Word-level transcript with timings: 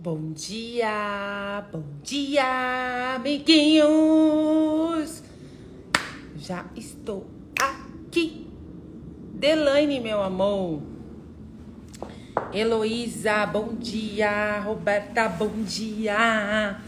Bom 0.00 0.30
dia, 0.32 1.66
bom 1.72 1.82
dia, 2.04 3.16
amiguinhos! 3.16 3.84
Já 6.36 6.64
estou 6.76 7.26
aqui. 7.60 8.46
Delaine, 9.34 9.98
meu 9.98 10.22
amor. 10.22 10.82
Heloísa, 12.54 13.44
bom 13.46 13.74
dia. 13.74 14.60
Roberta, 14.60 15.28
bom 15.28 15.64
dia. 15.64 16.80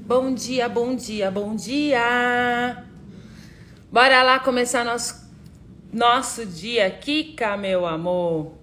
Bom 0.00 0.34
dia, 0.34 0.68
bom 0.68 0.94
dia, 0.94 1.30
bom 1.30 1.56
dia. 1.56 2.84
Bora 3.90 4.22
lá 4.22 4.40
começar 4.40 4.84
nosso, 4.84 5.26
nosso 5.90 6.44
dia. 6.44 6.90
Kika, 6.90 7.56
meu 7.56 7.86
amor. 7.86 8.58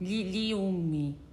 Liliume. 0.00 1.23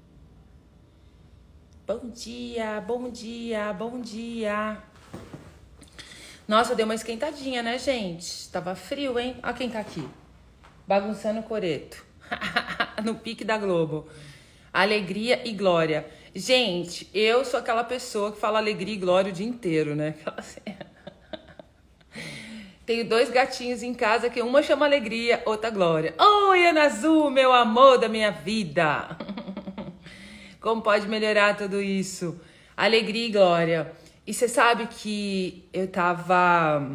Bom 1.91 2.08
dia, 2.08 2.80
bom 2.80 3.09
dia, 3.09 3.73
bom 3.73 4.00
dia. 4.00 4.77
Nossa, 6.48 6.73
deu 6.73 6.86
uma 6.86 6.95
esquentadinha, 6.95 7.62
né, 7.62 7.77
gente? 7.77 8.48
Tava 8.48 8.76
frio, 8.76 9.20
hein? 9.20 9.36
Olha 9.44 9.54
quem 9.54 9.70
tá 9.70 9.81
aqui. 9.81 10.08
Bagunçando 10.88 11.41
o 11.41 11.44
coreto. 11.44 12.02
no 13.04 13.16
pique 13.16 13.44
da 13.44 13.58
Globo. 13.58 14.08
Alegria 14.72 15.45
e 15.45 15.52
glória. 15.52 16.09
Gente, 16.34 17.09
eu 17.14 17.44
sou 17.44 17.59
aquela 17.59 17.84
pessoa 17.84 18.31
que 18.31 18.39
fala 18.39 18.59
alegria 18.59 18.94
e 18.94 18.98
glória 18.98 19.30
o 19.30 19.36
dia 19.36 19.45
inteiro, 19.45 19.94
né? 19.94 20.16
Tenho 22.86 23.03
dois 23.03 23.30
gatinhos 23.30 23.84
em 23.84 23.94
casa 23.94 24.30
que 24.30 24.42
uma 24.42 24.64
chama 24.64 24.86
alegria, 24.86 25.44
outra 25.45 25.70
glória. 25.70 26.16
Oi, 26.17 26.67
Ana 26.67 26.84
Azul, 26.84 27.30
meu 27.30 27.52
amor 27.52 27.98
da 27.98 28.08
minha 28.08 28.31
vida. 28.31 29.17
Como 30.62 30.84
pode 30.84 31.08
melhorar 31.08 31.58
tudo 31.58 31.82
isso? 31.82 32.40
Alegria 32.78 33.28
e 33.28 33.32
glória. 33.32 33.92
E 34.28 34.34
você 34.34 34.48
sabe 34.48 34.86
que 34.86 35.68
eu 35.73 35.88
tava. 35.88 36.88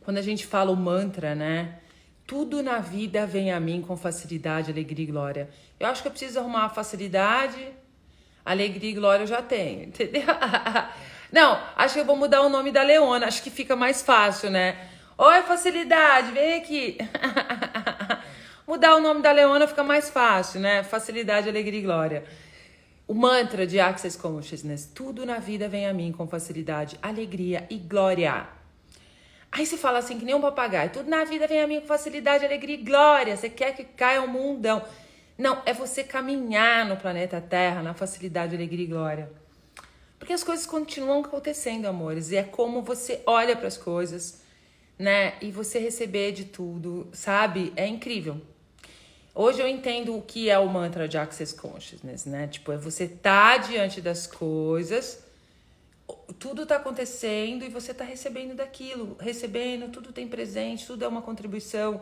Quando 0.00 0.18
a 0.18 0.22
gente 0.22 0.44
fala 0.44 0.72
o 0.72 0.76
mantra, 0.76 1.36
né? 1.36 1.78
Tudo 2.26 2.64
na 2.64 2.80
vida 2.80 3.24
vem 3.24 3.52
a 3.52 3.60
mim 3.60 3.80
com 3.80 3.96
facilidade, 3.96 4.72
alegria 4.72 5.04
e 5.04 5.10
glória. 5.10 5.48
Eu 5.78 5.86
acho 5.86 6.02
que 6.02 6.08
eu 6.08 6.12
preciso 6.12 6.40
arrumar 6.40 6.68
facilidade, 6.70 7.64
alegria 8.44 8.90
e 8.90 8.94
glória 8.94 9.22
eu 9.22 9.28
já 9.28 9.40
tenho, 9.40 9.84
entendeu? 9.94 10.24
Não, 11.30 11.60
acho 11.76 11.94
que 11.94 12.00
eu 12.00 12.04
vou 12.04 12.16
mudar 12.16 12.42
o 12.42 12.48
nome 12.48 12.72
da 12.72 12.82
Leona, 12.82 13.26
acho 13.26 13.40
que 13.40 13.50
fica 13.50 13.76
mais 13.76 14.02
fácil, 14.02 14.50
né? 14.50 14.88
Oi, 15.16 15.42
facilidade, 15.42 16.32
vem 16.32 16.54
aqui. 16.54 16.98
Mudar 18.66 18.96
o 18.96 19.00
nome 19.00 19.22
da 19.22 19.30
Leona 19.30 19.68
fica 19.68 19.84
mais 19.84 20.10
fácil, 20.10 20.58
né? 20.58 20.82
Facilidade, 20.82 21.48
alegria 21.48 21.78
e 21.78 21.82
glória. 21.82 22.24
O 23.06 23.14
mantra 23.14 23.64
de 23.64 23.78
Access 23.78 24.18
Consciousness: 24.18 24.90
tudo 24.92 25.24
na 25.24 25.38
vida 25.38 25.68
vem 25.68 25.86
a 25.86 25.94
mim 25.94 26.10
com 26.10 26.26
facilidade, 26.26 26.98
alegria 27.00 27.64
e 27.70 27.76
glória. 27.76 28.48
Aí 29.52 29.64
você 29.64 29.76
fala 29.76 30.00
assim, 30.00 30.18
que 30.18 30.24
nem 30.24 30.34
um 30.34 30.40
papagaio: 30.40 30.90
tudo 30.90 31.08
na 31.08 31.22
vida 31.22 31.46
vem 31.46 31.60
a 31.60 31.66
mim 31.68 31.78
com 31.78 31.86
facilidade, 31.86 32.44
alegria 32.44 32.74
e 32.74 32.82
glória. 32.82 33.36
Você 33.36 33.48
quer 33.48 33.72
que 33.76 33.84
caia 33.84 34.20
o 34.20 34.24
um 34.24 34.28
mundão. 34.28 34.82
Não, 35.38 35.62
é 35.64 35.72
você 35.72 36.02
caminhar 36.02 36.84
no 36.86 36.96
planeta 36.96 37.40
Terra 37.40 37.84
na 37.84 37.94
facilidade, 37.94 38.56
alegria 38.56 38.84
e 38.84 38.88
glória. 38.88 39.30
Porque 40.18 40.32
as 40.32 40.42
coisas 40.42 40.66
continuam 40.66 41.20
acontecendo, 41.20 41.86
amores, 41.86 42.32
e 42.32 42.36
é 42.36 42.42
como 42.42 42.82
você 42.82 43.22
olha 43.26 43.54
para 43.54 43.68
as 43.68 43.76
coisas, 43.76 44.42
né? 44.98 45.34
E 45.40 45.52
você 45.52 45.78
receber 45.78 46.32
de 46.32 46.46
tudo, 46.46 47.06
sabe? 47.12 47.72
É 47.76 47.86
incrível. 47.86 48.40
Hoje 49.38 49.60
eu 49.60 49.68
entendo 49.68 50.16
o 50.16 50.22
que 50.22 50.48
é 50.48 50.58
o 50.58 50.66
mantra 50.66 51.06
de 51.06 51.18
Access 51.18 51.54
Consciousness, 51.54 52.24
né? 52.24 52.46
Tipo, 52.46 52.72
é 52.72 52.78
você 52.78 53.06
tá 53.06 53.58
diante 53.58 54.00
das 54.00 54.26
coisas, 54.26 55.22
tudo 56.38 56.64
tá 56.64 56.76
acontecendo 56.76 57.62
e 57.62 57.68
você 57.68 57.92
tá 57.92 58.02
recebendo 58.02 58.54
daquilo, 58.54 59.14
recebendo, 59.20 59.92
tudo 59.92 60.10
tem 60.10 60.26
presente, 60.26 60.86
tudo 60.86 61.04
é 61.04 61.08
uma 61.08 61.20
contribuição. 61.20 62.00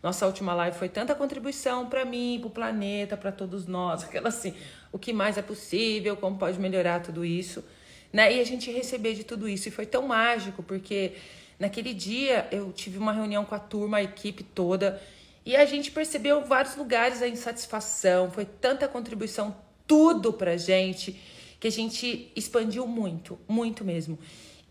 Nossa 0.00 0.26
última 0.26 0.54
live 0.54 0.78
foi 0.78 0.88
tanta 0.88 1.12
contribuição 1.12 1.88
para 1.88 2.04
mim, 2.04 2.38
para 2.38 2.46
o 2.46 2.50
planeta, 2.52 3.16
para 3.16 3.32
todos 3.32 3.66
nós, 3.66 4.04
aquela 4.06 4.28
assim, 4.28 4.54
o 4.92 4.98
que 4.98 5.12
mais 5.12 5.36
é 5.36 5.42
possível, 5.42 6.16
como 6.16 6.38
pode 6.38 6.60
melhorar 6.60 7.00
tudo 7.00 7.24
isso, 7.24 7.64
né? 8.12 8.32
E 8.32 8.40
a 8.40 8.44
gente 8.44 8.70
receber 8.70 9.14
de 9.14 9.24
tudo 9.24 9.48
isso 9.48 9.66
e 9.66 9.72
foi 9.72 9.86
tão 9.86 10.06
mágico 10.06 10.62
porque 10.62 11.14
naquele 11.58 11.92
dia 11.92 12.46
eu 12.52 12.72
tive 12.72 12.96
uma 12.96 13.12
reunião 13.12 13.44
com 13.44 13.56
a 13.56 13.58
turma, 13.58 13.96
a 13.96 14.04
equipe 14.04 14.44
toda, 14.44 15.02
e 15.46 15.54
a 15.54 15.64
gente 15.64 15.92
percebeu 15.92 16.44
vários 16.44 16.74
lugares 16.74 17.22
a 17.22 17.28
insatisfação, 17.28 18.32
foi 18.32 18.44
tanta 18.44 18.88
contribuição, 18.88 19.56
tudo 19.86 20.32
pra 20.32 20.56
gente, 20.56 21.16
que 21.60 21.68
a 21.68 21.70
gente 21.70 22.32
expandiu 22.34 22.84
muito, 22.84 23.38
muito 23.46 23.84
mesmo. 23.84 24.18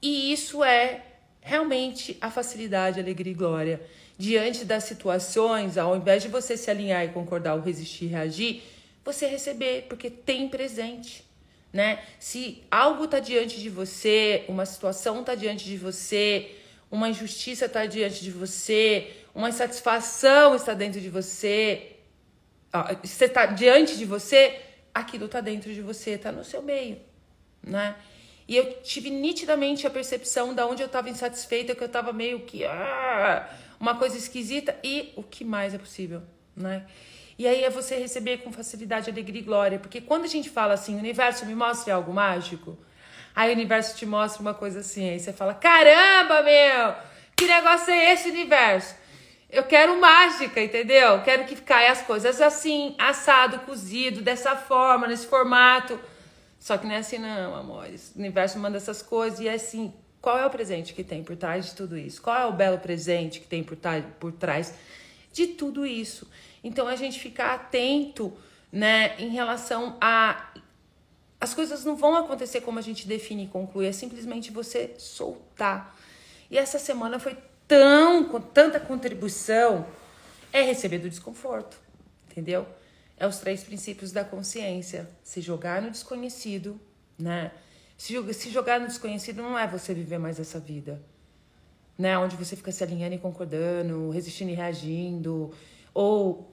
E 0.01 0.33
isso 0.33 0.61
é 0.61 1.01
realmente 1.39 2.17
a 2.19 2.29
facilidade, 2.29 2.99
alegria 2.99 3.31
e 3.31 3.35
glória. 3.35 3.81
Diante 4.17 4.65
das 4.65 4.83
situações, 4.83 5.77
ao 5.77 5.95
invés 5.95 6.21
de 6.21 6.27
você 6.27 6.57
se 6.57 6.69
alinhar 6.69 7.05
e 7.05 7.09
concordar 7.09 7.55
ou 7.55 7.61
resistir, 7.61 8.07
reagir, 8.07 8.61
você 9.03 9.27
receber, 9.27 9.85
porque 9.87 10.09
tem 10.09 10.49
presente. 10.49 11.23
Né? 11.71 12.03
Se 12.19 12.63
algo 12.69 13.05
está 13.05 13.19
diante 13.19 13.61
de 13.61 13.69
você, 13.69 14.43
uma 14.49 14.65
situação 14.65 15.21
está 15.21 15.35
diante 15.35 15.63
de 15.63 15.77
você, 15.77 16.51
uma 16.91 17.09
injustiça 17.09 17.65
está 17.65 17.85
diante 17.85 18.21
de 18.21 18.31
você, 18.31 19.24
uma 19.35 19.49
insatisfação 19.49 20.55
está 20.55 20.73
dentro 20.73 21.01
de 21.01 21.09
você, 21.09 21.97
você 23.03 23.25
está 23.25 23.45
diante 23.45 23.97
de 23.97 24.05
você, 24.05 24.61
aquilo 24.93 25.25
está 25.25 25.41
dentro 25.41 25.73
de 25.73 25.81
você, 25.81 26.11
está 26.11 26.31
no 26.31 26.45
seu 26.45 26.61
meio, 26.61 26.99
né? 27.61 27.95
E 28.47 28.55
eu 28.55 28.81
tive 28.81 29.09
nitidamente 29.09 29.85
a 29.85 29.89
percepção 29.89 30.53
da 30.53 30.65
onde 30.65 30.81
eu 30.81 30.85
estava 30.85 31.09
insatisfeita, 31.09 31.75
que 31.75 31.83
eu 31.83 31.87
estava 31.87 32.13
meio 32.13 32.41
que 32.41 32.63
ah, 32.63 33.49
uma 33.77 33.95
coisa 33.97 34.17
esquisita 34.17 34.77
e 34.81 35.11
o 35.17 35.23
que 35.23 35.43
mais 35.43 35.73
é 35.73 35.77
possível, 35.77 36.21
né? 36.55 36.85
E 37.37 37.45
aí 37.45 37.65
é 37.65 37.69
você 37.69 37.97
receber 37.97 38.37
com 38.37 38.53
facilidade 38.53 39.09
alegria 39.09 39.41
e 39.41 39.43
glória, 39.43 39.79
porque 39.79 39.99
quando 39.99 40.23
a 40.23 40.27
gente 40.27 40.49
fala 40.49 40.75
assim, 40.75 40.97
universo 40.97 41.45
me 41.45 41.53
mostre 41.53 41.91
algo 41.91 42.13
mágico, 42.13 42.77
aí 43.35 43.49
o 43.49 43.53
universo 43.53 43.97
te 43.97 44.05
mostra 44.05 44.41
uma 44.41 44.53
coisa 44.53 44.79
assim, 44.79 45.09
aí 45.09 45.19
você 45.19 45.33
fala: 45.33 45.53
"Caramba, 45.53 46.41
meu! 46.41 46.95
Que 47.35 47.45
negócio 47.45 47.91
é 47.91 48.13
esse 48.13 48.29
universo?" 48.29 48.95
Eu 49.55 49.63
quero 49.63 49.97
mágica, 50.01 50.61
entendeu? 50.61 51.21
Quero 51.21 51.45
que 51.45 51.55
caia 51.55 51.89
as 51.89 52.01
coisas 52.01 52.41
assim, 52.41 52.93
assado, 52.97 53.59
cozido, 53.59 54.21
dessa 54.21 54.53
forma, 54.53 55.07
nesse 55.07 55.27
formato. 55.27 55.97
Só 56.59 56.77
que 56.77 56.85
não 56.85 56.93
é 56.93 56.97
assim, 56.97 57.19
não, 57.19 57.55
amores. 57.55 58.11
O 58.13 58.19
universo 58.19 58.59
manda 58.59 58.75
essas 58.75 59.01
coisas 59.01 59.39
e 59.39 59.47
é 59.47 59.53
assim. 59.53 59.93
Qual 60.21 60.37
é 60.37 60.45
o 60.45 60.49
presente 60.49 60.93
que 60.93 61.05
tem 61.05 61.23
por 61.23 61.37
trás 61.37 61.67
de 61.67 61.73
tudo 61.73 61.97
isso? 61.97 62.21
Qual 62.21 62.37
é 62.37 62.45
o 62.45 62.51
belo 62.51 62.79
presente 62.79 63.39
que 63.39 63.47
tem 63.47 63.63
por, 63.63 63.77
por 64.19 64.33
trás 64.33 64.73
de 65.31 65.47
tudo 65.47 65.85
isso? 65.85 66.29
Então 66.61 66.85
a 66.85 66.97
gente 66.97 67.17
ficar 67.17 67.53
atento, 67.53 68.33
né, 68.69 69.15
em 69.17 69.29
relação 69.29 69.95
a. 70.01 70.51
As 71.39 71.53
coisas 71.53 71.85
não 71.85 71.95
vão 71.95 72.17
acontecer 72.17 72.59
como 72.59 72.77
a 72.77 72.81
gente 72.81 73.07
define 73.07 73.45
e 73.45 73.47
conclui, 73.47 73.87
é 73.87 73.93
simplesmente 73.93 74.51
você 74.51 74.95
soltar. 74.97 75.95
E 76.51 76.57
essa 76.57 76.77
semana 76.77 77.19
foi 77.19 77.37
tão, 77.67 78.25
com 78.25 78.39
tanta 78.39 78.79
contribuição, 78.79 79.85
é 80.51 80.61
receber 80.61 80.99
do 80.99 81.09
desconforto, 81.09 81.77
entendeu? 82.29 82.65
É 83.17 83.27
os 83.27 83.37
três 83.37 83.63
princípios 83.63 84.11
da 84.11 84.23
consciência. 84.23 85.09
Se 85.23 85.41
jogar 85.41 85.81
no 85.81 85.89
desconhecido, 85.89 86.79
né? 87.17 87.51
Se, 87.97 88.33
se 88.33 88.49
jogar 88.49 88.79
no 88.79 88.87
desconhecido 88.87 89.41
não 89.41 89.57
é 89.57 89.67
você 89.67 89.93
viver 89.93 90.17
mais 90.17 90.39
essa 90.39 90.59
vida, 90.59 91.01
né? 91.97 92.17
Onde 92.17 92.35
você 92.35 92.55
fica 92.55 92.71
se 92.71 92.83
alinhando 92.83 93.15
e 93.15 93.17
concordando, 93.17 94.09
resistindo 94.09 94.51
e 94.51 94.53
reagindo, 94.53 95.51
ou 95.93 96.49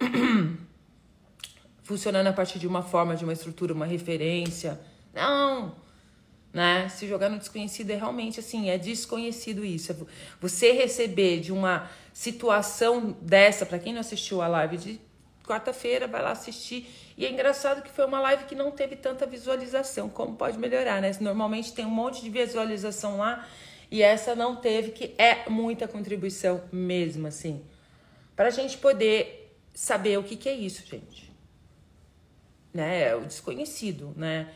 funcionando 1.83 2.29
a 2.29 2.33
partir 2.33 2.59
de 2.59 2.67
uma 2.67 2.83
forma, 2.83 3.17
de 3.17 3.25
uma 3.25 3.33
estrutura, 3.33 3.75
uma 3.75 3.87
referência. 3.87 4.81
Não! 5.13 5.82
Né? 6.53 6.89
Se 6.89 7.07
jogar 7.09 7.29
no 7.29 7.39
desconhecido 7.39 7.91
é 7.91 7.97
realmente 7.97 8.41
assim, 8.41 8.69
é 8.69 8.77
desconhecido 8.77 9.65
isso. 9.65 9.93
É 9.93 9.97
você 10.41 10.73
receber 10.73 11.41
de 11.41 11.53
uma 11.53 11.91
situação 12.13 13.17
dessa, 13.23 13.65
para 13.65 13.79
quem 13.79 13.93
não 13.93 14.01
assistiu 14.01 14.43
a 14.43 14.49
live 14.49 14.77
de 14.77 15.01
quarta-feira, 15.45 16.07
vai 16.07 16.23
lá 16.23 16.33
assistir. 16.33 16.87
E 17.17 17.27
é 17.27 17.31
engraçado 17.31 17.83
que 17.83 17.91
foi 17.91 18.05
uma 18.05 18.21
live 18.21 18.45
que 18.45 18.55
não 18.55 18.71
teve 18.71 18.97
tanta 18.97 19.27
visualização. 19.27 20.09
Como 20.09 20.37
pode 20.37 20.59
melhorar, 20.59 21.01
né? 21.01 21.11
Normalmente 21.21 21.73
tem 21.73 21.85
um 21.85 21.91
monte 21.91 22.23
de 22.23 22.31
visualização 22.31 23.19
lá 23.19 23.47
e 23.91 24.03
essa 24.03 24.35
não 24.35 24.57
teve, 24.57 24.93
que 24.93 25.15
é 25.19 25.49
muita 25.51 25.87
contribuição 25.87 26.63
mesmo, 26.73 27.27
assim. 27.27 27.63
Para 28.35 28.49
a 28.49 28.51
gente 28.51 28.79
poder 28.79 29.55
saber 29.75 30.19
o 30.19 30.23
que, 30.23 30.37
que 30.37 30.49
é 30.49 30.55
isso, 30.55 30.87
gente. 30.87 31.31
Né? 32.73 33.09
É 33.09 33.15
o 33.15 33.21
desconhecido, 33.21 34.15
né? 34.17 34.49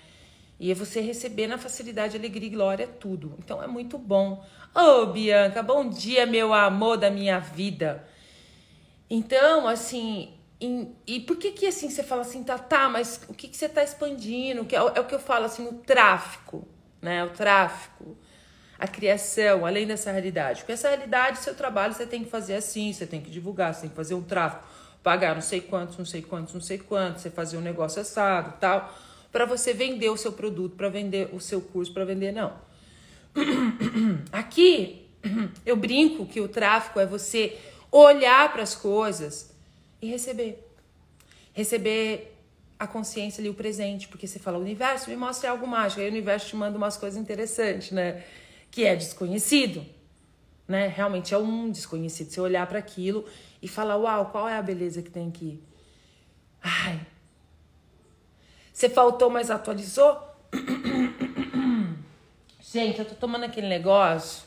E 0.58 0.70
é 0.70 0.74
você 0.74 1.00
receber 1.00 1.46
na 1.46 1.58
facilidade, 1.58 2.16
alegria 2.16 2.48
e 2.48 2.50
glória 2.50 2.86
tudo. 2.86 3.34
Então 3.38 3.62
é 3.62 3.66
muito 3.66 3.98
bom. 3.98 4.44
Ô, 4.74 4.80
oh, 4.80 5.06
Bianca, 5.06 5.62
bom 5.62 5.88
dia, 5.88 6.24
meu 6.26 6.54
amor 6.54 6.96
da 6.96 7.10
minha 7.10 7.38
vida. 7.38 8.06
Então, 9.08 9.68
assim, 9.68 10.34
em, 10.60 10.96
e 11.06 11.20
por 11.20 11.36
que 11.36 11.52
que 11.52 11.66
assim 11.66 11.90
você 11.90 12.02
fala 12.02 12.22
assim, 12.22 12.42
tá, 12.42 12.58
tá, 12.58 12.88
mas 12.88 13.20
o 13.28 13.34
que 13.34 13.48
que 13.48 13.56
você 13.56 13.68
tá 13.68 13.84
expandindo? 13.84 14.64
Que 14.64 14.74
é, 14.74 14.78
é 14.78 15.00
o 15.00 15.04
que 15.04 15.14
eu 15.14 15.18
falo 15.18 15.44
assim, 15.44 15.66
o 15.66 15.74
tráfico, 15.74 16.66
né? 17.00 17.22
O 17.24 17.30
tráfico, 17.30 18.16
a 18.78 18.88
criação, 18.88 19.66
além 19.66 19.86
dessa 19.86 20.10
realidade. 20.10 20.60
Porque 20.60 20.72
essa 20.72 20.88
realidade, 20.88 21.38
seu 21.38 21.54
trabalho, 21.54 21.92
você 21.92 22.06
tem 22.06 22.24
que 22.24 22.30
fazer 22.30 22.54
assim, 22.54 22.92
você 22.92 23.06
tem 23.06 23.20
que 23.20 23.30
divulgar, 23.30 23.74
você 23.74 23.82
tem 23.82 23.90
que 23.90 23.96
fazer 23.96 24.14
um 24.14 24.22
tráfico, 24.22 24.66
pagar 25.02 25.34
não 25.34 25.42
sei 25.42 25.60
quantos, 25.60 25.98
não 25.98 26.06
sei 26.06 26.22
quantos, 26.22 26.54
não 26.54 26.60
sei 26.60 26.78
quantos, 26.78 27.22
você 27.22 27.30
fazer 27.30 27.58
um 27.58 27.62
negócio 27.62 28.00
assado, 28.00 28.54
tal, 28.58 28.92
para 29.36 29.44
você 29.44 29.74
vender 29.74 30.08
o 30.08 30.16
seu 30.16 30.32
produto, 30.32 30.76
para 30.76 30.88
vender 30.88 31.28
o 31.30 31.38
seu 31.38 31.60
curso, 31.60 31.92
para 31.92 32.06
vender 32.06 32.32
não. 32.32 32.54
Aqui 34.32 35.06
eu 35.66 35.76
brinco 35.76 36.24
que 36.24 36.40
o 36.40 36.48
tráfico 36.48 36.98
é 36.98 37.04
você 37.04 37.58
olhar 37.92 38.50
para 38.50 38.62
as 38.62 38.74
coisas 38.74 39.54
e 40.00 40.06
receber. 40.06 40.66
Receber 41.52 42.34
a 42.78 42.86
consciência 42.86 43.42
ali, 43.42 43.50
o 43.50 43.52
presente, 43.52 44.08
porque 44.08 44.26
você 44.26 44.38
fala, 44.38 44.56
o 44.56 44.62
universo 44.62 45.10
me 45.10 45.16
mostra 45.16 45.50
algo 45.50 45.66
mágico, 45.66 46.00
aí 46.00 46.06
o 46.06 46.10
universo 46.10 46.46
te 46.46 46.56
manda 46.56 46.78
umas 46.78 46.96
coisas 46.96 47.20
interessantes, 47.20 47.90
né? 47.90 48.24
Que 48.70 48.86
é 48.86 48.96
desconhecido, 48.96 49.84
né? 50.66 50.86
Realmente 50.86 51.34
é 51.34 51.38
um 51.38 51.70
desconhecido. 51.70 52.30
Você 52.30 52.40
olhar 52.40 52.66
para 52.66 52.78
aquilo 52.78 53.26
e 53.60 53.68
falar, 53.68 53.98
uau, 53.98 54.30
qual 54.30 54.48
é 54.48 54.56
a 54.56 54.62
beleza 54.62 55.02
que 55.02 55.10
tem 55.10 55.28
aqui? 55.28 55.62
Ai. 56.62 57.15
Você 58.76 58.90
faltou, 58.90 59.30
mas 59.30 59.50
atualizou? 59.50 60.18
gente, 62.60 62.98
eu 62.98 63.06
tô 63.06 63.14
tomando 63.14 63.44
aquele 63.44 63.68
negócio. 63.68 64.42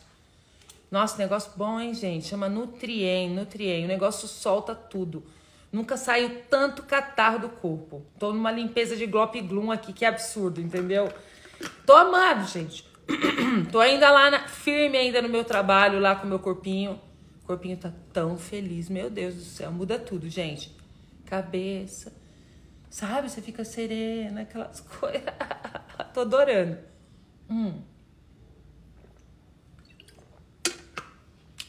Nossa, 0.91 1.17
negócio 1.17 1.51
bom, 1.55 1.79
hein, 1.79 1.95
gente? 1.95 2.27
Chama 2.27 2.47
Nutrien, 2.47 3.31
Nutrien. 3.31 3.85
O 3.85 3.87
negócio 3.87 4.27
solta 4.27 4.75
tudo. 4.75 5.23
Nunca 5.71 5.97
saiu 5.97 6.43
tanto 6.47 6.83
catarro 6.83 7.39
do 7.39 7.49
corpo. 7.49 8.05
Tô 8.19 8.31
numa 8.31 8.51
limpeza 8.51 8.95
de 8.95 9.07
Glop 9.07 9.33
Glum 9.41 9.71
aqui, 9.71 9.91
que 9.91 10.05
é 10.05 10.09
absurdo, 10.09 10.61
entendeu? 10.61 11.11
Tô 11.83 11.95
amado, 11.95 12.47
gente. 12.47 12.85
Tô 13.71 13.79
ainda 13.79 14.11
lá, 14.11 14.29
na, 14.29 14.47
firme 14.47 14.95
ainda 14.95 15.23
no 15.23 15.29
meu 15.29 15.43
trabalho, 15.43 15.99
lá 15.99 16.15
com 16.15 16.27
o 16.27 16.29
meu 16.29 16.37
corpinho. 16.37 17.01
O 17.41 17.47
corpinho 17.47 17.77
tá 17.77 17.91
tão 18.13 18.37
feliz, 18.37 18.89
meu 18.89 19.09
Deus 19.09 19.33
do 19.33 19.41
céu. 19.41 19.71
Muda 19.71 19.97
tudo, 19.97 20.29
gente. 20.29 20.71
Cabeça. 21.25 22.18
Sabe? 22.89 23.29
Você 23.29 23.41
fica 23.41 23.63
serena, 23.63 24.41
aquelas 24.41 24.79
coisas. 24.99 25.23
Tô 26.13 26.21
adorando. 26.21 26.77
Hum. 27.49 27.81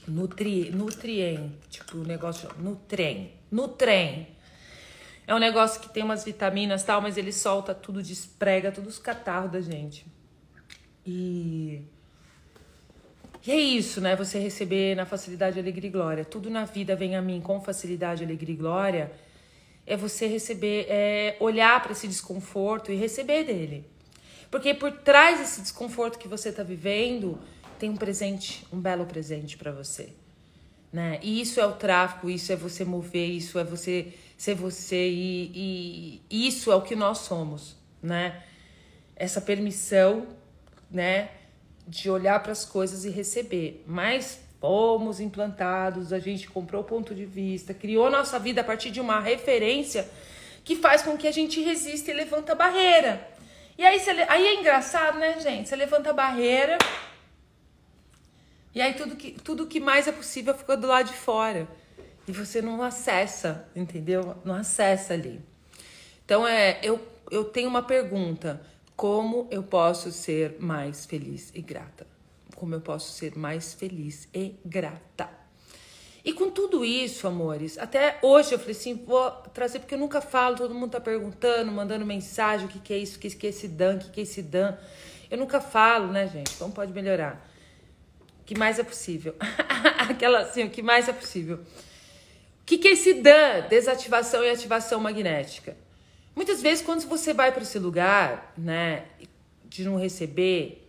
Nutri, 0.09 0.71
nutrien, 0.71 1.57
tipo, 1.69 1.99
o 1.99 2.05
negócio 2.05 2.51
nutrem, 2.59 3.33
nutrem. 3.51 4.29
É 5.27 5.35
um 5.35 5.39
negócio 5.39 5.81
que 5.81 5.89
tem 5.89 6.03
umas 6.03 6.25
vitaminas 6.25 6.83
tal, 6.83 7.01
mas 7.01 7.17
ele 7.17 7.33
solta 7.33 7.73
tudo, 7.73 8.03
desprega 8.03 8.73
todos 8.73 8.95
os 8.95 8.99
catarros 8.99 9.53
da 9.53 9.61
gente. 9.61 10.05
E 11.07 11.85
e 13.47 13.51
é 13.51 13.57
isso, 13.59 14.01
né? 14.03 14.15
Você 14.17 14.39
receber 14.39 14.95
na 14.95 15.07
facilidade, 15.07 15.59
alegria 15.59 15.89
e 15.89 15.93
glória. 15.93 16.25
Tudo 16.25 16.51
na 16.51 16.67
vida 16.67 16.95
vem 16.95 17.17
a 17.17 17.23
mim 17.23 17.41
com 17.41 17.61
facilidade, 17.61 18.23
alegria 18.23 18.55
e 18.55 18.59
glória. 18.59 19.13
É 19.91 19.97
você 19.97 20.27
receber, 20.27 20.87
é 20.89 21.37
olhar 21.41 21.83
para 21.83 21.93
esse 21.93 22.07
desconforto 22.07 22.93
e 22.93 22.97
receber 22.97 23.45
dele. 23.45 23.85
Porque 24.51 24.75
por 24.75 24.93
trás 24.93 25.39
desse 25.39 25.61
desconforto 25.61 26.19
que 26.19 26.29
você 26.29 26.49
está 26.49 26.63
vivendo, 26.63 27.39
tem 27.79 27.91
um 27.91 27.97
presente, 27.97 28.67
um 28.73 28.81
belo 28.81 29.07
presente 29.07 29.57
para 29.57 29.73
você. 29.73 30.11
Né? 30.93 31.21
E 31.23 31.41
isso 31.41 31.61
é 31.61 31.67
o 31.67 31.73
tráfico, 31.73 32.29
isso 32.29 32.53
é 32.53 32.57
você 32.57 32.85
mover, 32.85 33.31
isso 33.31 33.59
é 33.59 33.65
você 33.65 34.13
ser 34.37 34.55
você 34.55 35.09
e, 35.09 36.23
e 36.31 36.49
isso 36.49 36.73
é 36.73 36.75
o 36.75 36.81
que 36.81 36.97
nós 36.97 37.19
somos, 37.19 37.77
né? 38.03 38.43
Essa 39.15 39.39
permissão, 39.39 40.29
né, 40.91 41.31
de 41.87 42.09
olhar 42.09 42.43
para 42.43 42.53
as 42.53 42.65
coisas 42.65 43.05
e 43.05 43.11
receber. 43.11 43.85
Mas 43.87 44.41
fomos 44.61 45.21
implantados, 45.21 46.13
a 46.13 46.19
gente 46.19 46.49
comprou 46.49 46.85
ponto 46.85 47.15
de 47.15 47.25
vista, 47.25 47.73
criou 47.73 48.11
nossa 48.11 48.39
vida 48.39 48.61
a 48.61 48.65
partir 48.65 48.91
de 48.91 49.01
uma 49.01 49.19
referência 49.19 50.09
que 50.63 50.77
faz 50.77 51.03
com 51.03 51.17
que 51.17 51.27
a 51.27 51.33
gente 51.33 51.61
resista 51.63 52.11
e 52.11 52.15
levanta 52.15 52.53
a 52.53 52.55
barreira. 52.55 53.27
E 53.79 53.85
aí, 53.85 53.99
você, 53.99 54.11
aí 54.29 54.47
é 54.47 54.61
engraçado, 54.61 55.19
né, 55.19 55.41
gente? 55.41 55.69
Você 55.69 55.75
levanta 55.75 56.11
a 56.11 56.13
barreira 56.13 56.77
e 58.73 58.81
aí 58.81 58.95
tudo 58.95 59.17
que, 59.17 59.33
tudo 59.33 59.67
que 59.67 59.81
mais 59.81 60.07
é 60.07 60.13
possível 60.13 60.55
fica 60.55 60.77
do 60.77 60.87
lado 60.87 61.07
de 61.07 61.17
fora. 61.17 61.67
E 62.29 62.33
você 62.33 62.63
não 62.63 62.83
acessa, 62.83 63.69
entendeu? 63.75 64.37
Não 64.45 64.55
acessa 64.55 65.15
ali. 65.15 65.41
Então 66.25 66.47
é, 66.47 66.79
eu, 66.83 67.01
eu 67.31 67.45
tenho 67.45 67.69
uma 67.69 67.83
pergunta. 67.83 68.61
Como 68.95 69.49
eu 69.51 69.63
posso 69.63 70.13
ser 70.13 70.57
mais 70.61 71.07
feliz 71.07 71.51
e 71.55 71.63
grata? 71.63 72.07
Como 72.61 72.75
eu 72.75 72.81
posso 72.83 73.13
ser 73.13 73.39
mais 73.39 73.73
feliz 73.73 74.29
e 74.35 74.55
grata? 74.63 75.31
E 76.23 76.35
com 76.35 76.51
tudo 76.51 76.85
isso, 76.85 77.27
amores, 77.27 77.79
até 77.79 78.19
hoje 78.21 78.53
eu 78.53 78.59
falei 78.59 78.77
assim, 78.77 78.95
vou 78.95 79.31
trazer, 79.55 79.79
porque 79.79 79.95
eu 79.95 79.99
nunca 79.99 80.21
falo, 80.21 80.57
todo 80.57 80.75
mundo 80.75 80.91
tá 80.91 81.01
perguntando, 81.01 81.73
mandando 81.73 82.05
mensagem, 82.05 82.67
o 82.67 82.69
que, 82.69 82.79
que 82.79 82.93
é 82.93 82.99
isso, 82.99 83.17
o 83.17 83.21
que, 83.21 83.31
que 83.31 83.47
é 83.47 83.51
esse 83.51 83.67
Dan, 83.67 83.97
o 83.97 83.99
que, 84.01 84.11
que 84.11 84.21
é 84.21 84.23
esse 84.25 84.43
Dan. 84.43 84.77
Eu 85.31 85.39
nunca 85.39 85.59
falo, 85.59 86.13
né, 86.13 86.29
gente? 86.29 86.53
Então 86.55 86.71
pode 86.71 86.93
melhorar 86.93 87.49
que 88.45 88.59
mais 88.59 88.79
é 88.79 88.83
possível. 88.83 89.35
Aquela 90.11 90.41
assim, 90.41 90.65
o 90.65 90.71
que 90.71 90.83
mais 90.83 91.09
é 91.09 91.15
possível. 91.15 91.57
O 91.57 92.65
que, 92.67 92.77
que 92.77 92.89
é 92.89 92.91
esse 92.91 93.15
DAN? 93.15 93.69
Desativação 93.71 94.45
e 94.45 94.51
ativação 94.51 95.01
magnética. 95.01 95.75
Muitas 96.37 96.61
vezes, 96.61 96.85
quando 96.85 97.01
você 97.09 97.33
vai 97.33 97.53
para 97.53 97.63
esse 97.63 97.79
lugar, 97.79 98.53
né, 98.59 99.07
de 99.65 99.85
não 99.85 99.97
receber, 99.97 100.80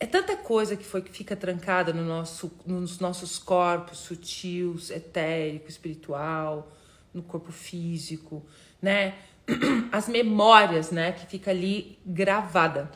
é 0.00 0.06
tanta 0.06 0.36
coisa 0.36 0.76
que 0.76 0.84
foi 0.84 1.02
que 1.02 1.10
fica 1.10 1.34
trancada 1.34 1.92
no 1.92 2.04
nosso, 2.04 2.52
nos 2.64 3.00
nossos 3.00 3.38
corpos 3.38 3.98
sutis, 3.98 4.90
etérico, 4.90 5.68
espiritual, 5.68 6.70
no 7.12 7.22
corpo 7.22 7.50
físico, 7.50 8.46
né? 8.80 9.14
As 9.90 10.08
memórias, 10.08 10.90
né, 10.90 11.12
que 11.12 11.26
fica 11.26 11.50
ali 11.50 11.98
gravada. 12.06 12.90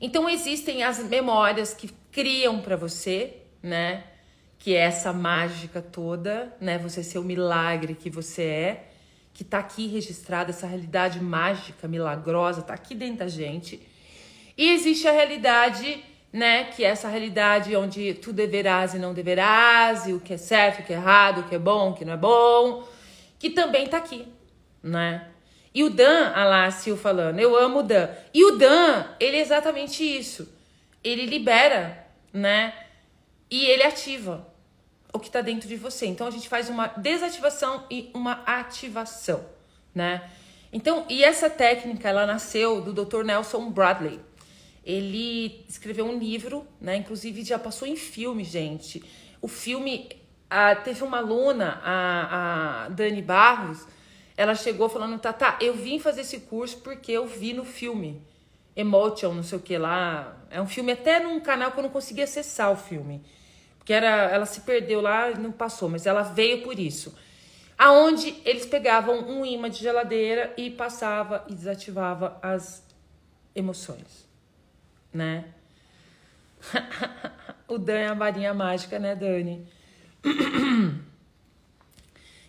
Então 0.00 0.28
existem 0.28 0.82
as 0.82 0.98
memórias 1.04 1.72
que 1.72 1.88
criam 2.10 2.60
para 2.60 2.76
você, 2.76 3.36
né? 3.62 4.04
Que 4.58 4.74
é 4.74 4.80
essa 4.80 5.12
mágica 5.12 5.80
toda, 5.80 6.54
né? 6.60 6.76
Você 6.78 7.04
ser 7.04 7.18
o 7.18 7.22
milagre 7.22 7.94
que 7.94 8.10
você 8.10 8.42
é, 8.42 8.92
que 9.32 9.44
tá 9.44 9.60
aqui 9.60 9.86
registrada, 9.86 10.50
essa 10.50 10.66
realidade 10.66 11.20
mágica, 11.20 11.86
milagrosa, 11.86 12.62
tá 12.62 12.74
aqui 12.74 12.96
dentro 12.96 13.18
da 13.18 13.28
gente. 13.28 13.80
E 14.56 14.70
existe 14.72 15.08
a 15.08 15.12
realidade, 15.12 16.04
né? 16.32 16.64
Que 16.64 16.84
é 16.84 16.88
essa 16.88 17.08
realidade 17.08 17.74
onde 17.76 18.14
tu 18.14 18.32
deverás 18.32 18.94
e 18.94 18.98
não 18.98 19.14
deverás, 19.14 20.06
e 20.06 20.12
o 20.12 20.20
que 20.20 20.34
é 20.34 20.36
certo, 20.36 20.80
o 20.80 20.84
que 20.84 20.92
é 20.92 20.96
errado, 20.96 21.40
o 21.40 21.44
que 21.44 21.54
é 21.54 21.58
bom, 21.58 21.90
o 21.90 21.94
que 21.94 22.04
não 22.04 22.12
é 22.12 22.16
bom, 22.16 22.86
que 23.38 23.50
também 23.50 23.86
tá 23.88 23.98
aqui, 23.98 24.26
né? 24.82 25.28
E 25.74 25.82
o 25.84 25.90
Dan, 25.90 26.32
a 26.34 26.44
Lácio 26.44 26.96
falando, 26.96 27.38
eu 27.40 27.56
amo 27.56 27.78
o 27.78 27.82
Dan. 27.82 28.08
E 28.34 28.44
o 28.44 28.58
Dan, 28.58 29.06
ele 29.18 29.38
é 29.38 29.40
exatamente 29.40 30.04
isso. 30.04 30.46
Ele 31.02 31.24
libera 31.24 32.02
né? 32.32 32.72
E 33.50 33.66
ele 33.66 33.82
ativa 33.82 34.46
o 35.12 35.18
que 35.18 35.26
está 35.26 35.42
dentro 35.42 35.68
de 35.68 35.76
você. 35.76 36.06
Então 36.06 36.26
a 36.26 36.30
gente 36.30 36.48
faz 36.48 36.70
uma 36.70 36.86
desativação 36.86 37.84
e 37.90 38.10
uma 38.14 38.42
ativação, 38.46 39.44
né? 39.94 40.30
Então, 40.72 41.04
e 41.08 41.22
essa 41.22 41.50
técnica 41.50 42.08
ela 42.08 42.24
nasceu 42.24 42.80
do 42.80 43.04
Dr. 43.04 43.22
Nelson 43.22 43.68
Bradley. 43.70 44.18
Ele 44.84 45.64
escreveu 45.68 46.06
um 46.06 46.18
livro, 46.18 46.66
né? 46.80 46.96
Inclusive 46.96 47.44
já 47.44 47.58
passou 47.58 47.86
em 47.86 47.96
filme, 47.96 48.44
gente. 48.44 49.02
O 49.40 49.48
filme 49.48 50.08
a, 50.50 50.74
teve 50.76 51.02
uma 51.02 51.18
aluna, 51.18 51.80
a, 51.82 52.84
a 52.84 52.88
Dani 52.88 53.22
Barros, 53.22 53.86
ela 54.36 54.54
chegou 54.54 54.88
falando, 54.88 55.18
tá, 55.18 55.58
eu 55.60 55.74
vim 55.74 55.98
fazer 55.98 56.22
esse 56.22 56.40
curso 56.40 56.78
porque 56.78 57.12
eu 57.12 57.26
vi 57.26 57.52
no 57.52 57.64
filme. 57.64 58.22
Emotion, 58.74 59.34
não 59.34 59.42
sei 59.42 59.58
o 59.58 59.60
que 59.60 59.76
lá. 59.76 60.36
É 60.50 60.60
um 60.60 60.66
filme 60.66 60.92
até 60.92 61.20
num 61.20 61.38
canal 61.40 61.72
que 61.72 61.78
eu 61.78 61.82
não 61.82 61.90
consegui 61.90 62.22
acessar 62.22 62.72
o 62.72 62.76
filme. 62.76 63.22
Porque 63.78 63.92
era, 63.92 64.30
ela 64.30 64.46
se 64.46 64.60
perdeu 64.60 65.00
lá 65.00 65.30
e 65.30 65.38
não 65.38 65.52
passou, 65.52 65.88
mas 65.88 66.06
ela 66.06 66.22
veio 66.22 66.62
por 66.62 66.78
isso. 66.78 67.14
Aonde 67.76 68.40
eles 68.44 68.64
pegavam 68.64 69.28
um 69.28 69.44
imã 69.44 69.68
de 69.68 69.78
geladeira 69.78 70.54
e 70.56 70.70
passava 70.70 71.44
e 71.48 71.54
desativava 71.54 72.38
as 72.40 72.86
emoções, 73.54 74.28
né? 75.12 75.44
o 77.68 77.78
Dan 77.78 77.98
é 77.98 78.08
a 78.08 78.14
varinha 78.14 78.54
mágica, 78.54 78.98
né, 78.98 79.14
Dani? 79.14 79.66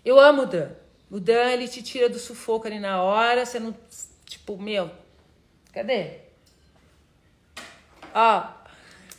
Eu 0.05 0.19
amo 0.19 0.43
o 0.43 0.45
Dan. 0.45 0.69
O 1.09 1.19
Dan, 1.19 1.51
ele 1.51 1.67
te 1.67 1.81
tira 1.81 2.09
do 2.09 2.19
sufoco 2.19 2.67
ali 2.67 2.79
na 2.79 3.01
hora, 3.01 3.45
você 3.45 3.59
não, 3.59 3.75
tipo, 4.25 4.57
meu, 4.57 4.91
Cadê? 5.73 6.19
Ó. 8.13 8.43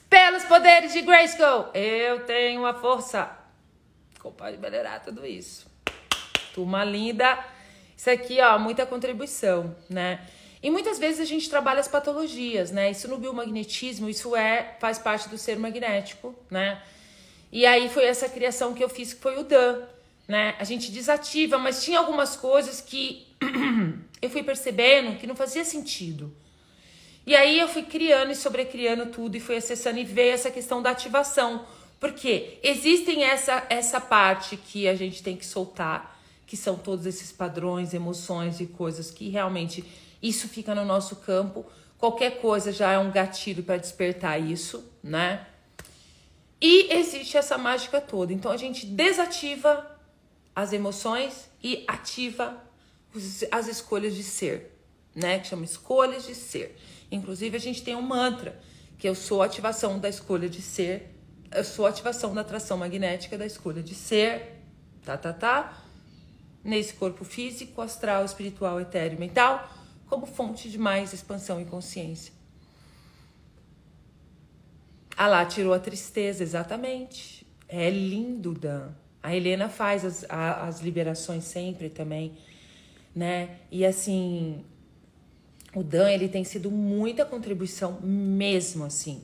Pelos 0.08 0.44
poderes 0.44 0.92
de 0.92 1.02
Grayskull, 1.02 1.70
eu 1.74 2.24
tenho 2.24 2.64
a 2.64 2.72
força. 2.72 3.36
Como 4.20 4.36
pode 4.36 4.56
melhorar 4.58 5.00
tudo 5.00 5.26
isso? 5.26 5.66
Turma 6.54 6.84
linda. 6.84 7.44
Isso 7.96 8.08
aqui, 8.08 8.40
ó, 8.40 8.56
muita 8.56 8.86
contribuição, 8.86 9.74
né? 9.90 10.24
E 10.64 10.70
muitas 10.70 10.98
vezes 10.98 11.20
a 11.20 11.26
gente 11.26 11.50
trabalha 11.50 11.80
as 11.80 11.88
patologias, 11.88 12.70
né? 12.70 12.90
Isso 12.90 13.06
no 13.06 13.18
biomagnetismo, 13.18 14.08
isso 14.08 14.34
é 14.34 14.78
faz 14.80 14.98
parte 14.98 15.28
do 15.28 15.36
ser 15.36 15.58
magnético, 15.58 16.34
né? 16.50 16.82
E 17.52 17.66
aí 17.66 17.90
foi 17.90 18.06
essa 18.06 18.30
criação 18.30 18.72
que 18.72 18.82
eu 18.82 18.88
fiz 18.88 19.12
que 19.12 19.20
foi 19.20 19.36
o 19.38 19.44
Dan, 19.44 19.82
né? 20.26 20.54
A 20.58 20.64
gente 20.64 20.90
desativa, 20.90 21.58
mas 21.58 21.84
tinha 21.84 21.98
algumas 21.98 22.34
coisas 22.34 22.80
que 22.80 23.26
eu 24.22 24.30
fui 24.30 24.42
percebendo 24.42 25.18
que 25.18 25.26
não 25.26 25.36
fazia 25.36 25.66
sentido. 25.66 26.34
E 27.26 27.36
aí 27.36 27.60
eu 27.60 27.68
fui 27.68 27.82
criando 27.82 28.32
e 28.32 28.34
sobrecriando 28.34 29.04
tudo 29.12 29.36
e 29.36 29.40
fui 29.40 29.58
acessando 29.58 29.98
e 29.98 30.04
veio 30.04 30.32
essa 30.32 30.50
questão 30.50 30.80
da 30.80 30.92
ativação. 30.92 31.66
Porque 32.00 32.58
existem 32.62 33.22
essa 33.22 33.66
essa 33.68 34.00
parte 34.00 34.56
que 34.56 34.88
a 34.88 34.94
gente 34.94 35.22
tem 35.22 35.36
que 35.36 35.44
soltar, 35.44 36.18
que 36.46 36.56
são 36.56 36.74
todos 36.74 37.04
esses 37.04 37.30
padrões, 37.30 37.92
emoções 37.92 38.60
e 38.60 38.66
coisas 38.66 39.10
que 39.10 39.28
realmente 39.28 39.84
isso 40.24 40.48
fica 40.48 40.74
no 40.74 40.86
nosso 40.86 41.16
campo. 41.16 41.66
Qualquer 41.98 42.40
coisa 42.40 42.72
já 42.72 42.92
é 42.92 42.98
um 42.98 43.10
gatilho 43.10 43.62
para 43.62 43.76
despertar 43.76 44.40
isso, 44.40 44.90
né? 45.02 45.46
E 46.58 46.90
existe 46.94 47.36
essa 47.36 47.58
mágica 47.58 48.00
toda. 48.00 48.32
Então 48.32 48.50
a 48.50 48.56
gente 48.56 48.86
desativa 48.86 50.00
as 50.56 50.72
emoções 50.72 51.50
e 51.62 51.84
ativa 51.86 52.56
as 53.52 53.68
escolhas 53.68 54.16
de 54.16 54.22
ser, 54.22 54.74
né? 55.14 55.40
Que 55.40 55.48
chama 55.48 55.66
escolhas 55.66 56.24
de 56.24 56.34
ser. 56.34 56.74
Inclusive 57.12 57.54
a 57.58 57.60
gente 57.60 57.82
tem 57.82 57.94
um 57.94 58.00
mantra 58.00 58.58
que 58.98 59.06
eu 59.06 59.14
sou 59.14 59.42
a 59.42 59.44
ativação 59.44 59.98
da 59.98 60.08
escolha 60.08 60.48
de 60.48 60.62
ser, 60.62 61.14
eu 61.52 61.64
sou 61.64 61.84
a 61.84 61.90
ativação 61.90 62.32
da 62.32 62.40
atração 62.40 62.78
magnética 62.78 63.36
da 63.36 63.44
escolha 63.44 63.82
de 63.82 63.94
ser, 63.94 64.62
tá, 65.04 65.18
tá, 65.18 65.34
tá, 65.34 65.84
nesse 66.64 66.94
corpo 66.94 67.24
físico, 67.24 67.82
astral, 67.82 68.24
espiritual, 68.24 68.80
etéreo, 68.80 69.18
mental 69.20 69.83
como 70.06 70.26
fonte 70.26 70.70
de 70.70 70.78
mais 70.78 71.12
expansão 71.12 71.60
e 71.60 71.64
consciência. 71.64 72.32
Ah 75.16 75.28
lá, 75.28 75.44
tirou 75.44 75.72
a 75.72 75.78
tristeza, 75.78 76.42
exatamente. 76.42 77.46
É 77.68 77.88
lindo, 77.88 78.52
Dan. 78.52 78.90
A 79.22 79.34
Helena 79.34 79.68
faz 79.68 80.04
as, 80.04 80.26
a, 80.28 80.66
as 80.66 80.80
liberações 80.80 81.44
sempre 81.44 81.88
também, 81.88 82.36
né? 83.14 83.58
E 83.70 83.86
assim, 83.86 84.64
o 85.74 85.82
Dan, 85.82 86.10
ele 86.10 86.28
tem 86.28 86.44
sido 86.44 86.70
muita 86.70 87.24
contribuição 87.24 88.00
mesmo, 88.02 88.84
assim. 88.84 89.22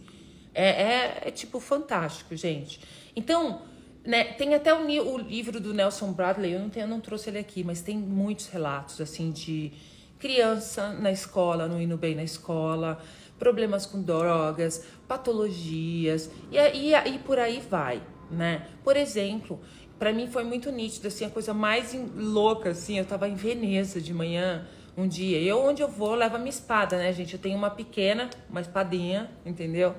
É, 0.54 0.68
é, 0.68 1.22
é 1.26 1.30
tipo 1.30 1.60
fantástico, 1.60 2.34
gente. 2.34 2.80
Então, 3.14 3.62
né, 4.04 4.25
tem 4.32 4.54
até 4.54 4.75
o, 4.75 4.80
o, 4.87 5.18
livro 5.18 5.60
do 5.60 5.75
Nelson 5.75 6.12
Bradley, 6.12 6.52
eu 6.52 6.60
não, 6.60 6.70
tenho, 6.70 6.84
eu 6.84 6.88
não 6.88 7.00
trouxe 7.00 7.30
ele 7.30 7.38
aqui, 7.38 7.62
mas 7.62 7.82
tem 7.82 7.96
muitos 7.96 8.49
relatos, 8.49 9.00
assim, 9.00 9.30
de 9.30 9.72
criança 10.21 10.91
na 10.91 11.11
escola, 11.11 11.67
não 11.67 11.81
indo 11.81 11.97
bem 11.97 12.15
na 12.15 12.23
escola, 12.23 13.00
problemas 13.39 13.87
com 13.87 14.03
drogas, 14.03 14.85
patologias 15.09 16.31
e, 16.53 16.59
e, 16.59 16.95
e 16.95 17.19
por 17.21 17.39
aí 17.39 17.59
vai, 17.59 18.03
né? 18.31 18.67
Por 18.85 18.97
exemplo, 18.97 19.59
para 19.99 20.12
mim 20.12 20.29
foi 20.29 20.45
muito 20.45 20.71
nítido, 20.71 21.09
assim, 21.09 21.25
a 21.25 21.31
coisa 21.31 21.55
mais 21.55 21.97
louca, 22.15 22.71
assim, 22.71 22.99
eu 22.99 23.05
tava 23.07 23.27
em 23.27 23.35
Veneza 23.35 24.00
de 24.00 24.12
manhã 24.12 24.67
um 24.97 25.09
dia, 25.09 25.41
eu 25.41 25.59
onde 25.65 25.83
eu 25.83 25.89
vou, 25.89 26.15
levo 26.15 26.37
a 26.37 26.39
minha 26.39 26.50
espada, 26.50 26.99
né, 26.99 27.11
gente? 27.12 27.33
Eu 27.33 27.41
tenho 27.41 27.57
uma 27.57 27.71
pequena, 27.71 28.29
uma 28.50 28.61
espadinha, 28.61 29.31
entendeu? 29.47 29.95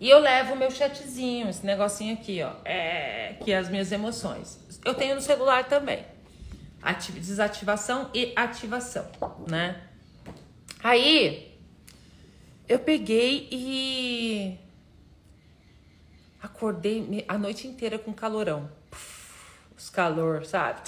E 0.00 0.08
eu 0.08 0.18
levo 0.18 0.54
o 0.54 0.56
meu 0.56 0.70
chatzinho, 0.70 1.50
esse 1.50 1.66
negocinho 1.66 2.14
aqui, 2.14 2.42
ó, 2.42 2.52
é, 2.64 3.34
que 3.44 3.52
é 3.52 3.58
as 3.58 3.68
minhas 3.68 3.92
emoções. 3.92 4.58
Eu 4.82 4.94
tenho 4.94 5.14
no 5.14 5.20
celular 5.20 5.68
também 5.68 6.02
desativação 7.20 8.10
e 8.14 8.32
ativação, 8.36 9.06
né? 9.48 9.82
Aí 10.82 11.58
eu 12.68 12.78
peguei 12.78 13.48
e 13.50 14.58
acordei 16.42 17.24
a 17.28 17.36
noite 17.36 17.66
inteira 17.66 17.98
com 17.98 18.12
calorão. 18.12 18.70
os 19.76 19.90
calor, 19.90 20.44
sabe? 20.44 20.82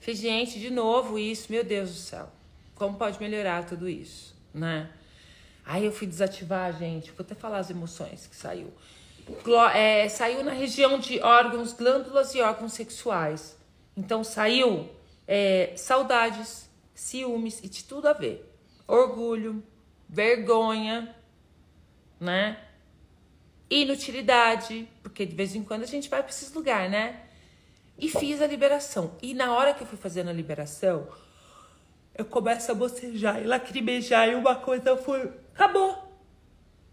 Fiz, 0.00 0.18
gente, 0.18 0.58
de 0.58 0.70
novo 0.70 1.18
isso, 1.18 1.52
meu 1.52 1.62
Deus 1.62 1.90
do 1.90 1.96
céu. 1.96 2.30
Como 2.74 2.96
pode 2.96 3.20
melhorar 3.20 3.66
tudo 3.66 3.88
isso, 3.88 4.34
né? 4.54 4.90
Aí 5.66 5.84
eu 5.84 5.92
fui 5.92 6.06
desativar, 6.06 6.72
gente. 6.78 7.10
Vou 7.10 7.22
até 7.22 7.34
falar 7.34 7.58
as 7.58 7.68
emoções 7.68 8.26
que 8.26 8.34
saiu. 8.34 8.72
É, 9.74 10.08
saiu 10.08 10.42
na 10.42 10.52
região 10.52 10.98
de 10.98 11.20
órgãos, 11.20 11.74
glândulas 11.74 12.34
e 12.34 12.40
órgãos 12.40 12.72
sexuais. 12.72 13.57
Então 13.98 14.22
saiu 14.22 14.88
é, 15.26 15.72
saudades, 15.76 16.70
ciúmes 16.94 17.58
e 17.64 17.68
de 17.68 17.82
tudo 17.82 18.06
a 18.06 18.12
ver. 18.12 18.48
Orgulho, 18.86 19.60
vergonha, 20.08 21.16
né? 22.20 22.62
Inutilidade, 23.68 24.88
porque 25.02 25.26
de 25.26 25.34
vez 25.34 25.56
em 25.56 25.64
quando 25.64 25.82
a 25.82 25.86
gente 25.86 26.08
vai 26.08 26.22
para 26.22 26.30
esses 26.30 26.54
lugares, 26.54 26.92
né? 26.92 27.24
E 27.98 28.08
fiz 28.08 28.40
a 28.40 28.46
liberação. 28.46 29.16
E 29.20 29.34
na 29.34 29.52
hora 29.52 29.74
que 29.74 29.82
eu 29.82 29.86
fui 29.86 29.98
fazendo 29.98 30.30
a 30.30 30.32
liberação, 30.32 31.08
eu 32.14 32.24
começo 32.24 32.70
a 32.70 32.74
bocejar 32.76 33.42
e 33.42 33.46
lacrimejar 33.48 34.28
e 34.28 34.36
uma 34.36 34.54
coisa 34.54 34.96
foi. 34.96 35.32
Acabou! 35.52 36.16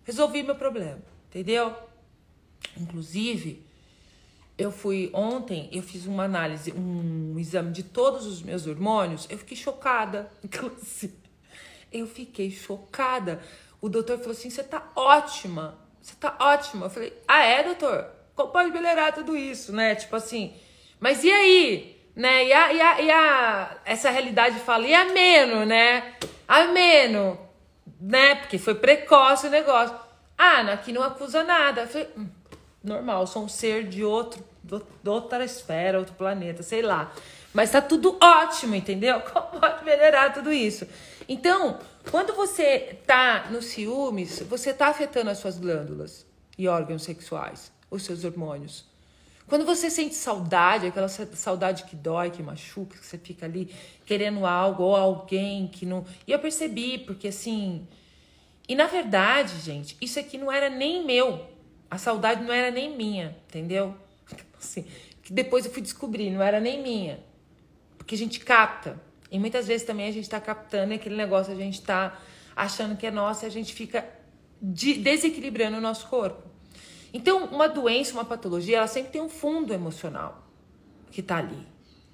Resolvi 0.03 0.41
meu 0.41 0.55
problema, 0.55 1.03
entendeu? 1.27 1.75
Inclusive, 2.75 3.64
eu 4.57 4.71
fui 4.71 5.09
ontem, 5.13 5.69
eu 5.71 5.83
fiz 5.83 6.05
uma 6.05 6.23
análise, 6.23 6.71
um 6.71 7.37
exame 7.37 7.71
de 7.71 7.83
todos 7.83 8.25
os 8.25 8.41
meus 8.41 8.65
hormônios, 8.65 9.27
eu 9.29 9.37
fiquei 9.37 9.57
chocada. 9.57 10.31
Inclusive, 10.43 11.13
eu 11.91 12.07
fiquei 12.07 12.49
chocada. 12.49 13.41
O 13.81 13.89
doutor 13.89 14.17
falou 14.17 14.31
assim: 14.31 14.49
você 14.49 14.63
tá 14.63 14.91
ótima, 14.95 15.77
você 16.01 16.15
tá 16.15 16.35
ótima. 16.39 16.85
Eu 16.85 16.89
falei: 16.89 17.13
ah, 17.27 17.43
é, 17.43 17.63
doutor? 17.63 18.07
Como 18.33 18.51
pode 18.51 18.71
melhorar 18.71 19.11
tudo 19.13 19.35
isso, 19.35 19.73
né? 19.73 19.95
Tipo 19.95 20.15
assim, 20.15 20.53
mas 20.99 21.23
e 21.23 21.31
aí? 21.31 21.95
Né? 22.15 22.45
E, 22.45 22.53
a, 22.53 22.73
e, 22.73 22.81
a, 22.81 23.01
e 23.01 23.11
a, 23.11 23.77
essa 23.83 24.09
realidade 24.09 24.59
fala, 24.59 24.87
e 24.87 24.93
ameno, 24.93 25.65
né? 25.65 26.15
Ameno, 26.47 27.37
né? 27.99 28.35
Porque 28.35 28.57
foi 28.57 28.75
precoce 28.75 29.47
o 29.47 29.49
negócio. 29.49 29.95
Ah, 30.37 30.61
aqui 30.71 30.93
não 30.93 31.03
acusa 31.03 31.43
nada. 31.43 31.81
Eu 31.81 31.87
falei, 31.87 32.09
hum 32.17 32.34
normal, 32.87 33.27
sou 33.27 33.43
um 33.43 33.49
ser 33.49 33.87
de 33.87 34.03
outro, 34.03 34.43
de 34.63 35.09
outra 35.09 35.43
esfera, 35.43 35.99
outro 35.99 36.15
planeta, 36.15 36.63
sei 36.63 36.81
lá. 36.81 37.13
Mas 37.53 37.71
tá 37.71 37.81
tudo 37.81 38.17
ótimo, 38.21 38.75
entendeu? 38.75 39.21
Como 39.31 39.59
pode 39.59 39.85
melhorar 39.85 40.33
tudo 40.33 40.51
isso? 40.51 40.87
Então, 41.27 41.79
quando 42.11 42.33
você 42.33 42.99
tá 43.05 43.47
no 43.49 43.61
ciúmes, 43.61 44.41
você 44.41 44.73
tá 44.73 44.87
afetando 44.87 45.29
as 45.29 45.37
suas 45.37 45.57
glândulas 45.57 46.25
e 46.57 46.67
órgãos 46.67 47.03
sexuais, 47.03 47.71
os 47.89 48.03
seus 48.03 48.23
hormônios. 48.23 48.85
Quando 49.47 49.63
você 49.63 49.91
sente 49.91 50.15
saudade, 50.15 50.87
aquela 50.87 51.07
saudade 51.07 51.83
que 51.83 51.95
dói, 51.95 52.31
que 52.31 52.41
machuca, 52.41 52.97
que 52.97 53.05
você 53.05 53.17
fica 53.17 53.45
ali 53.45 53.73
querendo 54.05 54.45
algo 54.45 54.83
ou 54.83 54.95
alguém 54.95 55.67
que 55.67 55.85
não. 55.85 56.03
E 56.27 56.31
eu 56.31 56.39
percebi, 56.39 56.97
porque 56.97 57.27
assim. 57.27 57.87
E 58.67 58.73
na 58.73 58.87
verdade, 58.87 59.59
gente, 59.59 59.95
isso 60.01 60.19
aqui 60.19 60.37
não 60.37 60.51
era 60.51 60.69
nem 60.69 61.05
meu. 61.05 61.54
A 61.95 61.97
saudade 61.97 62.43
não 62.43 62.53
era 62.53 62.69
nem 62.71 62.93
minha, 62.93 63.37
entendeu? 63.47 63.95
Assim, 64.57 64.85
que 65.23 65.31
depois 65.31 65.65
eu 65.65 65.71
fui 65.71 65.81
descobrir, 65.81 66.29
não 66.29 66.43
era 66.43 66.59
nem 66.59 66.83
minha. 66.83 67.19
Porque 67.97 68.15
a 68.15 68.17
gente 68.17 68.41
capta. 68.41 69.01
E 69.31 69.39
muitas 69.39 69.65
vezes 69.65 69.87
também 69.87 70.05
a 70.05 70.11
gente 70.11 70.29
tá 70.29 70.41
captando 70.41 70.93
aquele 70.93 71.15
negócio, 71.15 71.53
a 71.53 71.55
gente 71.55 71.81
tá 71.81 72.19
achando 72.53 72.97
que 72.97 73.07
é 73.07 73.11
nosso 73.11 73.45
e 73.45 73.47
a 73.47 73.49
gente 73.49 73.73
fica 73.73 74.05
de, 74.61 74.95
desequilibrando 74.95 75.77
o 75.77 75.81
nosso 75.81 76.07
corpo. 76.07 76.43
Então, 77.13 77.45
uma 77.45 77.69
doença, 77.69 78.11
uma 78.11 78.25
patologia, 78.25 78.75
ela 78.75 78.87
sempre 78.87 79.13
tem 79.13 79.21
um 79.21 79.29
fundo 79.29 79.73
emocional 79.73 80.45
que 81.11 81.21
tá 81.21 81.37
ali. 81.37 81.65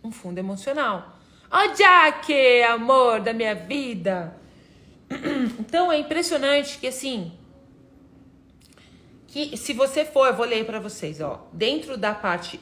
Um 0.03 0.11
fundo 0.11 0.37
emocional. 0.37 1.17
Ó, 1.49 1.57
oh, 1.57 1.73
Jack, 1.73 2.31
amor 2.69 3.19
da 3.19 3.33
minha 3.33 3.55
vida. 3.55 4.37
Então, 5.59 5.91
é 5.91 5.97
impressionante 5.97 6.77
que, 6.77 6.85
assim, 6.85 7.31
que 9.31 9.55
se 9.55 9.71
você 9.71 10.03
for, 10.03 10.27
eu 10.27 10.35
vou 10.35 10.45
ler 10.45 10.65
para 10.65 10.77
vocês, 10.77 11.21
ó, 11.21 11.47
dentro 11.53 11.95
da 11.95 12.13
parte 12.13 12.59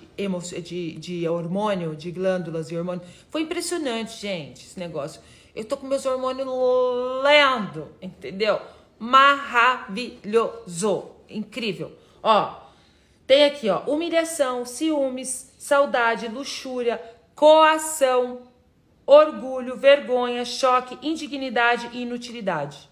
de, 0.64 0.92
de 1.00 1.28
hormônio, 1.28 1.96
de 1.96 2.12
glândulas 2.12 2.70
e 2.70 2.78
hormônio, 2.78 3.02
foi 3.32 3.42
impressionante, 3.42 4.22
gente, 4.22 4.68
esse 4.68 4.80
negócio. 4.80 5.20
Eu 5.56 5.66
tô 5.66 5.76
com 5.76 5.88
meus 5.88 6.06
hormônios 6.06 6.48
lendo, 7.24 7.88
entendeu? 8.00 8.62
Maravilhoso, 9.00 10.26
incrível. 11.28 11.92
Ó, 12.22 12.54
tem 13.26 13.46
aqui, 13.46 13.68
ó, 13.68 13.80
humilhação, 13.88 14.64
ciúmes, 14.64 15.52
saudade, 15.58 16.28
luxúria, 16.28 17.02
coação, 17.34 18.44
orgulho, 19.08 19.76
vergonha, 19.76 20.46
choque, 20.46 21.00
indignidade 21.02 21.90
e 21.94 22.04
inutilidade. 22.04 22.88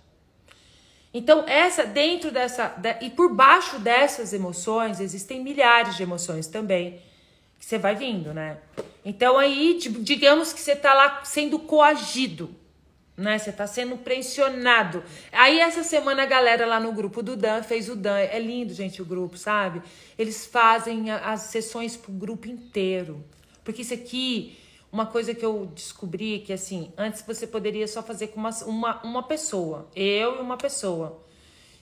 Então, 1.13 1.45
essa 1.47 1.85
dentro 1.85 2.31
dessa 2.31 2.75
e 3.01 3.09
por 3.09 3.33
baixo 3.33 3.79
dessas 3.79 4.33
emoções 4.33 4.99
existem 4.99 5.41
milhares 5.41 5.95
de 5.95 6.03
emoções 6.03 6.47
também, 6.47 7.01
Você 7.59 7.77
vai 7.77 7.95
vindo, 7.95 8.33
né? 8.33 8.57
Então 9.03 9.37
aí, 9.37 9.77
digamos 9.79 10.53
que 10.53 10.59
você 10.59 10.75
tá 10.75 10.93
lá 10.93 11.23
sendo 11.23 11.57
coagido, 11.59 12.53
né? 13.15 13.37
Você 13.37 13.51
tá 13.51 13.65
sendo 13.65 13.97
pressionado. 13.97 15.03
Aí 15.31 15.59
essa 15.59 15.83
semana 15.83 16.23
a 16.23 16.25
galera 16.25 16.65
lá 16.65 16.79
no 16.79 16.91
grupo 16.91 17.23
do 17.23 17.35
Dan 17.35 17.63
fez 17.63 17.89
o 17.89 17.95
Dan. 17.95 18.17
É 18.17 18.39
lindo, 18.39 18.73
gente, 18.73 19.01
o 19.01 19.05
grupo, 19.05 19.37
sabe? 19.37 19.81
Eles 20.17 20.45
fazem 20.45 21.09
as 21.11 21.41
sessões 21.41 21.97
pro 21.97 22.11
grupo 22.11 22.47
inteiro. 22.47 23.23
Porque 23.63 23.81
isso 23.81 23.93
aqui, 23.93 24.57
uma 24.97 25.05
coisa 25.05 25.31
que 25.35 25.45
eu 25.45 25.69
descobri 25.75 26.39
que 26.39 26.51
assim, 26.51 26.91
antes 26.97 27.21
você 27.21 27.45
poderia 27.45 27.87
só 27.87 28.01
fazer 28.01 28.29
com 28.29 28.39
uma, 28.39 28.49
uma, 28.65 29.03
uma 29.03 29.23
pessoa, 29.23 29.87
eu 29.95 30.37
e 30.37 30.39
uma 30.39 30.57
pessoa. 30.57 31.21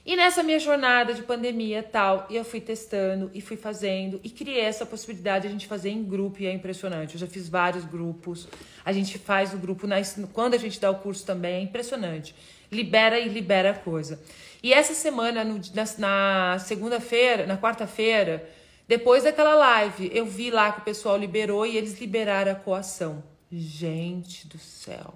E 0.06 0.18
nessa 0.18 0.44
minha 0.44 0.60
jornada 0.60 1.14
de 1.14 1.24
pandemia 1.24 1.82
tal, 1.82 2.28
eu 2.30 2.44
fui 2.44 2.60
testando 2.60 3.32
e 3.34 3.40
fui 3.40 3.56
fazendo 3.56 4.20
e 4.22 4.30
criei 4.30 4.60
essa 4.60 4.86
possibilidade 4.86 5.44
de 5.44 5.48
a 5.48 5.52
gente 5.52 5.66
fazer 5.66 5.92
em 5.92 6.04
grupo 6.04 6.42
e 6.42 6.46
é 6.46 6.52
impressionante. 6.52 7.14
Eu 7.14 7.22
já 7.22 7.28
fiz 7.28 7.48
vários 7.48 7.86
grupos. 7.86 8.50
A 8.84 8.92
gente 8.92 9.18
faz 9.18 9.54
o 9.54 9.58
grupo 9.58 9.88
na, 9.88 9.96
quando 10.34 10.54
a 10.54 10.58
gente 10.58 10.78
dá 10.78 10.92
o 10.92 10.96
curso 10.96 11.26
também, 11.26 11.54
é 11.56 11.62
impressionante. 11.62 12.36
Libera 12.70 13.18
e 13.18 13.30
libera 13.30 13.72
a 13.72 13.74
coisa. 13.74 14.22
E 14.62 14.74
essa 14.74 14.94
semana, 14.94 15.46
no, 15.46 15.62
na, 15.74 15.86
na 15.98 16.60
segunda-feira, 16.60 17.48
na 17.48 17.58
quarta-feira, 17.58 18.46
depois 18.88 19.24
daquela 19.24 19.56
live, 19.56 20.12
eu 20.14 20.26
vi 20.26 20.52
lá 20.52 20.72
que 20.72 20.82
o 20.82 20.84
pessoal 20.84 21.18
liberou 21.18 21.66
e 21.66 21.76
eles 21.76 22.00
liberaram 22.00 22.52
a 22.52 22.56
coação. 22.56 23.24
Gente 23.52 24.48
do 24.48 24.58
céu, 24.60 25.14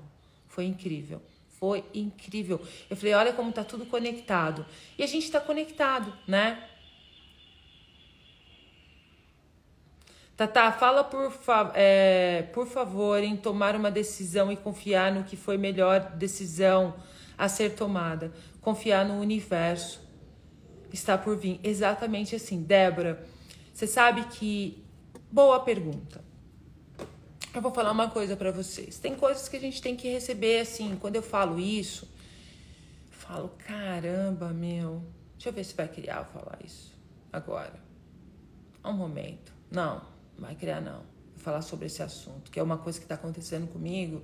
foi 0.47 0.65
incrível. 0.65 1.21
Foi 1.59 1.83
incrível. 1.93 2.61
Eu 2.89 2.95
falei, 2.95 3.13
olha 3.13 3.33
como 3.33 3.51
tá 3.51 3.63
tudo 3.63 3.85
conectado. 3.85 4.65
E 4.97 5.03
a 5.03 5.07
gente 5.07 5.25
está 5.25 5.41
conectado, 5.41 6.13
né? 6.25 6.63
Tata, 10.38 10.71
fala 10.71 11.03
por, 11.03 11.31
fa 11.31 11.73
é, 11.75 12.43
por 12.53 12.65
favor 12.65 13.21
em 13.21 13.35
tomar 13.35 13.75
uma 13.75 13.91
decisão 13.91 14.49
e 14.49 14.55
confiar 14.55 15.11
no 15.11 15.25
que 15.25 15.35
foi 15.35 15.57
melhor 15.57 15.99
decisão 16.15 16.95
a 17.38 17.49
ser 17.49 17.75
tomada. 17.75 18.31
Confiar 18.61 19.03
no 19.05 19.19
universo. 19.19 20.01
Está 20.93 21.17
por 21.17 21.35
vir. 21.35 21.59
Exatamente 21.61 22.38
assim. 22.38 22.63
Débora, 22.63 23.21
você 23.79 23.88
sabe 23.88 24.25
que. 24.25 24.83
Boa 25.31 25.62
pergunta. 25.62 26.21
Eu 27.55 27.62
vou 27.62 27.71
falar 27.71 27.91
uma 27.91 28.09
coisa 28.09 28.36
para 28.36 28.51
vocês. 28.51 29.00
Tem 29.00 29.15
coisas 29.15 29.48
que 29.48 29.55
a 29.55 29.59
gente 29.59 29.81
tem 29.81 29.95
que 29.95 30.09
receber 30.09 30.59
assim. 30.59 30.98
Quando 31.00 31.15
eu 31.15 31.24
falo 31.24 31.57
isso, 31.57 32.03
eu 33.09 33.17
falo: 33.17 33.51
caramba, 33.65 34.50
meu. 34.50 35.01
Deixa 35.36 35.48
eu 35.48 35.53
ver 35.53 35.63
se 35.63 35.74
vai 35.74 35.88
criar 35.88 36.24
vou 36.24 36.41
falar 36.41 36.59
isso 36.62 36.93
agora. 37.31 37.79
Um 38.83 38.91
momento. 38.91 39.53
Não, 39.71 40.01
vai 40.38 40.55
criar 40.55 40.81
não. 40.81 41.00
Vou 41.36 41.38
falar 41.38 41.62
sobre 41.62 41.86
esse 41.86 42.03
assunto, 42.03 42.51
que 42.51 42.59
é 42.59 42.63
uma 42.63 42.79
coisa 42.79 43.00
que 43.00 43.05
está 43.05 43.15
acontecendo 43.15 43.65
comigo. 43.71 44.21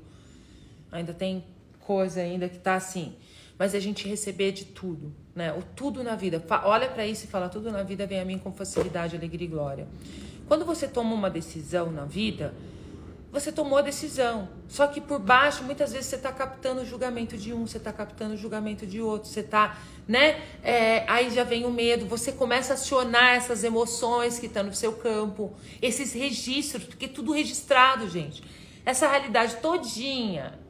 Ainda 0.91 1.13
tem 1.13 1.45
coisa 1.79 2.19
ainda 2.19 2.50
que 2.50 2.59
tá 2.59 2.75
assim. 2.75 3.15
Mas 3.57 3.74
a 3.74 3.79
gente 3.79 4.07
receber 4.07 4.51
de 4.51 4.65
tudo, 4.65 5.13
né? 5.33 5.53
O 5.53 5.62
tudo 5.62 6.03
na 6.03 6.15
vida. 6.15 6.43
Olha 6.63 6.89
para 6.89 7.05
isso 7.07 7.25
e 7.25 7.27
fala: 7.27 7.47
tudo 7.47 7.71
na 7.71 7.83
vida 7.83 8.05
vem 8.05 8.19
a 8.19 8.25
mim 8.25 8.38
com 8.38 8.51
facilidade, 8.51 9.15
alegria 9.15 9.47
e 9.47 9.50
glória. 9.50 9.88
Quando 10.47 10.65
você 10.65 10.88
toma 10.88 11.13
uma 11.13 11.29
decisão 11.29 11.91
na 11.91 12.05
vida, 12.05 12.53
você 13.31 13.51
tomou 13.51 13.77
a 13.77 13.81
decisão. 13.81 14.47
Só 14.67 14.88
que 14.88 15.01
por 15.01 15.19
baixo, 15.19 15.63
muitas 15.63 15.91
vezes, 15.91 16.07
você 16.07 16.15
está 16.15 16.31
captando 16.31 16.81
o 16.81 16.85
julgamento 16.85 17.35
de 17.38 17.53
um, 17.53 17.67
você 17.67 17.77
está 17.77 17.91
captando 17.91 18.33
o 18.33 18.38
julgamento 18.38 18.85
de 18.85 19.01
outro, 19.01 19.29
você 19.29 19.41
está, 19.41 19.77
né? 20.07 20.41
É, 20.63 21.03
aí 21.09 21.29
já 21.29 21.43
vem 21.43 21.65
o 21.65 21.71
medo, 21.71 22.05
você 22.05 22.31
começa 22.31 22.74
a 22.74 22.75
acionar 22.75 23.35
essas 23.35 23.63
emoções 23.63 24.39
que 24.39 24.45
estão 24.45 24.63
no 24.63 24.74
seu 24.74 24.93
campo, 24.93 25.53
esses 25.81 26.13
registros, 26.13 26.83
porque 26.83 27.07
tudo 27.07 27.33
registrado, 27.33 28.09
gente. 28.09 28.41
Essa 28.85 29.07
realidade 29.07 29.57
todinha 29.57 30.64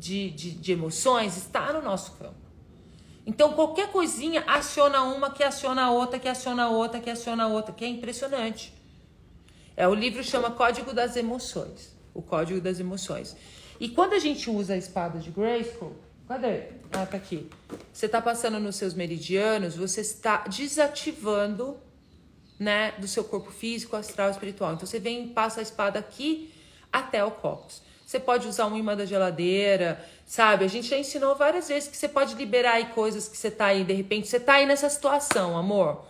de, 0.00 0.30
de, 0.30 0.50
de, 0.52 0.72
emoções 0.72 1.36
está 1.36 1.72
no 1.74 1.82
nosso 1.82 2.12
campo. 2.12 2.40
Então, 3.26 3.52
qualquer 3.52 3.92
coisinha 3.92 4.42
aciona 4.46 5.02
uma, 5.02 5.30
que 5.30 5.44
aciona 5.44 5.90
outra, 5.90 6.18
que 6.18 6.28
aciona 6.28 6.68
outra, 6.70 6.98
que 7.00 7.10
aciona 7.10 7.46
outra, 7.46 7.74
que 7.74 7.84
é 7.84 7.88
impressionante. 7.88 8.72
É, 9.76 9.86
o 9.86 9.94
livro 9.94 10.24
chama 10.24 10.50
Código 10.50 10.94
das 10.94 11.16
Emoções. 11.16 11.94
O 12.14 12.22
Código 12.22 12.60
das 12.60 12.80
Emoções. 12.80 13.36
E 13.78 13.90
quando 13.90 14.14
a 14.14 14.18
gente 14.18 14.48
usa 14.48 14.72
a 14.72 14.76
espada 14.76 15.18
de 15.18 15.30
Grayskull, 15.30 15.94
cadê? 16.26 16.62
Ah, 16.92 17.04
tá 17.04 17.18
aqui. 17.18 17.48
Você 17.92 18.06
está 18.06 18.22
passando 18.22 18.58
nos 18.58 18.76
seus 18.76 18.94
meridianos, 18.94 19.76
você 19.76 20.00
está 20.00 20.38
desativando, 20.48 21.76
né, 22.58 22.92
do 22.92 23.06
seu 23.06 23.22
corpo 23.22 23.50
físico, 23.50 23.96
astral, 23.96 24.30
espiritual. 24.30 24.72
Então 24.72 24.86
você 24.86 24.98
vem, 24.98 25.28
passa 25.28 25.60
a 25.60 25.62
espada 25.62 25.98
aqui 25.98 26.52
até 26.90 27.22
o 27.22 27.30
cóccix. 27.30 27.89
Você 28.10 28.18
pode 28.18 28.48
usar 28.48 28.66
um 28.66 28.76
imã 28.76 28.96
da 28.96 29.04
geladeira, 29.04 30.04
sabe? 30.26 30.64
A 30.64 30.68
gente 30.68 30.88
já 30.88 30.98
ensinou 30.98 31.36
várias 31.36 31.68
vezes 31.68 31.88
que 31.88 31.96
você 31.96 32.08
pode 32.08 32.34
liberar 32.34 32.72
aí 32.72 32.86
coisas 32.86 33.28
que 33.28 33.36
você 33.36 33.52
tá 33.52 33.66
aí, 33.66 33.84
de 33.84 33.92
repente, 33.92 34.26
você 34.26 34.40
tá 34.40 34.54
aí 34.54 34.66
nessa 34.66 34.90
situação, 34.90 35.56
amor. 35.56 36.04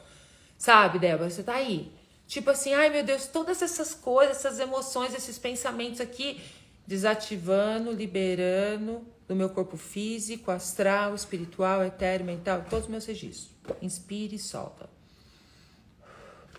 Sabe, 0.57 0.99
Débora? 0.99 1.29
Você 1.29 1.43
tá 1.43 1.57
aí. 1.57 1.93
Tipo 2.27 2.49
assim, 2.49 2.73
ai 2.73 2.89
meu 2.89 3.05
Deus, 3.05 3.27
todas 3.27 3.61
essas 3.61 3.93
coisas, 3.93 4.39
essas 4.39 4.59
emoções, 4.59 5.13
esses 5.13 5.39
pensamentos 5.39 6.01
aqui, 6.01 6.41
desativando, 6.87 7.93
liberando 7.93 9.07
do 9.29 9.37
meu 9.37 9.51
corpo 9.51 9.77
físico, 9.77 10.51
astral, 10.51 11.15
espiritual, 11.15 11.85
etéreo, 11.85 12.25
mental, 12.25 12.65
todos 12.71 12.87
os 12.87 12.91
meus 12.91 13.05
registros. 13.05 13.51
Inspire 13.83 14.37
e 14.37 14.39
solta. 14.39 14.89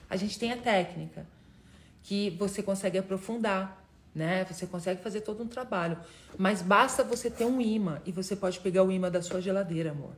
A 0.08 0.16
gente 0.16 0.38
tem 0.38 0.52
a 0.52 0.58
técnica 0.58 1.26
que 2.04 2.30
você 2.30 2.62
consegue 2.62 3.00
aprofundar, 3.00 3.81
né? 4.14 4.46
Você 4.46 4.68
consegue 4.68 5.02
fazer 5.02 5.22
todo 5.22 5.44
um 5.44 5.48
trabalho, 5.48 5.98
mas 6.38 6.62
basta 6.62 7.04
você 7.04 7.30
ter 7.30 7.46
um 7.46 7.62
imã 7.62 8.02
e 8.06 8.12
você 8.12 8.36
pode 8.36 8.60
pegar 8.60 8.84
o 8.84 8.92
imã 8.92 9.10
da 9.10 9.22
sua 9.22 9.42
geladeira, 9.42 9.92
amor. 9.92 10.16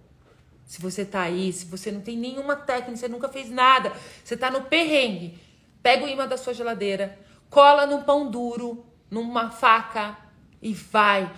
Se 0.65 0.81
você 0.81 1.05
tá 1.05 1.21
aí, 1.21 1.51
se 1.51 1.65
você 1.65 1.91
não 1.91 2.01
tem 2.01 2.17
nenhuma 2.17 2.55
técnica, 2.55 2.97
você 2.97 3.07
nunca 3.07 3.29
fez 3.29 3.49
nada, 3.49 3.91
você 4.23 4.35
tá 4.35 4.49
no 4.49 4.63
perrengue, 4.63 5.37
pega 5.81 6.05
o 6.05 6.07
imã 6.07 6.27
da 6.27 6.37
sua 6.37 6.53
geladeira, 6.53 7.19
cola 7.49 7.85
num 7.85 8.01
pão 8.01 8.29
duro, 8.29 8.85
numa 9.11 9.51
faca 9.51 10.17
e 10.61 10.73
vai. 10.73 11.31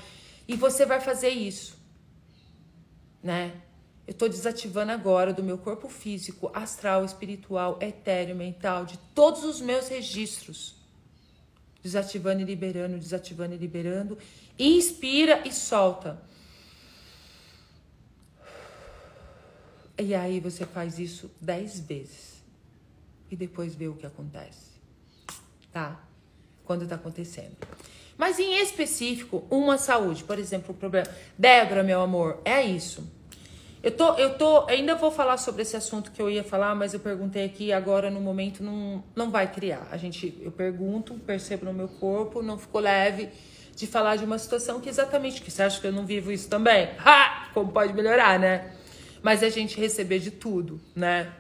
E 0.48 0.56
você 0.56 0.86
vai 0.86 1.02
fazer 1.02 1.30
isso, 1.30 1.78
né? 3.22 3.62
Eu 4.08 4.13
tô 4.13 4.28
desativando 4.28 4.91
agora 4.91 5.34
do 5.34 5.41
meu 5.41 5.58
corpo 5.58 5.89
físico, 5.89 6.52
astral, 6.54 7.04
espiritual, 7.04 7.80
etéreo, 7.82 8.36
mental, 8.36 8.86
de 8.86 9.00
todos 9.15 9.44
os 9.44 9.60
meus 9.60 9.88
registros. 9.88 10.75
Desativando 11.86 12.41
e 12.41 12.45
liberando, 12.45 12.98
desativando 12.98 13.54
e 13.54 13.58
liberando. 13.60 14.17
Inspira 14.58 15.48
e 15.48 15.54
solta. 15.54 16.19
E 19.95 20.15
aí 20.15 20.39
você 20.39 20.65
faz 20.65 20.98
isso 20.98 21.30
dez 21.39 21.80
vezes. 21.80 22.43
E 23.30 23.36
depois 23.36 23.76
vê 23.76 23.88
o 23.88 23.93
que 23.93 24.04
acontece. 24.04 24.71
Tá? 25.71 26.04
Quando 26.63 26.88
tá 26.88 26.95
acontecendo. 26.95 27.56
Mas 28.17 28.39
em 28.39 28.60
específico, 28.60 29.45
uma 29.52 29.78
saúde, 29.78 30.24
por 30.24 30.39
exemplo, 30.39 30.74
o 30.74 30.78
problema. 30.80 31.08
Débora, 31.38 31.84
meu 31.84 32.02
amor, 32.02 32.41
é 32.43 32.63
isso. 32.63 33.08
Eu 33.86 33.91
tô, 33.91 34.13
eu 34.15 34.36
tô, 34.36 34.65
ainda 34.67 34.95
vou 34.95 35.12
falar 35.12 35.38
sobre 35.38 35.62
esse 35.62 35.78
assunto 35.78 36.12
que 36.12 36.21
eu 36.21 36.30
ia 36.30 36.43
falar, 36.43 36.74
mas 36.74 36.93
eu 36.93 37.00
perguntei 37.00 37.45
aqui 37.45 37.71
agora 37.71 38.10
no 38.10 38.19
momento 38.19 38.63
não, 38.63 39.04
não 39.15 39.30
vai 39.30 39.52
criar. 39.52 39.88
A 39.91 39.98
gente, 39.98 40.38
eu 40.41 40.52
pergunto, 40.52 41.13
percebo 41.13 41.65
no 41.65 41.74
meu 41.74 41.88
corpo, 41.88 42.41
não 42.41 42.58
ficou 42.58 42.82
leve 42.82 43.30
de 43.76 43.86
falar 43.86 44.15
de 44.15 44.26
uma 44.26 44.39
situação 44.39 44.82
que 44.82 44.89
exatamente 44.89 45.41
que 45.41 45.52
você 45.52 45.62
acha 45.62 45.80
que 45.80 45.86
eu 45.86 45.93
não 45.93 46.06
vivo 46.06 46.32
isso 46.32 46.50
também? 46.50 46.89
Ha! 46.98 47.52
Como 47.54 47.71
pode 47.71 47.93
melhorar, 47.93 48.39
né? 48.39 48.71
mas 49.26 49.41
a 49.41 49.50
gente 49.50 49.80
receber 49.80 50.19
de 50.19 50.30
tudo, 50.30 50.80
né? 50.95 51.34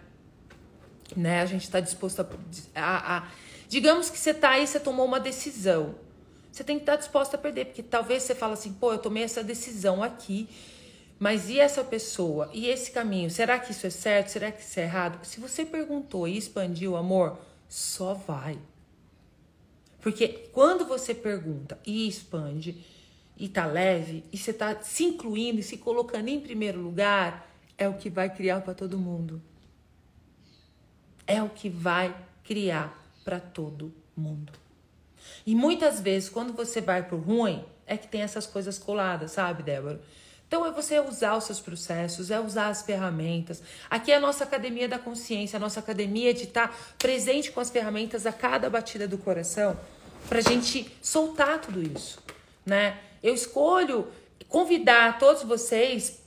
né? 1.15 1.41
A 1.41 1.45
gente 1.45 1.65
está 1.65 1.79
disposto 1.79 2.19
a, 2.19 2.27
a, 2.73 3.17
a, 3.17 3.27
Digamos 3.69 4.09
que 4.09 4.17
você 4.17 4.33
tá 4.33 4.49
aí, 4.49 4.65
você 4.65 4.79
tomou 4.79 5.05
uma 5.05 5.19
decisão. 5.19 5.93
Você 6.51 6.63
tem 6.63 6.77
que 6.77 6.81
estar 6.81 6.93
tá 6.93 6.97
disposto 6.97 7.35
a 7.35 7.37
perder, 7.37 7.65
porque 7.65 7.83
talvez 7.83 8.23
você 8.23 8.33
fale 8.33 8.53
assim, 8.53 8.73
pô, 8.73 8.91
eu 8.91 8.97
tomei 8.97 9.21
essa 9.21 9.43
decisão 9.43 10.01
aqui, 10.01 10.49
mas 11.17 11.49
e 11.49 11.59
essa 11.59 11.83
pessoa? 11.83 12.49
E 12.53 12.67
esse 12.67 12.91
caminho? 12.91 13.29
Será 13.29 13.57
que 13.57 13.71
isso 13.71 13.87
é 13.87 13.89
certo? 13.89 14.29
Será 14.29 14.51
que 14.51 14.61
isso 14.61 14.79
é 14.79 14.83
errado? 14.83 15.25
Se 15.25 15.39
você 15.39 15.65
perguntou 15.65 16.27
e 16.27 16.37
expandiu 16.37 16.91
o 16.91 16.97
amor, 16.97 17.39
só 17.69 18.13
vai. 18.13 18.59
Porque 20.01 20.27
quando 20.51 20.85
você 20.85 21.15
pergunta 21.15 21.79
e 21.85 22.07
expande, 22.07 22.85
e 23.37 23.49
tá 23.49 23.65
leve, 23.65 24.23
e 24.31 24.37
você 24.37 24.53
tá 24.53 24.81
se 24.81 25.03
incluindo 25.03 25.59
e 25.59 25.63
se 25.63 25.77
colocando 25.77 26.27
em 26.27 26.39
primeiro 26.39 26.79
lugar, 26.79 27.49
é 27.77 27.87
o 27.87 27.95
que 27.95 28.09
vai 28.09 28.33
criar 28.33 28.61
para 28.61 28.73
todo 28.73 28.97
mundo. 28.97 29.41
É 31.27 31.41
o 31.41 31.49
que 31.49 31.69
vai 31.69 32.15
criar 32.43 33.03
para 33.23 33.39
todo 33.39 33.93
mundo. 34.15 34.53
E 35.45 35.55
muitas 35.55 35.99
vezes, 35.99 36.29
quando 36.29 36.53
você 36.53 36.79
vai 36.79 37.03
pro 37.03 37.17
ruim, 37.17 37.65
é 37.85 37.97
que 37.97 38.07
tem 38.07 38.21
essas 38.21 38.45
coisas 38.45 38.77
coladas, 38.77 39.31
sabe, 39.31 39.63
Débora? 39.63 40.01
Então 40.47 40.65
é 40.65 40.71
você 40.71 40.99
usar 40.99 41.35
os 41.35 41.45
seus 41.45 41.59
processos, 41.59 42.29
é 42.29 42.39
usar 42.39 42.67
as 42.67 42.83
ferramentas. 42.83 43.61
Aqui 43.89 44.11
é 44.11 44.15
a 44.15 44.19
nossa 44.19 44.43
academia 44.43 44.87
da 44.87 44.99
consciência, 44.99 45.57
a 45.57 45.59
nossa 45.59 45.79
academia 45.79 46.33
de 46.33 46.43
estar 46.43 46.75
presente 46.97 47.51
com 47.51 47.59
as 47.59 47.69
ferramentas 47.69 48.25
a 48.25 48.31
cada 48.31 48.69
batida 48.69 49.07
do 49.07 49.17
coração, 49.17 49.77
para 50.29 50.39
a 50.39 50.41
gente 50.41 50.91
soltar 51.01 51.59
tudo 51.59 51.81
isso, 51.81 52.19
né? 52.65 52.99
Eu 53.21 53.33
escolho 53.33 54.07
convidar 54.47 55.17
todos 55.17 55.43
vocês 55.43 56.23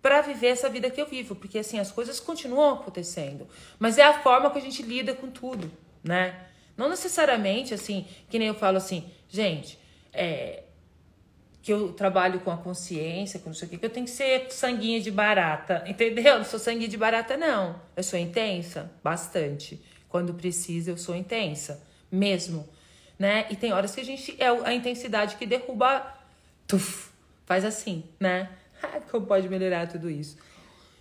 para 0.00 0.20
viver 0.22 0.48
essa 0.48 0.68
vida 0.68 0.90
que 0.90 1.00
eu 1.00 1.06
vivo, 1.06 1.34
porque 1.34 1.58
assim 1.58 1.78
as 1.78 1.90
coisas 1.90 2.18
continuam 2.18 2.74
acontecendo, 2.74 3.46
mas 3.78 3.98
é 3.98 4.04
a 4.04 4.22
forma 4.22 4.50
que 4.50 4.58
a 4.58 4.62
gente 4.62 4.82
lida 4.82 5.12
com 5.14 5.28
tudo, 5.28 5.70
né? 6.02 6.46
Não 6.76 6.88
necessariamente 6.88 7.74
assim, 7.74 8.06
que 8.30 8.38
nem 8.38 8.48
eu 8.48 8.54
falo 8.54 8.76
assim, 8.76 9.10
gente, 9.28 9.78
é, 10.12 10.62
que 11.68 11.72
eu 11.74 11.92
trabalho 11.92 12.40
com 12.40 12.50
a 12.50 12.56
consciência, 12.56 13.38
com 13.38 13.50
não 13.50 13.54
sei 13.54 13.68
o 13.68 13.70
que, 13.70 13.76
que 13.76 13.84
eu 13.84 13.90
tenho 13.90 14.06
que 14.06 14.10
ser 14.10 14.50
sanguinha 14.50 15.02
de 15.02 15.10
barata, 15.10 15.84
entendeu? 15.86 16.32
Eu 16.32 16.38
não 16.38 16.44
sou 16.46 16.58
sanguinha 16.58 16.88
de 16.88 16.96
barata, 16.96 17.36
não. 17.36 17.78
Eu 17.94 18.02
sou 18.02 18.18
intensa, 18.18 18.90
bastante. 19.04 19.78
Quando 20.08 20.32
precisa, 20.32 20.90
eu 20.90 20.96
sou 20.96 21.14
intensa, 21.14 21.86
mesmo, 22.10 22.66
né? 23.18 23.46
E 23.50 23.54
tem 23.54 23.70
horas 23.70 23.94
que 23.94 24.00
a 24.00 24.04
gente 24.04 24.34
é 24.38 24.46
a 24.46 24.72
intensidade 24.72 25.36
que 25.36 25.44
derruba, 25.44 26.10
tuf, 26.66 27.10
faz 27.44 27.66
assim, 27.66 28.02
né? 28.18 28.48
Como 29.10 29.26
pode 29.26 29.46
melhorar 29.46 29.88
tudo 29.88 30.08
isso? 30.08 30.38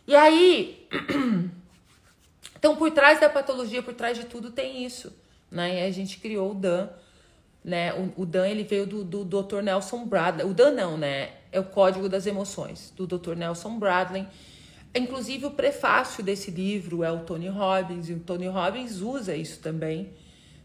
E 0.06 0.17
aí, 0.17 0.86
então 2.60 2.75
por 2.75 2.91
trás 2.91 3.21
da 3.21 3.30
patologia, 3.30 3.82
por 3.82 3.93
trás 3.93 4.17
de 4.17 4.25
tudo 4.25 4.51
tem 4.51 4.84
isso, 4.84 5.17
né? 5.49 5.80
E 5.80 5.88
a 5.88 5.91
gente 5.91 6.17
criou 6.17 6.51
o 6.51 6.53
Dan 6.53 6.89
né? 7.67 7.93
O, 7.93 8.21
o 8.21 8.25
Dan 8.25 8.47
ele 8.47 8.63
veio 8.63 8.88
do, 8.88 9.03
do 9.03 9.25
Dr. 9.25 9.62
Nelson 9.62 10.06
Bradley. 10.06 10.49
O 10.49 10.53
Dan 10.53 10.71
não, 10.71 10.97
né? 10.97 11.32
É 11.51 11.60
o 11.60 11.65
Código 11.65 12.08
das 12.08 12.25
Emoções, 12.25 12.93
do 12.95 13.06
Dr. 13.06 13.36
Nelson 13.36 13.77
Bradley. 13.77 14.25
Inclusive, 14.95 15.45
o 15.47 15.51
prefácio 15.51 16.23
desse 16.23 16.49
livro 16.49 17.03
é 17.03 17.12
o 17.12 17.19
Tony 17.19 17.49
Robbins, 17.49 18.08
e 18.08 18.13
o 18.13 18.19
Tony 18.19 18.47
Robbins 18.47 19.01
usa 19.01 19.36
isso 19.36 19.60
também, 19.60 20.13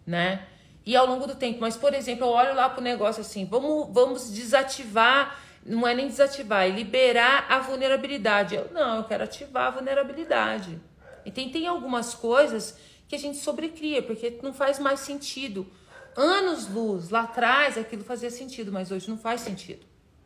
né? 0.06 0.46
E 0.86 0.94
ao 0.94 1.04
longo 1.04 1.26
do 1.26 1.34
tempo, 1.34 1.60
mas 1.60 1.76
por 1.76 1.92
exemplo, 1.92 2.24
eu 2.24 2.30
olho 2.30 2.54
lá 2.54 2.68
pro 2.68 2.80
negócio 2.80 3.20
assim, 3.20 3.44
vamos, 3.44 3.88
vamos 3.92 4.30
desativar, 4.30 5.40
não 5.66 5.86
é 5.86 5.94
nem 5.94 6.06
desativar, 6.06 6.64
é 6.64 6.70
liberar 6.70 7.46
a 7.48 7.58
vulnerabilidade. 7.58 8.54
Eu 8.54 8.68
não, 8.72 8.98
eu 8.98 9.04
quero 9.04 9.24
ativar 9.24 9.66
a 9.66 9.70
vulnerabilidade. 9.70 10.80
E 11.24 11.32
tem, 11.32 11.50
tem 11.50 11.66
algumas 11.66 12.14
coisas 12.14 12.78
que 13.08 13.16
a 13.16 13.18
gente 13.18 13.38
sobrecria, 13.38 14.02
porque 14.02 14.38
não 14.40 14.54
faz 14.54 14.78
mais 14.78 15.00
sentido 15.00 15.66
anos 16.16 16.68
luz 16.68 17.10
lá 17.10 17.22
atrás 17.22 17.76
aquilo 17.78 18.04
fazia 18.04 18.30
sentido, 18.30 18.72
mas 18.72 18.90
hoje 18.90 19.08
não 19.08 19.18
faz 19.18 19.40
sentido. 19.40 19.84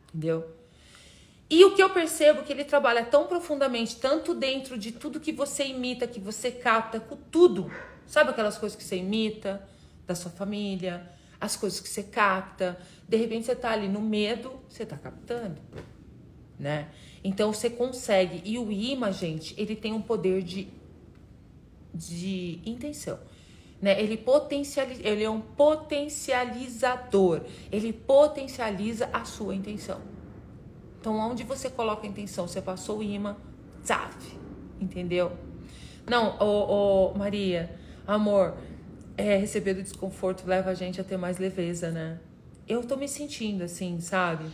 Entendeu? 0.09 0.57
E 1.49 1.63
o 1.63 1.73
que 1.73 1.81
eu 1.81 1.89
percebo 1.89 2.41
é 2.41 2.43
que 2.43 2.51
ele 2.51 2.65
trabalha 2.65 3.05
tão 3.05 3.25
profundamente, 3.25 3.95
tanto 3.95 4.33
dentro 4.33 4.77
de 4.77 4.91
tudo 4.91 5.19
que 5.19 5.31
você 5.31 5.65
imita, 5.65 6.05
que 6.05 6.19
você 6.19 6.51
capta, 6.51 6.99
com 6.99 7.15
tudo. 7.15 7.71
Sabe 8.05 8.31
aquelas 8.31 8.57
coisas 8.57 8.77
que 8.77 8.83
você 8.83 8.97
imita 8.97 9.65
da 10.05 10.13
sua 10.13 10.31
família, 10.31 11.09
as 11.39 11.55
coisas 11.55 11.79
que 11.79 11.87
você 11.87 12.03
capta. 12.03 12.77
De 13.07 13.15
repente 13.15 13.45
você 13.45 13.55
tá 13.55 13.71
ali 13.71 13.87
no 13.87 14.01
medo, 14.01 14.59
você 14.67 14.85
tá 14.85 14.97
captando, 14.97 15.61
né? 16.59 16.89
Então 17.23 17.53
você 17.53 17.69
consegue. 17.69 18.41
E 18.43 18.59
o 18.59 18.69
imã, 18.69 19.11
gente, 19.11 19.53
ele 19.57 19.75
tem 19.75 19.93
um 19.93 20.01
poder 20.01 20.41
de, 20.41 20.67
de 21.93 22.59
intenção. 22.65 23.19
Né? 23.81 24.01
Ele, 24.01 24.17
potencializa, 24.17 25.07
ele 25.07 25.23
é 25.23 25.29
um 25.29 25.39
potencializador, 25.39 27.41
ele 27.71 27.93
potencializa 27.93 29.09
a 29.13 29.23
sua 29.23 29.55
intenção. 29.55 30.01
Então, 30.99 31.17
onde 31.17 31.43
você 31.43 31.69
coloca 31.69 32.05
a 32.05 32.09
intenção, 32.09 32.47
você 32.47 32.61
passou 32.61 32.99
o 32.99 33.03
imã, 33.03 33.37
zaf, 33.85 34.37
entendeu? 34.79 35.31
Não, 36.09 36.37
ô, 36.39 37.13
Maria, 37.15 37.75
amor, 38.05 38.55
é, 39.15 39.37
receber 39.37 39.73
do 39.73 39.83
desconforto 39.83 40.47
leva 40.47 40.71
a 40.71 40.73
gente 40.73 40.99
a 40.99 41.03
ter 41.03 41.17
mais 41.17 41.37
leveza, 41.37 41.91
né? 41.91 42.19
Eu 42.67 42.83
tô 42.83 42.95
me 42.95 43.07
sentindo 43.07 43.63
assim, 43.63 43.99
sabe? 43.99 44.45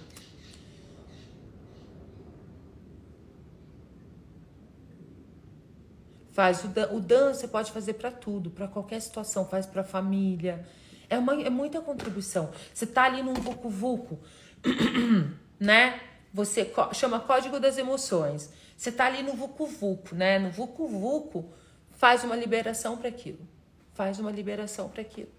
Faz 6.34 6.64
o, 6.64 6.68
dan 6.68 6.90
o 6.92 7.00
dan 7.00 7.32
você 7.32 7.48
pode 7.48 7.72
fazer 7.72 7.94
para 7.94 8.10
tudo, 8.10 8.50
para 8.50 8.68
qualquer 8.68 9.00
situação, 9.00 9.46
faz 9.46 9.68
para 9.68 9.84
família. 9.84 10.66
É, 11.08 11.16
uma, 11.16 11.40
é 11.40 11.50
muita 11.50 11.80
contribuição. 11.80 12.50
Você 12.74 12.88
tá 12.88 13.04
ali 13.04 13.22
num 13.22 13.36
vucu 13.36 13.70
vucu, 13.70 14.20
né? 15.60 16.02
Você 16.34 16.74
chama 16.94 17.20
código 17.20 17.60
das 17.60 17.78
emoções. 17.78 18.52
Você 18.76 18.92
tá 18.92 19.06
ali 19.06 19.22
no 19.22 19.34
vucu 19.34 19.68
vucu, 19.68 20.16
né? 20.16 20.40
No 20.40 20.50
vucu 20.50 20.88
vucu, 20.88 21.46
faz 21.92 22.24
uma 22.24 22.36
liberação 22.36 22.98
para 22.98 23.10
aquilo. 23.10 23.48
Faz 23.94 24.18
uma 24.18 24.32
liberação 24.32 24.90
para 24.90 25.04
aquilo. 25.04 25.30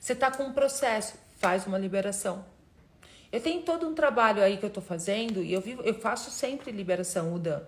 Você 0.00 0.12
tá 0.12 0.28
com 0.28 0.42
um 0.42 0.52
processo, 0.52 1.14
faz 1.38 1.68
uma 1.68 1.78
liberação. 1.78 2.44
Eu 3.30 3.40
tenho 3.40 3.62
todo 3.62 3.88
um 3.88 3.94
trabalho 3.94 4.42
aí 4.42 4.56
que 4.56 4.66
eu 4.66 4.70
tô 4.70 4.80
fazendo 4.80 5.40
e 5.40 5.52
eu 5.52 5.60
vivo, 5.60 5.82
eu 5.82 5.94
faço 5.94 6.32
sempre 6.32 6.72
liberação, 6.72 7.32
Udan 7.32 7.62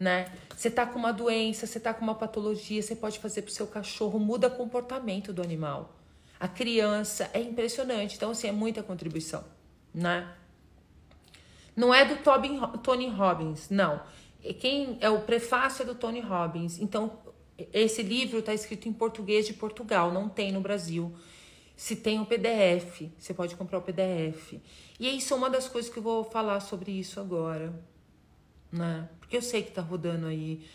né? 0.00 0.32
Você 0.56 0.70
tá 0.70 0.86
com 0.86 0.98
uma 0.98 1.12
doença, 1.12 1.66
você 1.66 1.78
tá 1.78 1.92
com 1.92 2.02
uma 2.02 2.14
patologia, 2.14 2.80
você 2.80 2.96
pode 2.96 3.18
fazer 3.18 3.42
pro 3.42 3.52
seu 3.52 3.66
cachorro, 3.66 4.18
muda 4.18 4.48
o 4.48 4.50
comportamento 4.50 5.30
do 5.30 5.42
animal. 5.42 5.94
A 6.40 6.48
criança 6.48 7.30
é 7.34 7.40
impressionante, 7.40 8.16
então 8.16 8.30
assim 8.30 8.48
é 8.48 8.52
muita 8.52 8.82
contribuição, 8.82 9.44
né? 9.94 10.32
Não 11.76 11.94
é 11.94 12.06
do 12.06 12.16
Tony 12.78 13.08
Robbins, 13.08 13.68
não. 13.68 14.00
Quem 14.58 14.96
é 15.02 15.10
o 15.10 15.20
prefácio 15.20 15.82
é 15.82 15.86
do 15.86 15.94
Tony 15.94 16.20
Robbins. 16.20 16.78
Então 16.78 17.18
esse 17.74 18.02
livro 18.02 18.38
está 18.38 18.54
escrito 18.54 18.88
em 18.88 18.92
português 18.92 19.46
de 19.46 19.52
Portugal, 19.52 20.10
não 20.10 20.30
tem 20.30 20.50
no 20.50 20.62
Brasil. 20.62 21.14
Se 21.76 21.94
tem 21.96 22.18
o 22.20 22.26
PDF, 22.26 23.10
você 23.18 23.34
pode 23.34 23.54
comprar 23.54 23.78
o 23.78 23.82
PDF. 23.82 24.54
E 24.98 25.16
isso 25.16 25.34
é 25.34 25.36
uma 25.36 25.50
das 25.50 25.68
coisas 25.68 25.90
que 25.90 25.98
eu 25.98 26.02
vou 26.02 26.24
falar 26.24 26.60
sobre 26.60 26.90
isso 26.90 27.20
agora, 27.20 27.72
né? 28.72 29.08
Porque 29.18 29.36
eu 29.36 29.42
sei 29.42 29.62
que 29.62 29.70
tá 29.70 29.82
rodando 29.82 30.26
aí 30.26 30.66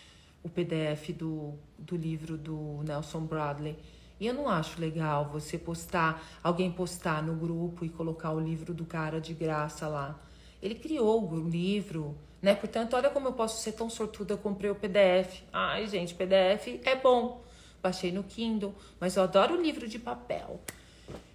o 0.43 0.49
PDF 0.49 1.11
do, 1.11 1.53
do 1.77 1.95
livro 1.95 2.37
do 2.37 2.83
Nelson 2.83 3.21
Bradley. 3.21 3.77
E 4.19 4.27
eu 4.27 4.33
não 4.33 4.47
acho 4.47 4.79
legal 4.79 5.29
você 5.29 5.57
postar, 5.57 6.23
alguém 6.41 6.71
postar 6.71 7.21
no 7.21 7.35
grupo 7.35 7.83
e 7.83 7.89
colocar 7.89 8.31
o 8.31 8.39
livro 8.39 8.73
do 8.73 8.85
cara 8.85 9.19
de 9.19 9.33
graça 9.33 9.87
lá. 9.87 10.19
Ele 10.61 10.75
criou 10.75 11.29
o 11.29 11.49
livro, 11.49 12.15
né? 12.41 12.55
Portanto, 12.55 12.95
olha 12.95 13.09
como 13.09 13.27
eu 13.27 13.33
posso 13.33 13.61
ser 13.61 13.73
tão 13.73 13.89
sortuda, 13.89 14.33
eu 14.33 14.37
comprei 14.37 14.69
o 14.69 14.75
PDF. 14.75 15.41
Ai, 15.51 15.87
gente, 15.87 16.13
PDF 16.13 16.79
é 16.85 16.95
bom. 16.95 17.43
Baixei 17.83 18.11
no 18.11 18.23
Kindle, 18.23 18.73
mas 18.99 19.15
eu 19.15 19.23
adoro 19.23 19.55
o 19.55 19.61
livro 19.61 19.87
de 19.87 19.99
papel. 19.99 20.61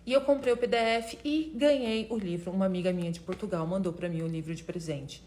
E 0.06 0.12
eu 0.12 0.22
comprei 0.22 0.52
o 0.52 0.56
PDF 0.56 1.18
e 1.24 1.52
ganhei 1.54 2.06
o 2.10 2.16
livro. 2.16 2.50
Uma 2.50 2.66
amiga 2.66 2.92
minha 2.92 3.12
de 3.12 3.20
Portugal 3.20 3.66
mandou 3.66 3.92
para 3.92 4.08
mim 4.08 4.22
o 4.22 4.26
livro 4.26 4.54
de 4.54 4.64
presente. 4.64 5.22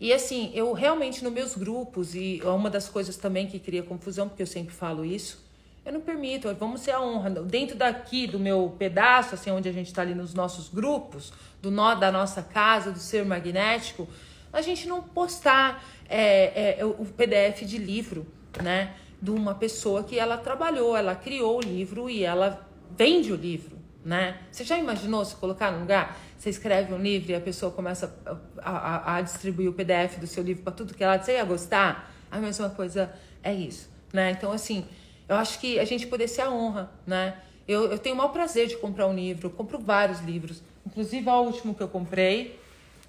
E 0.00 0.14
assim, 0.14 0.50
eu 0.54 0.72
realmente 0.72 1.22
nos 1.22 1.32
meus 1.32 1.54
grupos, 1.54 2.14
e 2.14 2.40
é 2.42 2.48
uma 2.48 2.70
das 2.70 2.88
coisas 2.88 3.16
também 3.16 3.46
que 3.46 3.58
cria 3.58 3.82
confusão, 3.82 4.28
porque 4.28 4.42
eu 4.42 4.46
sempre 4.46 4.74
falo 4.74 5.04
isso, 5.04 5.44
eu 5.84 5.92
não 5.92 6.00
permito, 6.00 6.52
vamos 6.54 6.80
ser 6.80 6.92
a 6.92 7.00
honra. 7.00 7.30
Dentro 7.30 7.76
daqui, 7.76 8.26
do 8.26 8.38
meu 8.38 8.74
pedaço, 8.78 9.34
assim, 9.34 9.50
onde 9.50 9.68
a 9.68 9.72
gente 9.72 9.88
está 9.88 10.02
ali 10.02 10.14
nos 10.14 10.32
nossos 10.32 10.68
grupos, 10.68 11.32
do 11.60 11.70
nó 11.70 11.94
da 11.94 12.10
nossa 12.10 12.42
casa, 12.42 12.90
do 12.90 12.98
ser 12.98 13.24
magnético, 13.24 14.08
a 14.52 14.62
gente 14.62 14.88
não 14.88 15.02
postar 15.02 15.84
é, 16.08 16.78
é, 16.80 16.84
o 16.84 17.04
PDF 17.04 17.62
de 17.64 17.78
livro, 17.78 18.26
né? 18.62 18.94
De 19.20 19.30
uma 19.30 19.54
pessoa 19.54 20.02
que 20.02 20.18
ela 20.18 20.36
trabalhou, 20.36 20.96
ela 20.96 21.14
criou 21.14 21.58
o 21.58 21.60
livro 21.60 22.08
e 22.08 22.24
ela 22.24 22.66
vende 22.96 23.32
o 23.32 23.36
livro, 23.36 23.78
né? 24.04 24.38
Você 24.50 24.64
já 24.64 24.78
imaginou 24.78 25.24
se 25.24 25.36
colocar 25.36 25.70
num 25.70 25.80
lugar? 25.80 26.16
Você 26.40 26.48
escreve 26.48 26.92
um 26.94 26.98
livro 26.98 27.32
e 27.32 27.34
a 27.34 27.40
pessoa 27.40 27.70
começa 27.70 28.18
a, 28.62 28.70
a, 28.70 29.16
a 29.16 29.20
distribuir 29.20 29.68
o 29.68 29.74
PDF 29.74 30.16
do 30.18 30.26
seu 30.26 30.42
livro 30.42 30.62
para 30.62 30.72
tudo 30.72 30.94
que 30.94 31.04
ela 31.04 31.18
você 31.18 31.32
ia 31.32 31.44
gostar? 31.44 32.10
A 32.30 32.38
mesma 32.38 32.70
coisa 32.70 33.12
é 33.42 33.52
isso, 33.52 33.90
né? 34.10 34.30
Então, 34.30 34.50
assim, 34.50 34.86
eu 35.28 35.36
acho 35.36 35.60
que 35.60 35.78
a 35.78 35.84
gente 35.84 36.06
poder 36.06 36.28
ser 36.28 36.40
a 36.40 36.50
honra, 36.50 36.90
né? 37.06 37.36
Eu, 37.68 37.90
eu 37.90 37.98
tenho 37.98 38.14
o 38.14 38.18
maior 38.18 38.30
prazer 38.30 38.68
de 38.68 38.78
comprar 38.78 39.06
um 39.06 39.14
livro, 39.14 39.48
eu 39.48 39.50
compro 39.50 39.78
vários 39.78 40.20
livros, 40.20 40.62
inclusive 40.86 41.28
o 41.28 41.42
último 41.42 41.74
que 41.74 41.82
eu 41.82 41.88
comprei, 41.88 42.58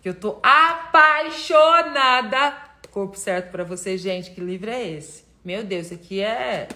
que 0.01 0.09
eu 0.09 0.13
tô 0.13 0.37
apaixonada. 0.43 1.53
Corpo 2.91 3.17
certo 3.17 3.49
para 3.49 3.63
você, 3.63 3.97
gente, 3.97 4.31
que 4.31 4.41
livro 4.41 4.69
é 4.69 4.85
esse? 4.85 5.23
Meu 5.41 5.63
Deus, 5.63 5.89
aqui 5.89 6.19
é 6.19 6.67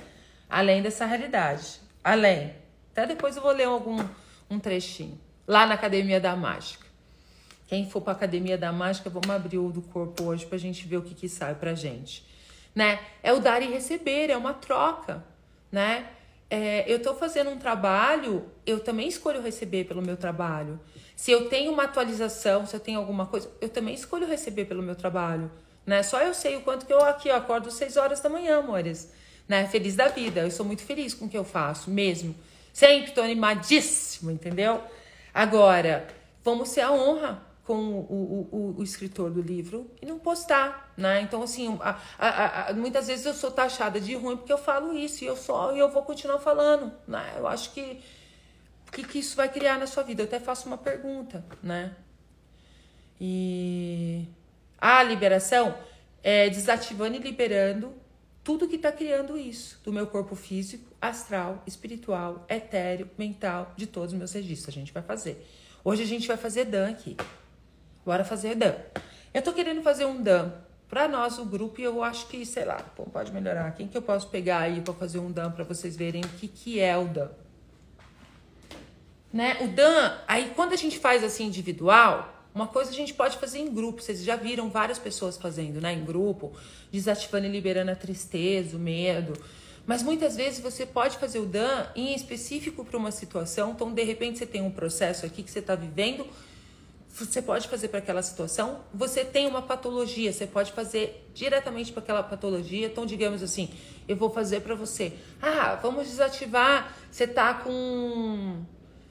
além 0.49 0.81
dessa 0.81 1.05
realidade. 1.05 1.81
Além. 2.01 2.53
Até 2.93 3.07
depois 3.07 3.35
eu 3.35 3.41
vou 3.41 3.51
ler 3.51 3.65
algum 3.65 3.97
um 4.49 4.57
trechinho 4.57 5.24
lá 5.47 5.65
na 5.65 5.75
Academia 5.75 6.19
da 6.19 6.35
Mágica. 6.35 6.85
Quem 7.67 7.89
for 7.89 8.01
para 8.01 8.13
a 8.13 8.15
Academia 8.15 8.57
da 8.57 8.71
Mágica, 8.71 9.09
vamos 9.09 9.29
abrir 9.29 9.57
o 9.57 9.71
do 9.71 9.81
corpo 9.81 10.23
hoje 10.25 10.45
para 10.45 10.55
a 10.55 10.59
gente 10.59 10.87
ver 10.87 10.97
o 10.97 11.01
que, 11.01 11.15
que 11.15 11.27
sai 11.27 11.55
para 11.55 11.73
gente. 11.73 12.25
Né? 12.75 12.99
É 13.23 13.33
o 13.33 13.39
dar 13.39 13.61
e 13.61 13.67
receber, 13.67 14.29
é 14.29 14.37
uma 14.37 14.53
troca, 14.53 15.23
né? 15.71 16.07
É, 16.47 16.89
eu 16.91 16.97
estou 16.97 17.15
fazendo 17.15 17.49
um 17.49 17.57
trabalho, 17.57 18.45
eu 18.65 18.79
também 18.79 19.07
escolho 19.07 19.41
receber 19.41 19.85
pelo 19.85 20.01
meu 20.01 20.15
trabalho. 20.15 20.79
Se 21.15 21.31
eu 21.31 21.49
tenho 21.49 21.71
uma 21.71 21.83
atualização, 21.83 22.67
se 22.67 22.75
eu 22.75 22.79
tenho 22.79 22.99
alguma 22.99 23.25
coisa, 23.25 23.49
eu 23.59 23.69
também 23.69 23.95
escolho 23.95 24.27
receber 24.27 24.65
pelo 24.65 24.83
meu 24.83 24.95
trabalho, 24.95 25.49
né? 25.85 26.03
Só 26.03 26.21
eu 26.21 26.33
sei 26.33 26.55
o 26.55 26.61
quanto 26.61 26.85
que 26.85 26.93
eu 26.93 27.03
aqui 27.03 27.29
eu 27.29 27.35
acordo 27.35 27.71
6 27.71 27.97
horas 27.97 28.19
da 28.19 28.29
manhã, 28.29 28.59
amores, 28.59 29.11
né? 29.47 29.65
Feliz 29.67 29.95
da 29.95 30.07
vida. 30.07 30.41
Eu 30.41 30.51
sou 30.51 30.65
muito 30.65 30.83
feliz 30.83 31.13
com 31.15 31.25
o 31.25 31.29
que 31.29 31.37
eu 31.37 31.43
faço, 31.43 31.89
mesmo. 31.89 32.35
Sempre 32.71 33.11
tô 33.11 33.21
animadíssima, 33.21 34.31
entendeu? 34.31 34.83
Agora, 35.35 36.07
vamos 36.41 36.69
ser 36.69 36.79
a 36.79 36.93
honra 36.93 37.43
com 37.65 37.75
o, 37.75 38.47
o, 38.53 38.75
o, 38.77 38.83
escritor 38.83 39.29
do 39.29 39.41
livro 39.41 39.91
e 40.01 40.05
não 40.05 40.17
postar, 40.17 40.93
né? 40.95 41.19
Então, 41.19 41.43
assim, 41.43 41.77
a, 41.81 41.99
a, 42.17 42.69
a, 42.69 42.73
muitas 42.73 43.07
vezes 43.07 43.25
eu 43.25 43.33
sou 43.33 43.51
taxada 43.51 43.99
de 43.99 44.15
ruim 44.15 44.37
porque 44.37 44.53
eu 44.53 44.57
falo 44.57 44.93
isso 44.93 45.25
e 45.25 45.27
eu 45.27 45.35
só 45.35 45.75
e 45.75 45.79
eu 45.79 45.89
vou 45.89 46.03
continuar 46.03 46.39
falando, 46.39 46.89
né? 47.05 47.33
Eu 47.35 47.45
acho 47.47 47.73
que 47.73 48.01
o 48.87 48.91
que, 48.93 49.03
que 49.03 49.19
isso 49.19 49.35
vai 49.35 49.49
criar 49.49 49.77
na 49.77 49.87
sua 49.87 50.03
vida? 50.03 50.21
Eu 50.21 50.25
até 50.25 50.39
faço 50.39 50.67
uma 50.67 50.77
pergunta, 50.77 51.43
né? 51.61 51.93
E 53.19 54.25
a 54.77 55.03
liberação 55.03 55.75
é 56.23 56.49
desativando 56.49 57.17
e 57.17 57.19
liberando 57.19 57.93
tudo 58.41 58.69
que 58.69 58.77
está 58.77 58.91
criando 58.91 59.37
isso 59.37 59.81
do 59.83 59.91
meu 59.91 60.07
corpo 60.07 60.33
físico, 60.33 60.94
astral, 61.09 61.63
espiritual, 61.65 62.45
etéreo, 62.49 63.09
mental, 63.17 63.73
de 63.75 63.87
todos 63.87 64.13
os 64.13 64.17
meus 64.17 64.31
registros. 64.33 64.75
A 64.75 64.79
gente 64.79 64.93
vai 64.93 65.03
fazer. 65.03 65.45
Hoje 65.83 66.03
a 66.03 66.05
gente 66.05 66.27
vai 66.27 66.37
fazer 66.37 66.65
Dan 66.65 66.89
aqui. 66.89 67.15
Bora 68.05 68.23
fazer 68.23 68.55
Dan. 68.55 68.75
Eu 69.33 69.41
tô 69.41 69.53
querendo 69.53 69.81
fazer 69.81 70.05
um 70.05 70.21
Dan 70.21 70.51
para 70.89 71.07
nós, 71.07 71.37
o 71.39 71.45
grupo, 71.45 71.81
e 71.81 71.83
eu 71.83 72.03
acho 72.03 72.27
que, 72.27 72.45
sei 72.45 72.65
lá, 72.65 72.77
pode 73.11 73.31
melhorar. 73.31 73.71
Quem 73.71 73.87
que 73.87 73.97
eu 73.97 74.01
posso 74.01 74.29
pegar 74.29 74.59
aí 74.59 74.81
para 74.81 74.93
fazer 74.93 75.19
um 75.19 75.31
Dan 75.31 75.51
para 75.51 75.63
vocês 75.63 75.95
verem 75.95 76.23
o 76.23 76.27
que, 76.29 76.47
que 76.47 76.79
é 76.79 76.97
o 76.97 77.05
Dan? 77.07 77.29
Né? 79.33 79.57
O 79.61 79.67
Dan, 79.67 80.17
aí 80.27 80.53
quando 80.55 80.73
a 80.73 80.77
gente 80.77 80.97
faz 80.97 81.23
assim 81.23 81.45
individual, 81.47 82.33
uma 82.53 82.67
coisa 82.67 82.89
a 82.89 82.93
gente 82.93 83.13
pode 83.13 83.37
fazer 83.37 83.59
em 83.59 83.73
grupo. 83.73 84.01
Vocês 84.01 84.23
já 84.23 84.37
viram 84.37 84.69
várias 84.69 84.97
pessoas 84.97 85.35
fazendo, 85.35 85.81
né? 85.81 85.91
Em 85.91 86.05
grupo, 86.05 86.53
desativando 86.89 87.45
e 87.45 87.49
liberando 87.49 87.91
a 87.91 87.95
tristeza, 87.95 88.77
o 88.77 88.79
medo. 88.79 89.33
Mas 89.85 90.01
muitas 90.01 90.35
vezes 90.35 90.59
você 90.59 90.85
pode 90.85 91.17
fazer 91.17 91.39
o 91.39 91.45
Dan 91.45 91.87
em 91.95 92.15
específico 92.15 92.83
para 92.83 92.97
uma 92.97 93.11
situação. 93.11 93.71
Então, 93.71 93.93
de 93.93 94.03
repente, 94.03 94.39
você 94.39 94.45
tem 94.45 94.61
um 94.61 94.71
processo 94.71 95.25
aqui 95.25 95.43
que 95.43 95.51
você 95.51 95.59
está 95.59 95.75
vivendo 95.75 96.25
você 97.23 97.41
pode 97.41 97.67
fazer 97.67 97.87
para 97.87 97.99
aquela 97.99 98.21
situação. 98.21 98.81
Você 98.93 99.23
tem 99.23 99.47
uma 99.47 99.61
patologia, 99.61 100.33
você 100.33 100.45
pode 100.45 100.73
fazer 100.73 101.29
diretamente 101.33 101.93
para 101.93 102.03
aquela 102.03 102.21
patologia. 102.21 102.87
Então, 102.87 103.05
digamos 103.05 103.41
assim, 103.41 103.69
eu 104.07 104.17
vou 104.17 104.29
fazer 104.29 104.61
para 104.61 104.75
você. 104.75 105.13
Ah, 105.41 105.79
vamos 105.81 106.07
desativar. 106.07 106.93
Você 107.09 107.25
tá 107.25 107.53
com 107.53 108.65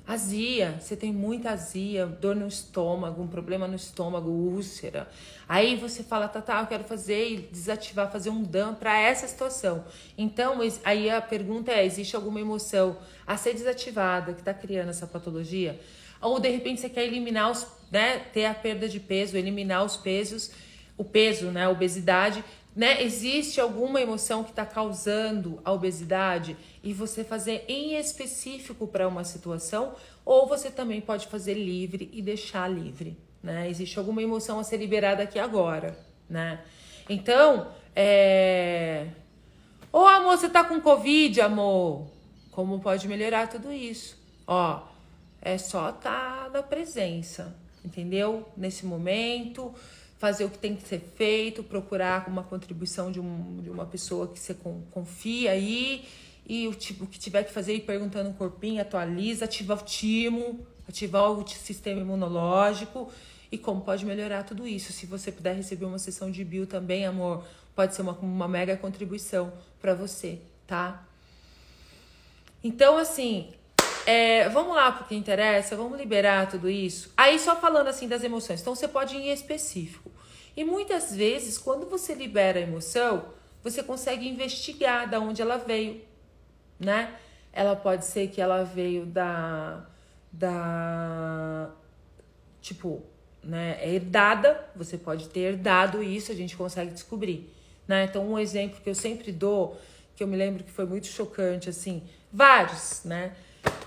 azia, 0.06 0.78
você 0.78 0.94
tem 0.94 1.12
muita 1.12 1.50
azia, 1.50 2.06
dor 2.06 2.36
no 2.36 2.46
estômago, 2.46 3.22
um 3.22 3.26
problema 3.26 3.66
no 3.66 3.74
estômago, 3.74 4.28
úlcera. 4.28 5.08
Aí 5.48 5.76
você 5.76 6.02
fala, 6.02 6.28
tá, 6.28 6.42
tá, 6.42 6.60
eu 6.60 6.66
quero 6.66 6.84
fazer 6.84 7.30
e 7.30 7.36
desativar, 7.38 8.12
fazer 8.12 8.30
um 8.30 8.42
DAM 8.42 8.74
para 8.74 8.98
essa 8.98 9.26
situação. 9.26 9.84
Então, 10.16 10.58
aí 10.84 11.10
a 11.10 11.20
pergunta 11.20 11.72
é: 11.72 11.84
existe 11.84 12.14
alguma 12.14 12.40
emoção 12.40 12.98
a 13.26 13.36
ser 13.36 13.54
desativada 13.54 14.32
que 14.34 14.40
está 14.40 14.52
criando 14.52 14.90
essa 14.90 15.06
patologia? 15.06 15.80
Ou 16.20 16.38
de 16.38 16.48
repente 16.48 16.80
você 16.80 16.88
quer 16.88 17.04
eliminar 17.04 17.50
os, 17.50 17.66
né, 17.90 18.18
ter 18.18 18.46
a 18.46 18.54
perda 18.54 18.88
de 18.88 19.00
peso, 19.00 19.36
eliminar 19.36 19.84
os 19.84 19.96
pesos, 19.96 20.50
o 20.96 21.04
peso, 21.04 21.46
né, 21.50 21.64
a 21.64 21.70
obesidade, 21.70 22.42
né? 22.74 23.02
Existe 23.02 23.60
alguma 23.60 24.00
emoção 24.00 24.42
que 24.42 24.50
está 24.50 24.66
causando 24.66 25.60
a 25.64 25.72
obesidade 25.72 26.56
e 26.82 26.92
você 26.92 27.22
fazer 27.22 27.64
em 27.68 27.96
específico 27.96 28.86
para 28.86 29.06
uma 29.06 29.24
situação, 29.24 29.94
ou 30.24 30.46
você 30.46 30.70
também 30.70 31.00
pode 31.00 31.26
fazer 31.28 31.54
livre 31.54 32.10
e 32.12 32.20
deixar 32.20 32.68
livre, 32.68 33.16
né? 33.42 33.68
Existe 33.68 33.98
alguma 33.98 34.22
emoção 34.22 34.58
a 34.58 34.64
ser 34.64 34.78
liberada 34.78 35.22
aqui 35.22 35.38
agora, 35.38 35.96
né? 36.28 36.60
Então, 37.08 37.68
é... 37.94 39.08
Ô, 39.92 40.06
amor, 40.06 40.36
você 40.36 40.48
tá 40.48 40.64
com 40.64 40.80
Covid, 40.80 41.40
amor? 41.40 42.08
Como 42.50 42.80
pode 42.80 43.06
melhorar 43.06 43.48
tudo 43.48 43.72
isso? 43.72 44.18
Ó, 44.46 44.82
é 45.40 45.56
só 45.58 45.92
tá 45.92 46.50
na 46.52 46.62
presença, 46.62 47.56
entendeu? 47.84 48.48
Nesse 48.56 48.86
momento, 48.86 49.72
fazer 50.24 50.46
o 50.46 50.48
que 50.48 50.56
tem 50.56 50.74
que 50.74 50.88
ser 50.88 51.00
feito, 51.16 51.62
procurar 51.62 52.30
uma 52.30 52.42
contribuição 52.42 53.12
de, 53.12 53.20
um, 53.20 53.58
de 53.60 53.68
uma 53.68 53.84
pessoa 53.84 54.26
que 54.26 54.40
você 54.40 54.56
confia 54.90 55.50
aí. 55.50 56.08
E 56.46 56.66
o, 56.66 56.72
tipo, 56.72 57.06
que 57.06 57.18
tiver 57.18 57.42
que 57.42 57.52
fazer, 57.52 57.74
ir 57.74 57.80
perguntando 57.80 58.30
o 58.30 58.32
corpinho, 58.32 58.80
atualiza, 58.80 59.44
ativa 59.44 59.74
o 59.74 59.82
timo, 59.84 60.66
ativar 60.88 61.30
o 61.30 61.46
sistema 61.46 62.00
imunológico 62.00 63.12
e 63.52 63.58
como 63.58 63.82
pode 63.82 64.06
melhorar 64.06 64.44
tudo 64.44 64.66
isso. 64.66 64.94
Se 64.94 65.04
você 65.04 65.30
puder 65.30 65.56
receber 65.56 65.84
uma 65.84 65.98
sessão 65.98 66.30
de 66.30 66.42
bio 66.42 66.66
também, 66.66 67.04
amor, 67.04 67.44
pode 67.76 67.94
ser 67.94 68.00
uma, 68.00 68.12
uma 68.12 68.48
mega 68.48 68.78
contribuição 68.78 69.52
para 69.78 69.94
você, 69.94 70.38
tá? 70.66 71.06
Então, 72.62 72.96
assim, 72.96 73.52
é, 74.06 74.48
vamos 74.48 74.74
lá 74.74 74.90
porque 74.90 75.14
interessa, 75.14 75.76
vamos 75.76 75.98
liberar 75.98 76.48
tudo 76.48 76.70
isso. 76.70 77.12
Aí 77.14 77.38
só 77.38 77.56
falando 77.56 77.88
assim 77.88 78.08
das 78.08 78.24
emoções. 78.24 78.62
Então 78.62 78.74
você 78.74 78.88
pode 78.88 79.14
ir 79.16 79.20
em 79.20 79.32
específico. 79.34 80.13
E 80.56 80.64
muitas 80.64 81.14
vezes, 81.14 81.58
quando 81.58 81.86
você 81.86 82.14
libera 82.14 82.58
a 82.58 82.62
emoção, 82.62 83.26
você 83.62 83.82
consegue 83.82 84.28
investigar 84.28 85.08
da 85.08 85.18
onde 85.18 85.42
ela 85.42 85.56
veio, 85.56 86.02
né? 86.78 87.16
Ela 87.52 87.74
pode 87.74 88.04
ser 88.04 88.28
que 88.28 88.40
ela 88.40 88.62
veio 88.62 89.06
da 89.06 89.86
da 90.30 91.70
tipo, 92.60 93.02
né, 93.42 93.78
é 93.80 93.94
herdada, 93.94 94.68
você 94.74 94.98
pode 94.98 95.28
ter 95.28 95.40
herdado 95.40 96.02
isso, 96.02 96.32
a 96.32 96.34
gente 96.34 96.56
consegue 96.56 96.92
descobrir, 96.92 97.48
né? 97.86 98.04
Então 98.04 98.26
um 98.26 98.38
exemplo 98.38 98.80
que 98.80 98.90
eu 98.90 98.94
sempre 98.94 99.30
dou, 99.30 99.78
que 100.16 100.22
eu 100.22 100.26
me 100.26 100.36
lembro 100.36 100.64
que 100.64 100.70
foi 100.70 100.86
muito 100.86 101.06
chocante 101.06 101.68
assim, 101.68 102.02
vários, 102.32 103.02
né? 103.04 103.34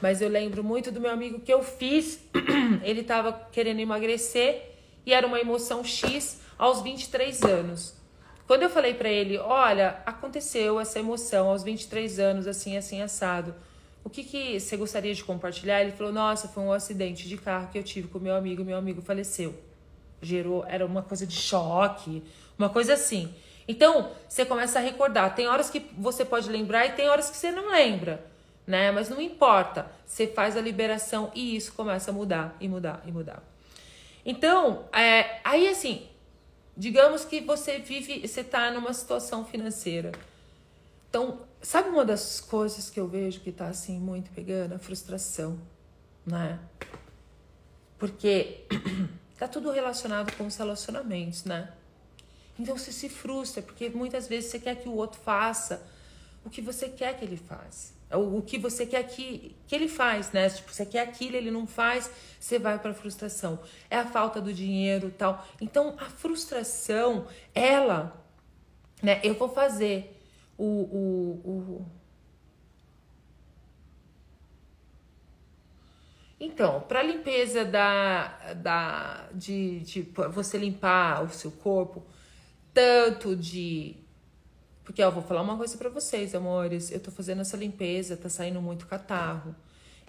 Mas 0.02 0.22
eu 0.22 0.30
lembro 0.30 0.64
muito 0.64 0.92
do 0.92 1.00
meu 1.00 1.12
amigo 1.12 1.40
que 1.40 1.52
eu 1.52 1.64
fiz. 1.64 2.20
Ele 2.84 3.02
estava 3.02 3.34
querendo 3.52 3.80
emagrecer 3.80 4.76
e 5.06 5.14
era 5.14 5.26
uma 5.26 5.40
emoção 5.40 5.84
X 5.84 6.40
aos 6.58 6.82
23 6.82 7.44
anos. 7.44 7.96
Quando 8.46 8.64
eu 8.64 8.70
falei 8.70 8.94
para 8.94 9.10
ele, 9.10 9.38
olha, 9.38 10.02
aconteceu 10.06 10.80
essa 10.80 11.00
emoção 11.00 11.50
aos 11.50 11.64
23 11.64 12.20
anos, 12.20 12.48
assim, 12.48 12.78
assim, 12.78 13.02
assado. 13.02 13.54
O 14.04 14.10
que, 14.10 14.24
que 14.24 14.60
você 14.60 14.78
gostaria 14.78 15.14
de 15.14 15.24
compartilhar? 15.24 15.82
Ele 15.82 15.92
falou, 15.92 16.14
nossa, 16.14 16.48
foi 16.48 16.64
um 16.64 16.72
acidente 16.72 17.28
de 17.28 17.38
carro 17.38 17.68
que 17.72 17.78
eu 17.78 17.84
tive 17.84 18.08
com 18.08 18.20
meu 18.20 18.36
amigo, 18.36 18.64
meu 18.64 18.78
amigo 18.78 19.02
faleceu. 19.02 19.54
Gerou, 20.22 20.66
era 20.68 20.86
uma 20.86 21.02
coisa 21.02 21.28
de 21.28 21.36
choque, 21.36 22.24
uma 22.58 22.70
coisa 22.70 22.94
assim. 22.94 23.34
Então, 23.68 24.12
você 24.30 24.46
começa 24.46 24.80
a 24.80 24.82
recordar. 24.82 25.36
Tem 25.36 25.48
horas 25.48 25.70
que 25.70 25.80
você 25.98 26.24
pode 26.24 26.50
lembrar 26.50 26.86
e 26.86 26.94
tem 26.94 27.10
horas 27.10 27.30
que 27.30 27.36
você 27.36 27.52
não 27.52 27.70
lembra 27.72 28.24
né? 28.68 28.92
Mas 28.92 29.08
não 29.08 29.22
importa, 29.22 29.90
você 30.06 30.28
faz 30.28 30.58
a 30.58 30.62
liberação 30.62 31.32
e 31.34 31.56
isso 31.56 31.72
começa 31.74 32.12
a 32.12 32.14
mudar 32.14 32.58
e 32.60 32.68
mudar 32.68 33.02
e 33.06 33.12
mudar. 33.12 33.42
Então, 34.26 34.84
é, 34.92 35.40
aí 35.46 35.70
assim, 35.70 36.06
digamos 36.78 37.26
que 37.26 37.42
você 37.42 37.80
vive, 37.80 38.26
você 38.26 38.44
tá 38.44 38.70
numa 38.72 38.94
situação 38.94 39.44
financeira. 39.44 40.12
Então, 41.10 41.42
sabe 41.62 41.90
uma 41.90 42.06
das 42.06 42.40
coisas 42.40 42.90
que 42.90 43.00
eu 43.00 43.08
vejo 43.08 43.40
que 43.40 43.52
tá 43.52 43.68
assim 43.68 44.00
muito 44.00 44.30
pegando? 44.32 44.76
A 44.76 44.80
frustração, 44.80 45.60
né? 46.26 46.60
Porque 47.98 48.66
tá 49.40 49.48
tudo 49.48 49.72
relacionado 49.72 50.36
com 50.38 50.46
os 50.46 50.56
relacionamentos, 50.56 51.44
né? 51.44 51.74
Então 52.60 52.78
você 52.78 52.92
se 52.92 53.10
frustra, 53.10 53.62
porque 53.64 53.90
muitas 53.90 54.28
vezes 54.28 54.52
você 54.52 54.60
quer 54.60 54.76
que 54.76 54.88
o 54.88 54.94
outro 54.94 55.20
faça 55.20 55.86
o 56.46 56.50
que 56.50 56.62
você 56.62 56.88
quer 56.88 57.18
que 57.18 57.26
ele 57.26 57.38
faça 57.38 57.97
o, 58.16 58.42
que 58.42 58.58
você 58.58 58.86
quer 58.86 59.04
que, 59.04 59.56
que 59.68 59.76
ele 59.76 59.88
faz, 59.88 60.32
né? 60.32 60.50
Tipo, 60.50 60.72
você 60.72 60.86
quer 60.86 61.02
aquilo, 61.02 61.36
ele 61.36 61.52
não 61.52 61.68
faz, 61.68 62.10
você 62.40 62.58
vai 62.58 62.80
para 62.80 62.94
frustração. 62.94 63.60
É 63.90 63.98
a 63.98 64.06
falta 64.06 64.40
do 64.40 64.54
dinheiro, 64.54 65.12
tal. 65.18 65.46
Então, 65.60 65.96
a 66.00 66.06
frustração, 66.06 67.28
ela, 67.54 68.26
né? 69.04 69.20
Eu 69.24 69.34
vou 69.34 69.50
fazer 69.50 70.18
o, 70.58 70.66
o, 70.66 71.42
o 71.46 71.86
Então, 76.40 76.82
para 76.82 77.02
limpeza 77.02 77.66
da, 77.66 78.54
da 78.54 79.28
de, 79.34 79.80
de 79.80 80.02
você 80.32 80.58
limpar 80.58 81.24
o 81.24 81.30
seu 81.30 81.52
corpo, 81.52 82.06
tanto 82.74 83.36
de 83.36 83.96
porque, 84.88 85.04
ó, 85.04 85.12
vou 85.12 85.22
falar 85.22 85.42
uma 85.42 85.58
coisa 85.58 85.78
para 85.78 85.90
vocês, 85.90 86.34
amores. 86.34 86.92
Eu 86.94 87.02
tô 87.02 87.12
fazendo 87.12 87.42
essa 87.42 87.58
limpeza, 87.58 88.16
tá 88.16 88.30
saindo 88.30 88.62
muito 88.62 88.88
catarro. 88.88 89.54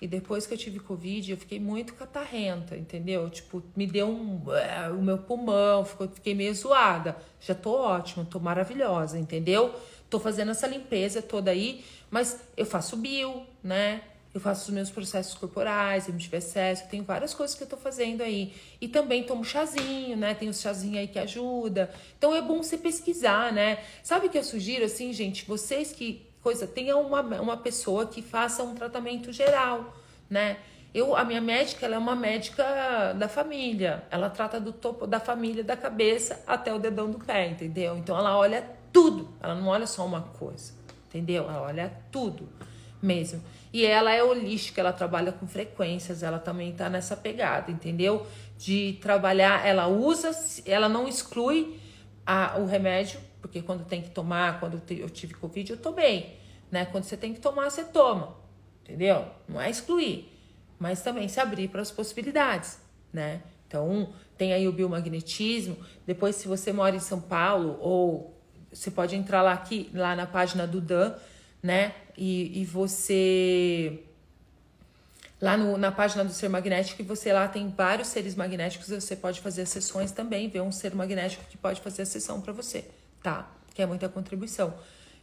E 0.00 0.06
depois 0.06 0.46
que 0.46 0.54
eu 0.54 0.58
tive 0.58 0.78
Covid, 0.78 1.32
eu 1.32 1.36
fiquei 1.36 1.58
muito 1.58 1.94
catarrenta, 1.94 2.76
entendeu? 2.76 3.28
Tipo, 3.28 3.60
me 3.74 3.88
deu 3.88 4.06
um. 4.08 4.36
Uh, 4.36 4.96
o 4.96 5.02
meu 5.02 5.18
pulmão, 5.18 5.84
ficou, 5.84 6.08
fiquei 6.08 6.32
meio 6.32 6.54
zoada. 6.54 7.16
Já 7.40 7.56
tô 7.56 7.72
ótima, 7.72 8.24
tô 8.24 8.38
maravilhosa, 8.38 9.18
entendeu? 9.18 9.74
Tô 10.08 10.20
fazendo 10.20 10.52
essa 10.52 10.68
limpeza 10.68 11.20
toda 11.20 11.50
aí, 11.50 11.84
mas 12.08 12.40
eu 12.56 12.64
faço 12.64 12.96
bio, 12.96 13.42
né? 13.60 14.00
Eu 14.38 14.40
faço 14.40 14.66
os 14.66 14.70
meus 14.70 14.88
processos 14.88 15.34
corporais, 15.34 16.08
MTVSS, 16.08 16.82
eu 16.82 16.88
tenho 16.88 17.02
várias 17.02 17.34
coisas 17.34 17.56
que 17.56 17.64
eu 17.64 17.66
tô 17.66 17.76
fazendo 17.76 18.22
aí. 18.22 18.54
E 18.80 18.86
também 18.86 19.24
tomo 19.24 19.44
chazinho, 19.44 20.16
né? 20.16 20.32
Tem 20.32 20.48
os 20.48 20.60
chazinhos 20.60 20.98
aí 20.98 21.08
que 21.08 21.18
ajuda. 21.18 21.90
Então 22.16 22.32
é 22.32 22.40
bom 22.40 22.62
você 22.62 22.78
pesquisar, 22.78 23.52
né? 23.52 23.80
Sabe 24.00 24.28
o 24.28 24.30
que 24.30 24.38
eu 24.38 24.44
sugiro, 24.44 24.84
assim, 24.84 25.12
gente? 25.12 25.44
Vocês 25.44 25.90
que 25.90 26.24
coisa, 26.40 26.68
tenha 26.68 26.96
uma, 26.96 27.20
uma 27.20 27.56
pessoa 27.56 28.06
que 28.06 28.22
faça 28.22 28.62
um 28.62 28.76
tratamento 28.76 29.32
geral, 29.32 29.92
né? 30.30 30.58
Eu, 30.94 31.16
a 31.16 31.24
minha 31.24 31.40
médica, 31.40 31.84
ela 31.84 31.96
é 31.96 31.98
uma 31.98 32.14
médica 32.14 32.62
da 33.18 33.28
família. 33.28 34.04
Ela 34.08 34.30
trata 34.30 34.60
do 34.60 34.72
topo 34.72 35.04
da 35.04 35.18
família, 35.18 35.64
da 35.64 35.76
cabeça 35.76 36.40
até 36.46 36.72
o 36.72 36.78
dedão 36.78 37.10
do 37.10 37.18
pé, 37.18 37.48
entendeu? 37.48 37.98
Então 37.98 38.16
ela 38.16 38.38
olha 38.38 38.64
tudo. 38.92 39.30
Ela 39.40 39.56
não 39.56 39.66
olha 39.66 39.86
só 39.88 40.06
uma 40.06 40.22
coisa, 40.22 40.74
entendeu? 41.08 41.42
Ela 41.42 41.62
olha 41.62 41.92
tudo 42.12 42.48
mesmo. 43.02 43.42
E 43.72 43.84
ela 43.84 44.12
é 44.12 44.22
holística, 44.22 44.80
ela 44.80 44.92
trabalha 44.92 45.32
com 45.32 45.46
frequências, 45.46 46.22
ela 46.22 46.38
também 46.38 46.72
tá 46.72 46.88
nessa 46.88 47.16
pegada, 47.16 47.70
entendeu? 47.70 48.26
De 48.56 48.98
trabalhar, 49.00 49.66
ela 49.66 49.86
usa, 49.88 50.30
ela 50.64 50.88
não 50.88 51.06
exclui 51.06 51.78
a, 52.24 52.58
o 52.58 52.66
remédio, 52.66 53.20
porque 53.40 53.60
quando 53.62 53.84
tem 53.84 54.02
que 54.02 54.10
tomar, 54.10 54.58
quando 54.60 54.82
eu 54.90 55.10
tive 55.10 55.34
Covid, 55.34 55.70
eu 55.70 55.76
tomei, 55.76 56.38
né? 56.70 56.86
Quando 56.86 57.04
você 57.04 57.16
tem 57.16 57.34
que 57.34 57.40
tomar, 57.40 57.70
você 57.70 57.84
toma, 57.84 58.36
entendeu? 58.82 59.26
Não 59.46 59.60
é 59.60 59.68
excluir 59.68 60.38
mas 60.78 61.02
também 61.02 61.28
se 61.28 61.40
abrir 61.40 61.68
para 61.68 61.82
as 61.82 61.90
possibilidades, 61.90 62.78
né? 63.12 63.42
Então, 63.66 64.12
tem 64.36 64.52
aí 64.52 64.66
o 64.66 64.72
biomagnetismo. 64.72 65.76
Depois, 66.06 66.36
se 66.36 66.48
você 66.48 66.72
mora 66.72 66.96
em 66.96 67.00
São 67.00 67.20
Paulo, 67.20 67.76
ou 67.80 68.40
você 68.72 68.90
pode 68.90 69.16
entrar 69.16 69.42
lá 69.42 69.52
aqui, 69.52 69.90
lá 69.92 70.14
na 70.14 70.26
página 70.26 70.66
do 70.66 70.80
Dan, 70.80 71.14
né? 71.62 71.92
E, 72.18 72.62
e 72.62 72.64
você. 72.64 74.00
Lá 75.40 75.56
no, 75.56 75.78
na 75.78 75.92
página 75.92 76.24
do 76.24 76.32
ser 76.32 76.48
magnético, 76.48 77.04
você 77.04 77.32
lá 77.32 77.46
tem 77.46 77.68
vários 77.68 78.08
seres 78.08 78.34
magnéticos, 78.34 78.88
você 78.88 79.14
pode 79.14 79.40
fazer 79.40 79.62
as 79.62 79.68
sessões 79.68 80.10
também, 80.10 80.48
ver 80.48 80.60
um 80.62 80.72
ser 80.72 80.92
magnético 80.96 81.44
que 81.44 81.56
pode 81.56 81.80
fazer 81.80 82.02
a 82.02 82.06
sessão 82.06 82.40
para 82.40 82.52
você, 82.52 82.84
tá? 83.22 83.48
Que 83.72 83.80
é 83.80 83.86
muita 83.86 84.08
contribuição. 84.08 84.74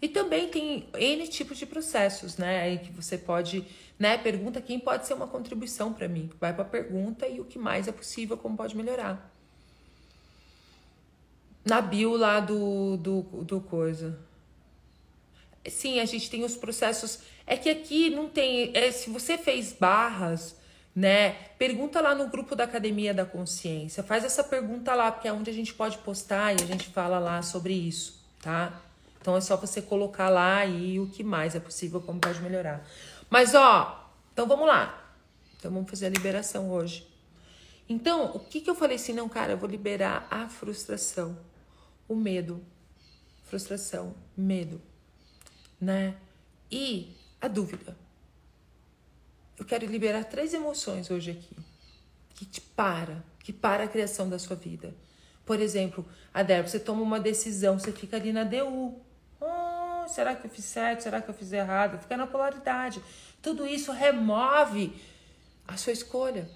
E 0.02 0.08
também 0.08 0.48
tem 0.48 0.88
N 0.98 1.28
tipos 1.28 1.58
de 1.58 1.66
processos, 1.66 2.38
né? 2.38 2.62
Aí 2.62 2.78
que 2.78 2.94
você 2.94 3.18
pode, 3.18 3.66
né? 4.00 4.18
Pergunta 4.18 4.62
quem 4.62 4.80
pode 4.80 5.06
ser 5.06 5.16
uma 5.16 5.28
contribuição 5.28 5.92
para 5.92 6.08
mim. 6.08 6.30
Vai 6.40 6.54
para 6.54 6.64
pergunta 6.64 7.28
e 7.28 7.42
o 7.42 7.44
que 7.44 7.60
mais 7.60 7.90
é 7.90 7.92
possível, 7.92 8.38
como 8.38 8.56
pode 8.56 8.74
melhorar. 8.78 9.30
Na 11.66 11.82
bio 11.82 12.16
lá 12.16 12.40
do, 12.40 12.96
do, 12.96 13.22
do 13.44 13.60
coisa. 13.60 14.18
Sim, 15.68 16.00
a 16.00 16.06
gente 16.06 16.30
tem 16.30 16.44
os 16.44 16.56
processos. 16.56 17.20
É 17.46 17.58
que 17.58 17.70
aqui 17.70 18.10
não 18.10 18.30
tem. 18.30 18.72
É, 18.74 18.92
se 18.92 19.10
você 19.10 19.38
fez 19.38 19.74
barras, 19.74 20.56
né? 20.96 21.32
Pergunta 21.58 22.00
lá 22.00 22.16
no 22.16 22.30
grupo 22.30 22.56
da 22.56 22.64
Academia 22.64 23.14
da 23.14 23.26
Consciência. 23.26 24.02
Faz 24.02 24.24
essa 24.24 24.44
pergunta 24.44 24.96
lá, 24.96 25.12
porque 25.12 25.28
é 25.28 25.34
onde 25.34 25.50
a 25.50 25.54
gente 25.54 25.74
pode 25.74 25.98
postar 26.00 26.54
e 26.54 26.64
a 26.64 26.66
gente 26.66 26.88
fala 26.90 27.20
lá 27.20 27.42
sobre 27.42 27.74
isso, 27.74 28.24
tá? 28.42 28.82
Então 29.20 29.36
é 29.36 29.42
só 29.42 29.58
você 29.58 29.82
colocar 29.82 30.30
lá 30.30 30.66
e 30.66 31.00
o 31.00 31.08
que 31.08 31.24
mais 31.24 31.56
é 31.56 31.60
possível, 31.60 32.00
como 32.00 32.20
pode 32.20 32.40
melhorar. 32.42 32.88
Mas 33.30 33.54
ó, 33.56 34.10
então 34.32 34.48
vamos 34.48 34.68
lá. 34.68 35.14
Então 35.58 35.72
vamos 35.72 35.90
fazer 35.90 36.06
a 36.06 36.10
liberação 36.10 36.72
hoje. 36.72 37.08
Então, 37.90 38.32
o 38.36 38.40
que 38.40 38.62
que 38.62 38.70
eu 38.70 38.76
falei 38.76 38.96
assim, 38.96 39.14
não, 39.14 39.30
cara, 39.30 39.54
eu 39.54 39.58
vou 39.58 39.70
liberar 39.70 40.28
a 40.32 40.48
frustração, 40.48 41.38
o 42.08 42.16
medo, 42.16 42.64
frustração, 43.44 44.16
medo, 44.36 44.82
né? 45.86 46.16
E 46.72 47.16
a 47.40 47.48
dúvida. 47.48 47.96
Eu 49.58 49.64
quero 49.64 49.86
liberar 49.86 50.26
três 50.26 50.54
emoções 50.54 51.10
hoje 51.10 51.32
aqui 51.32 51.56
que 52.34 52.44
te 52.44 52.60
para, 52.60 53.24
que 53.40 53.54
para 53.54 53.86
a 53.86 53.88
criação 53.88 54.28
da 54.28 54.38
sua 54.38 54.58
vida. 54.58 54.94
Por 55.46 55.62
exemplo, 55.62 56.06
a 56.34 56.44
Débora, 56.44 56.68
você 56.68 56.80
toma 56.80 57.02
uma 57.02 57.20
decisão, 57.20 57.80
você 57.80 57.92
fica 57.92 58.18
ali 58.18 58.34
na 58.34 58.44
DU. 58.44 59.00
Oh, 59.40 60.08
será 60.10 60.36
que 60.36 60.46
eu 60.46 60.52
fiz 60.52 60.66
certo? 60.66 61.04
Será 61.04 61.22
que 61.22 61.30
eu 61.30 61.34
fiz 61.34 61.54
errado? 61.54 62.02
Fica 62.02 62.18
na 62.18 62.28
polaridade. 62.28 63.02
Tudo 63.42 63.66
isso 63.66 63.92
remove 63.92 64.94
a 65.68 65.78
sua 65.78 65.94
escolha, 65.94 66.50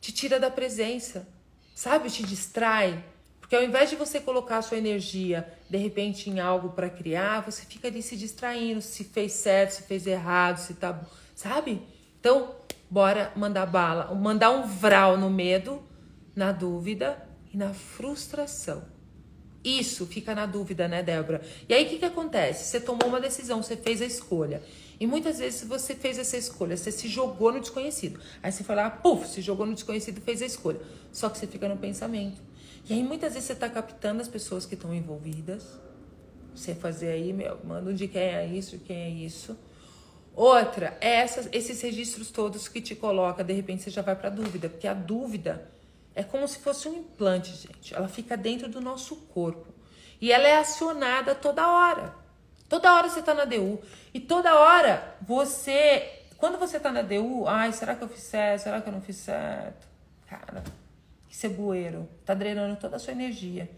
te 0.00 0.12
tira 0.12 0.38
da 0.38 0.50
presença, 0.50 1.26
sabe? 1.74 2.10
Te 2.10 2.22
distrai. 2.24 3.02
Porque 3.50 3.64
ao 3.64 3.68
invés 3.68 3.90
de 3.90 3.96
você 3.96 4.20
colocar 4.20 4.58
a 4.58 4.62
sua 4.62 4.78
energia, 4.78 5.44
de 5.68 5.76
repente, 5.76 6.30
em 6.30 6.38
algo 6.38 6.68
para 6.68 6.88
criar, 6.88 7.40
você 7.40 7.62
fica 7.62 7.88
ali 7.88 8.00
se 8.00 8.16
distraindo, 8.16 8.80
se 8.80 9.02
fez 9.02 9.32
certo, 9.32 9.72
se 9.72 9.82
fez 9.82 10.06
errado, 10.06 10.58
se 10.58 10.74
tá. 10.74 11.00
Sabe? 11.34 11.82
Então, 12.20 12.54
bora 12.88 13.32
mandar 13.34 13.66
bala, 13.66 14.14
mandar 14.14 14.52
um 14.52 14.68
vral 14.68 15.18
no 15.18 15.28
medo, 15.28 15.82
na 16.32 16.52
dúvida 16.52 17.28
e 17.52 17.56
na 17.56 17.74
frustração. 17.74 18.84
Isso 19.64 20.06
fica 20.06 20.32
na 20.32 20.46
dúvida, 20.46 20.86
né, 20.86 21.02
Débora? 21.02 21.42
E 21.68 21.74
aí 21.74 21.86
o 21.86 21.88
que, 21.88 21.98
que 21.98 22.04
acontece? 22.04 22.66
Você 22.66 22.78
tomou 22.78 23.08
uma 23.08 23.20
decisão, 23.20 23.60
você 23.60 23.76
fez 23.76 24.00
a 24.00 24.06
escolha. 24.06 24.62
E 25.00 25.08
muitas 25.08 25.40
vezes 25.40 25.64
você 25.64 25.96
fez 25.96 26.20
essa 26.20 26.36
escolha, 26.36 26.76
você 26.76 26.92
se 26.92 27.08
jogou 27.08 27.50
no 27.50 27.58
desconhecido. 27.58 28.20
Aí 28.44 28.52
você 28.52 28.62
lá, 28.72 28.88
puf, 28.88 29.26
se 29.26 29.42
jogou 29.42 29.66
no 29.66 29.74
desconhecido 29.74 30.20
fez 30.20 30.40
a 30.40 30.46
escolha. 30.46 30.80
Só 31.10 31.28
que 31.28 31.36
você 31.36 31.48
fica 31.48 31.68
no 31.68 31.76
pensamento. 31.76 32.49
E 32.90 32.94
aí 32.94 33.04
muitas 33.04 33.34
vezes 33.34 33.46
você 33.46 33.52
está 33.52 33.68
captando 33.68 34.20
as 34.20 34.26
pessoas 34.26 34.66
que 34.66 34.74
estão 34.74 34.92
envolvidas. 34.92 35.78
Você 36.52 36.74
fazer 36.74 37.12
aí, 37.12 37.32
meu, 37.32 37.60
manda 37.62 37.94
de 37.94 38.08
quem 38.08 38.20
é 38.20 38.44
isso, 38.44 38.80
quem 38.80 38.96
é 38.96 39.08
isso. 39.08 39.56
Outra, 40.34 40.98
essas, 41.00 41.48
esses 41.52 41.80
registros 41.80 42.32
todos 42.32 42.66
que 42.66 42.80
te 42.80 42.96
coloca, 42.96 43.44
de 43.44 43.52
repente 43.52 43.84
você 43.84 43.90
já 43.90 44.02
vai 44.02 44.16
para 44.16 44.28
dúvida, 44.28 44.68
porque 44.68 44.88
a 44.88 44.92
dúvida 44.92 45.70
é 46.16 46.24
como 46.24 46.48
se 46.48 46.58
fosse 46.58 46.88
um 46.88 46.94
implante, 46.98 47.54
gente. 47.54 47.94
Ela 47.94 48.08
fica 48.08 48.36
dentro 48.36 48.68
do 48.68 48.80
nosso 48.80 49.14
corpo. 49.14 49.72
E 50.20 50.32
ela 50.32 50.48
é 50.48 50.56
acionada 50.56 51.32
toda 51.32 51.68
hora. 51.68 52.12
Toda 52.68 52.92
hora 52.92 53.08
você 53.08 53.22
tá 53.22 53.32
na 53.32 53.44
DU. 53.44 53.80
E 54.12 54.18
toda 54.18 54.58
hora 54.58 55.16
você. 55.22 56.24
Quando 56.38 56.58
você 56.58 56.80
tá 56.80 56.90
na 56.90 57.02
DU, 57.02 57.46
ai, 57.46 57.72
será 57.72 57.94
que 57.94 58.02
eu 58.02 58.08
fiz 58.08 58.24
certo? 58.24 58.62
Será 58.62 58.80
que 58.80 58.88
eu 58.88 58.92
não 58.92 59.00
fiz 59.00 59.14
certo? 59.14 59.86
Cara, 60.26 60.64
isso 61.30 61.46
é 61.46 61.48
bueiro. 61.48 62.08
Tá 62.24 62.34
drenando 62.34 62.76
toda 62.76 62.96
a 62.96 62.98
sua 62.98 63.12
energia. 63.12 63.70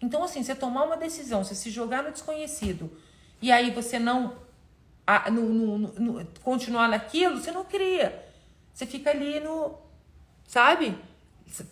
Então, 0.00 0.24
assim, 0.24 0.42
você 0.42 0.54
tomar 0.54 0.84
uma 0.84 0.96
decisão, 0.96 1.44
você 1.44 1.54
se 1.54 1.70
jogar 1.70 2.02
no 2.02 2.10
desconhecido, 2.10 2.90
e 3.40 3.52
aí 3.52 3.70
você 3.70 3.98
não. 3.98 4.42
A, 5.06 5.30
no, 5.30 5.42
no, 5.42 5.78
no, 5.78 6.26
continuar 6.42 6.88
naquilo, 6.88 7.38
você 7.38 7.52
não 7.52 7.64
cria. 7.64 8.24
Você 8.72 8.86
fica 8.86 9.10
ali 9.10 9.38
no. 9.38 9.78
Sabe? 10.48 10.96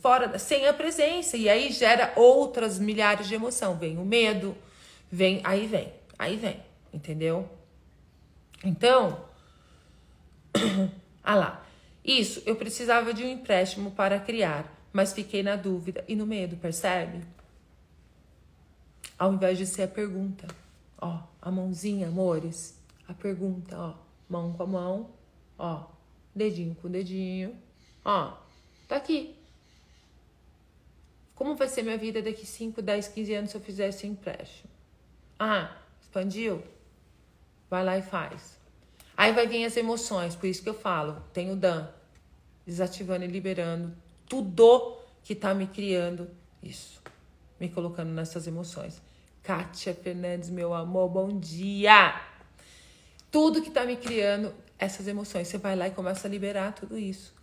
fora 0.01 0.39
sem 0.39 0.69
a 0.69 0.73
presença 0.73 1.37
e 1.37 1.49
aí 1.49 1.73
gera 1.73 2.13
outras 2.15 2.79
milhares 2.79 3.27
de 3.27 3.35
emoção 3.35 3.77
vem 3.77 3.99
o 3.99 4.05
medo 4.05 4.57
vem 5.11 5.41
aí 5.43 5.67
vem 5.67 5.93
aí 6.19 6.37
vem 6.37 6.63
entendeu 6.93 7.49
então 8.63 9.25
ah 11.25 11.35
lá 11.35 11.67
isso 12.05 12.43
eu 12.47 12.55
precisava 12.55 13.13
de 13.13 13.25
um 13.25 13.29
empréstimo 13.29 13.91
para 13.91 14.21
criar 14.21 14.71
mas 14.93 15.13
fiquei 15.13 15.43
na 15.43 15.57
dúvida 15.57 16.05
e 16.07 16.15
no 16.15 16.27
medo 16.27 16.57
percebe 16.57 17.25
ao 19.19 19.33
invés 19.33 19.59
de 19.59 19.67
ser 19.67 19.83
a 19.83 19.89
pergunta 19.89 20.47
ó 21.01 21.23
a 21.41 21.51
mãozinha 21.51 22.09
amores 22.09 22.79
a 23.09 23.15
pergunta 23.15 23.77
ó 23.79 23.95
mão 24.29 24.53
com 24.53 24.63
a 24.63 24.67
mão 24.67 25.11
ó 25.59 25.87
dedinho 26.35 26.75
com 26.75 26.91
dedinho 26.91 27.57
ó 28.05 28.37
tá 28.89 28.97
aqui 28.97 29.37
como 31.43 31.57
vai 31.57 31.69
ser 31.69 31.83
minha 31.83 31.99
vida 31.99 32.23
daqui 32.23 32.47
5, 32.47 32.81
10, 32.81 33.09
15 33.09 33.35
anos 33.35 33.51
se 33.51 33.57
eu 33.57 33.61
fizer 33.61 33.89
esse 33.89 34.07
empréstimo? 34.07 34.71
Ah, 35.37 35.77
expandiu? 36.01 36.63
Vai 37.69 37.85
lá 37.85 37.99
e 37.99 38.03
faz. 38.03 38.57
Aí 39.17 39.33
vai 39.33 39.49
vir 39.49 39.65
as 39.65 39.77
emoções, 39.77 40.37
por 40.37 40.47
isso 40.47 40.63
que 40.63 40.69
eu 40.69 40.75
falo, 40.75 41.21
tem 41.33 41.51
o 41.51 41.57
Dan, 41.57 41.89
desativando 42.65 43.25
e 43.25 43.27
liberando 43.27 43.93
tudo 44.33 44.97
que 45.23 45.35
tá 45.35 45.53
me 45.53 45.67
criando 45.67 46.27
isso, 46.63 47.03
me 47.61 47.69
colocando 47.69 48.09
nessas 48.15 48.47
emoções. 48.47 49.03
Kátia 49.43 49.93
Fernandes, 49.93 50.49
meu 50.49 50.73
amor, 50.73 51.11
bom 51.11 51.39
dia! 51.39 52.19
Tudo 53.31 53.61
que 53.61 53.71
tá 53.71 53.85
me 53.85 53.95
criando 53.95 54.55
essas 54.79 55.07
emoções, 55.07 55.49
você 55.49 55.59
vai 55.59 55.77
lá 55.77 55.87
e 55.87 55.91
começa 55.91 56.27
a 56.27 56.31
liberar 56.31 56.73
tudo 56.73 56.99
isso. 56.99 57.35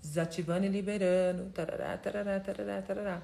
Desativando 0.00 0.64
e 0.64 0.68
liberando. 0.68 1.50
Tarará, 1.50 1.98
tarará, 1.98 2.38
tarará, 2.38 2.82
tarará. 2.82 3.22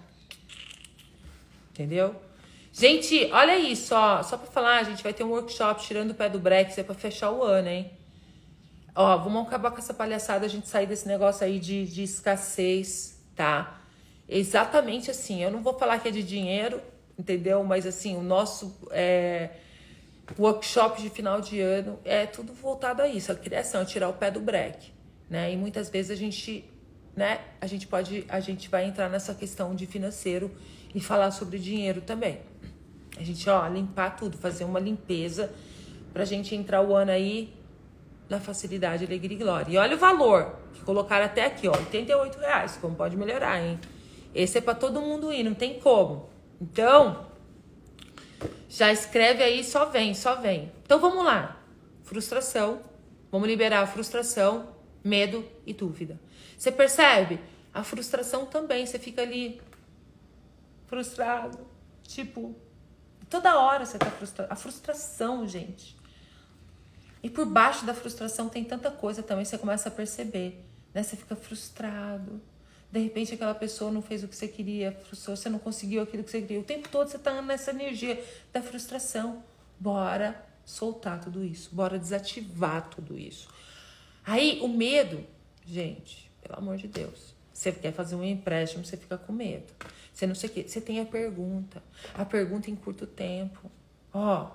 Entendeu? 1.71 2.17
Gente, 2.73 3.31
olha 3.33 3.57
isso, 3.57 3.95
ó. 3.95 4.25
Só 4.25 4.37
pra 4.37 4.51
falar, 4.51 4.81
a 4.81 4.83
gente 4.83 5.05
vai 5.05 5.15
ter 5.15 5.23
um 5.23 5.31
workshop 5.31 5.81
tirando 5.85 6.11
o 6.11 6.15
pé 6.15 6.29
do 6.29 6.41
Brexit 6.41 6.81
é 6.81 6.83
pra 6.83 6.97
fechar 6.97 7.31
o 7.31 7.45
ano, 7.45 7.69
hein? 7.69 7.93
Ó, 8.93 9.19
vamos 9.19 9.47
acabar 9.47 9.71
com 9.71 9.79
essa 9.79 9.95
palhaçada, 9.95 10.47
a 10.47 10.49
gente 10.49 10.69
sair 10.69 10.87
desse 10.87 11.07
negócio 11.07 11.47
aí 11.47 11.61
de, 11.61 11.87
de 11.87 12.03
escassez, 12.03 13.14
tá? 13.35 13.81
Exatamente 14.29 15.11
assim. 15.11 15.43
Eu 15.43 15.51
não 15.51 15.63
vou 15.63 15.79
falar 15.79 15.99
que 15.99 16.09
é 16.09 16.11
de 16.11 16.23
dinheiro, 16.23 16.81
entendeu? 17.19 17.63
Mas 17.65 17.87
assim, 17.87 18.17
o 18.17 18.23
nosso. 18.23 18.75
É... 18.91 19.51
workshop 20.39 21.03
de 21.03 21.11
final 21.11 21.41
de 21.41 21.61
ano 21.61 21.99
é 22.05 22.27
tudo 22.27 22.53
voltado 22.53 23.03
a 23.03 23.09
isso, 23.09 23.31
a 23.31 23.35
criação, 23.35 23.83
a 23.83 23.85
tirar 23.85 24.09
o 24.09 24.15
pé 24.15 24.31
do 24.31 24.41
break, 24.41 24.93
né? 25.29 25.53
E 25.53 25.57
muitas 25.57 25.91
vezes 25.91 26.11
a 26.11 26.15
gente, 26.15 26.65
né, 27.15 27.41
a 27.61 27.67
gente 27.67 27.87
pode, 27.87 28.25
a 28.29 28.41
gente 28.41 28.69
vai 28.71 28.87
entrar 28.87 29.11
nessa 29.11 29.35
questão 29.35 29.75
de 29.75 29.87
financeiro 29.87 30.51
e 30.95 31.01
falar 31.01 31.31
sobre 31.31 31.59
dinheiro 31.59 32.01
também. 32.01 32.41
A 33.17 33.23
gente, 33.23 33.49
ó, 33.49 33.69
limpar 33.69 34.17
tudo, 34.17 34.39
fazer 34.39 34.65
uma 34.65 34.81
limpeza 34.81 35.53
pra 36.13 36.25
gente 36.25 36.55
entrar 36.55 36.81
o 36.81 36.95
ano 36.95 37.11
aí 37.11 37.53
na 38.29 38.41
facilidade, 38.41 39.05
alegria 39.05 39.37
e 39.37 39.41
glória. 39.41 39.73
E 39.73 39.77
olha 39.77 39.97
o 39.97 39.99
valor 39.99 40.57
que 40.73 40.81
colocaram 40.83 41.27
até 41.27 41.45
aqui, 41.45 41.69
ó, 41.69 41.77
88 41.77 42.39
reais, 42.39 42.79
como 42.81 42.97
pode 42.97 43.17
melhorar, 43.17 43.61
hein? 43.61 43.79
Esse 44.35 44.59
é 44.59 44.61
para 44.61 44.75
todo 44.75 45.01
mundo 45.01 45.33
ir, 45.33 45.43
não 45.45 45.55
tem 45.55 45.79
como. 45.79 46.29
Então, 46.61 47.27
já 48.69 48.93
escreve 48.93 49.43
aí, 49.43 49.63
só 49.63 49.85
vem, 49.87 50.15
só 50.15 50.37
vem. 50.37 50.73
Então 50.85 50.99
vamos 50.99 51.25
lá. 51.25 51.61
Frustração. 52.03 52.81
Vamos 53.31 53.49
liberar 53.49 53.83
a 53.83 53.87
frustração, 53.87 54.69
medo 55.03 55.45
e 55.67 55.73
dúvida. 55.73 56.21
Você 56.57 56.71
percebe? 56.71 57.41
A 57.73 57.83
frustração 57.83 58.47
também, 58.47 58.87
você 58.87 58.99
fica 58.99 59.23
ali 59.23 59.61
frustrado, 60.87 61.59
tipo, 62.05 62.55
toda 63.29 63.59
hora 63.59 63.85
você 63.85 63.99
tá 63.99 64.11
frustrado. 64.11 64.53
A 64.53 64.57
frustração, 64.57 65.47
gente. 65.49 65.97
E 67.25 67.31
por 67.31 67.47
baixo 67.47 67.87
da 67.87 67.95
frustração 67.95 68.51
tem 68.51 68.63
tanta 68.63 68.91
coisa 68.91 69.23
também, 69.23 69.47
você 69.47 69.57
começa 69.57 69.89
a 69.89 69.91
perceber, 69.91 70.63
né? 70.93 71.03
Você 71.03 71.17
fica 71.17 71.35
frustrado. 71.35 72.39
De 72.93 73.01
repente 73.01 73.33
aquela 73.33 73.55
pessoa 73.55 73.91
não 73.91 74.03
fez 74.03 74.23
o 74.23 74.29
que 74.29 74.37
você 74.37 74.47
queria, 74.47 74.93
frustrou, 74.93 75.35
você 75.35 75.49
não 75.49 75.59
conseguiu 75.59 76.03
aquilo 76.03 76.23
que 76.23 76.31
você 76.31 76.43
queria. 76.43 76.61
O 76.61 76.65
tempo 76.65 76.87
todo 76.91 77.09
você 77.09 77.19
tá 77.19 77.41
nessa 77.41 77.71
energia 77.71 78.23
da 78.53 78.61
frustração. 78.61 79.43
Bora 79.81 80.39
soltar 80.67 81.19
tudo 81.19 81.43
isso, 81.43 81.75
bora 81.75 81.99
desativar 81.99 82.91
tudo 82.91 83.19
isso. 83.19 83.49
Aí 84.23 84.61
o 84.61 84.69
medo, 84.69 85.27
gente, 85.65 86.31
pelo 86.43 86.59
amor 86.59 86.77
de 86.77 86.89
Deus. 86.89 87.35
Você 87.55 87.73
quer 87.73 87.95
fazer 87.95 88.17
um 88.17 88.23
empréstimo, 88.23 88.85
você 88.85 88.99
fica 88.99 89.17
com 89.17 89.33
medo. 89.33 89.73
Você 90.13 90.27
não 90.27 90.35
sei 90.35 90.51
o 90.51 90.53
quê. 90.53 90.69
Você 90.69 90.79
tem 90.79 91.01
a 91.01 91.07
pergunta. 91.07 91.83
A 92.13 92.27
pergunta 92.27 92.71
em 92.71 92.77
curto 92.77 93.07
tempo. 93.07 93.71
Ó, 94.13 94.51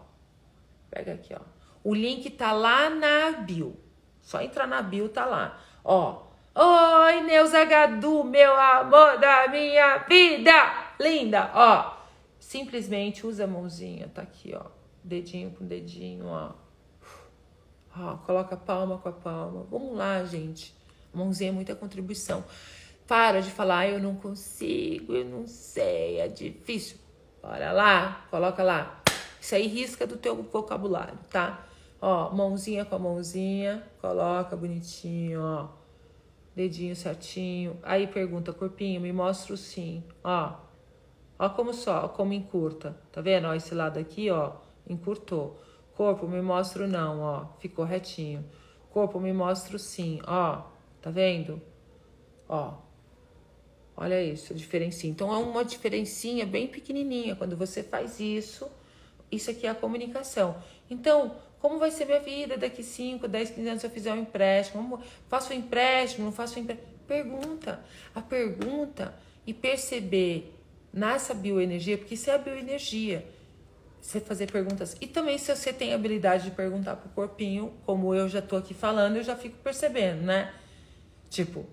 pega 0.92 1.14
aqui, 1.14 1.34
ó. 1.34 1.59
O 1.90 1.96
link 1.96 2.30
tá 2.30 2.52
lá 2.52 2.88
na 2.88 3.32
bio. 3.32 3.76
Só 4.22 4.40
entrar 4.42 4.68
na 4.68 4.80
bio, 4.80 5.10
tá 5.10 5.26
lá. 5.26 5.60
Ó. 5.84 6.22
Oi, 6.54 7.22
Neuza 7.22 7.66
Gadu, 7.66 8.24
meu 8.24 8.56
amor 8.56 9.18
da 9.18 9.48
minha 9.48 9.98
vida! 10.08 10.54
Linda, 11.00 11.50
ó. 11.52 11.98
Simplesmente 12.40 13.26
usa 13.26 13.46
a 13.46 13.48
mãozinha, 13.48 14.08
tá 14.14 14.22
aqui, 14.22 14.54
ó. 14.56 14.66
Dedinho 15.04 15.50
com 15.50 15.66
dedinho, 15.66 16.28
ó. 16.28 16.52
Ó, 17.98 18.18
coloca 18.18 18.56
palma 18.56 19.00
com 19.00 19.10
a 19.10 19.14
palma. 19.14 19.66
Vamos 19.72 19.98
lá, 19.98 20.24
gente. 20.26 20.78
A 21.12 21.18
mãozinha 21.18 21.50
é 21.50 21.54
muita 21.54 21.76
contribuição. 21.76 22.46
Para 23.08 23.42
de 23.42 23.50
falar, 23.50 23.88
eu 23.88 24.00
não 24.00 24.16
consigo, 24.16 25.16
eu 25.16 25.26
não 25.26 25.48
sei, 25.48 26.20
é 26.20 26.28
difícil. 26.28 27.00
Bora 27.42 27.72
lá, 27.72 28.28
coloca 28.30 28.62
lá. 28.62 29.02
Isso 29.42 29.56
aí 29.56 29.66
risca 29.66 30.06
do 30.06 30.18
teu 30.18 30.36
vocabulário, 30.44 31.18
tá? 31.32 31.66
Ó, 32.02 32.32
mãozinha 32.32 32.86
com 32.86 32.95
a 32.95 33.00
mãozinha, 33.00 33.84
coloca 34.02 34.56
bonitinho, 34.56 35.41
ó. 35.41 35.70
Dedinho 36.56 36.95
certinho. 36.95 37.78
Aí 37.84 38.08
pergunta, 38.08 38.54
corpinho, 38.54 39.02
me 39.02 39.12
mostra 39.12 39.54
o 39.54 39.58
sim. 39.58 40.04
Ó. 40.24 40.54
Ó 41.38 41.50
como 41.50 41.74
só, 41.74 42.08
como 42.10 42.34
encurta. 42.34 42.97
Tá 43.12 43.22
vendo? 43.22 43.47
Ó, 43.47 43.54
esse 43.54 43.76
lado 43.76 44.00
aqui, 44.00 44.30
ó, 44.30 44.54
encurtou. 44.88 45.60
Corpo, 45.95 46.28
me 46.28 46.41
mostra 46.41 46.86
o 46.86 46.88
não, 46.88 47.22
ó. 47.22 47.45
Ficou 47.60 47.84
retinho. 47.84 48.45
Corpo, 48.89 49.20
me 49.20 49.34
mostra 49.34 49.76
o 49.76 49.80
sim, 49.80 50.22
ó. 50.26 50.64
Tá 51.02 51.10
vendo? 51.10 51.62
Ó. 52.47 52.74
Olha 53.95 54.24
isso, 54.24 54.54
a 54.54 54.56
diferencinha. 54.56 55.12
Então 55.12 55.34
é 55.34 55.38
uma 55.38 55.66
diferencinha 55.66 56.45
bem 56.45 56.68
pequenininha. 56.68 57.36
Quando 57.36 57.58
você 57.58 57.84
faz 57.84 58.20
isso, 58.22 58.70
isso 59.30 59.52
aqui 59.52 59.68
é 59.68 59.70
a 59.70 59.76
comunicação. 59.76 60.56
Então, 60.89 61.36
como 61.60 61.78
vai 61.78 61.91
ser 61.91 62.05
minha 62.05 62.20
vida 62.20 62.57
daqui 62.57 62.82
5, 62.82 63.28
10, 63.28 63.51
15 63.51 63.68
anos 63.68 63.82
se 63.82 63.88
eu 63.88 63.91
fizer 63.91 64.14
um 64.14 64.22
empréstimo? 64.22 65.01
Faço 65.28 65.53
um 65.53 65.55
empréstimo, 65.55 66.26
não 66.26 66.32
faço 66.32 66.57
um 66.57 66.64
empréstimo? 66.64 66.89
Pergunta. 67.05 67.84
A 68.16 68.22
pergunta 68.22 69.14
e 69.45 69.53
perceber 69.53 70.53
nessa 70.93 71.34
bioenergia, 71.34 71.97
porque 71.97 72.14
isso 72.14 72.30
é 72.30 72.36
a 72.36 72.38
bioenergia. 72.38 73.26
Você 74.01 74.22
fazer 74.22 74.49
perguntas. 74.49 74.95
E 75.01 75.07
também 75.07 75.38
se 75.38 75.53
você 75.53 75.74
tem 75.74 75.93
habilidade 75.93 76.45
de 76.45 76.51
perguntar 76.51 76.95
pro 76.95 77.10
corpinho, 77.10 77.74
como 77.86 78.16
eu 78.16 78.30
já 78.30 78.41
tô 78.41 78.55
aqui 78.55 78.74
falando, 78.74 79.18
eu 79.18 79.24
já 79.24 79.36
fico 79.36 79.57
percebendo, 79.57 80.22
né? 80.22 80.53
Tipo, 81.30 81.66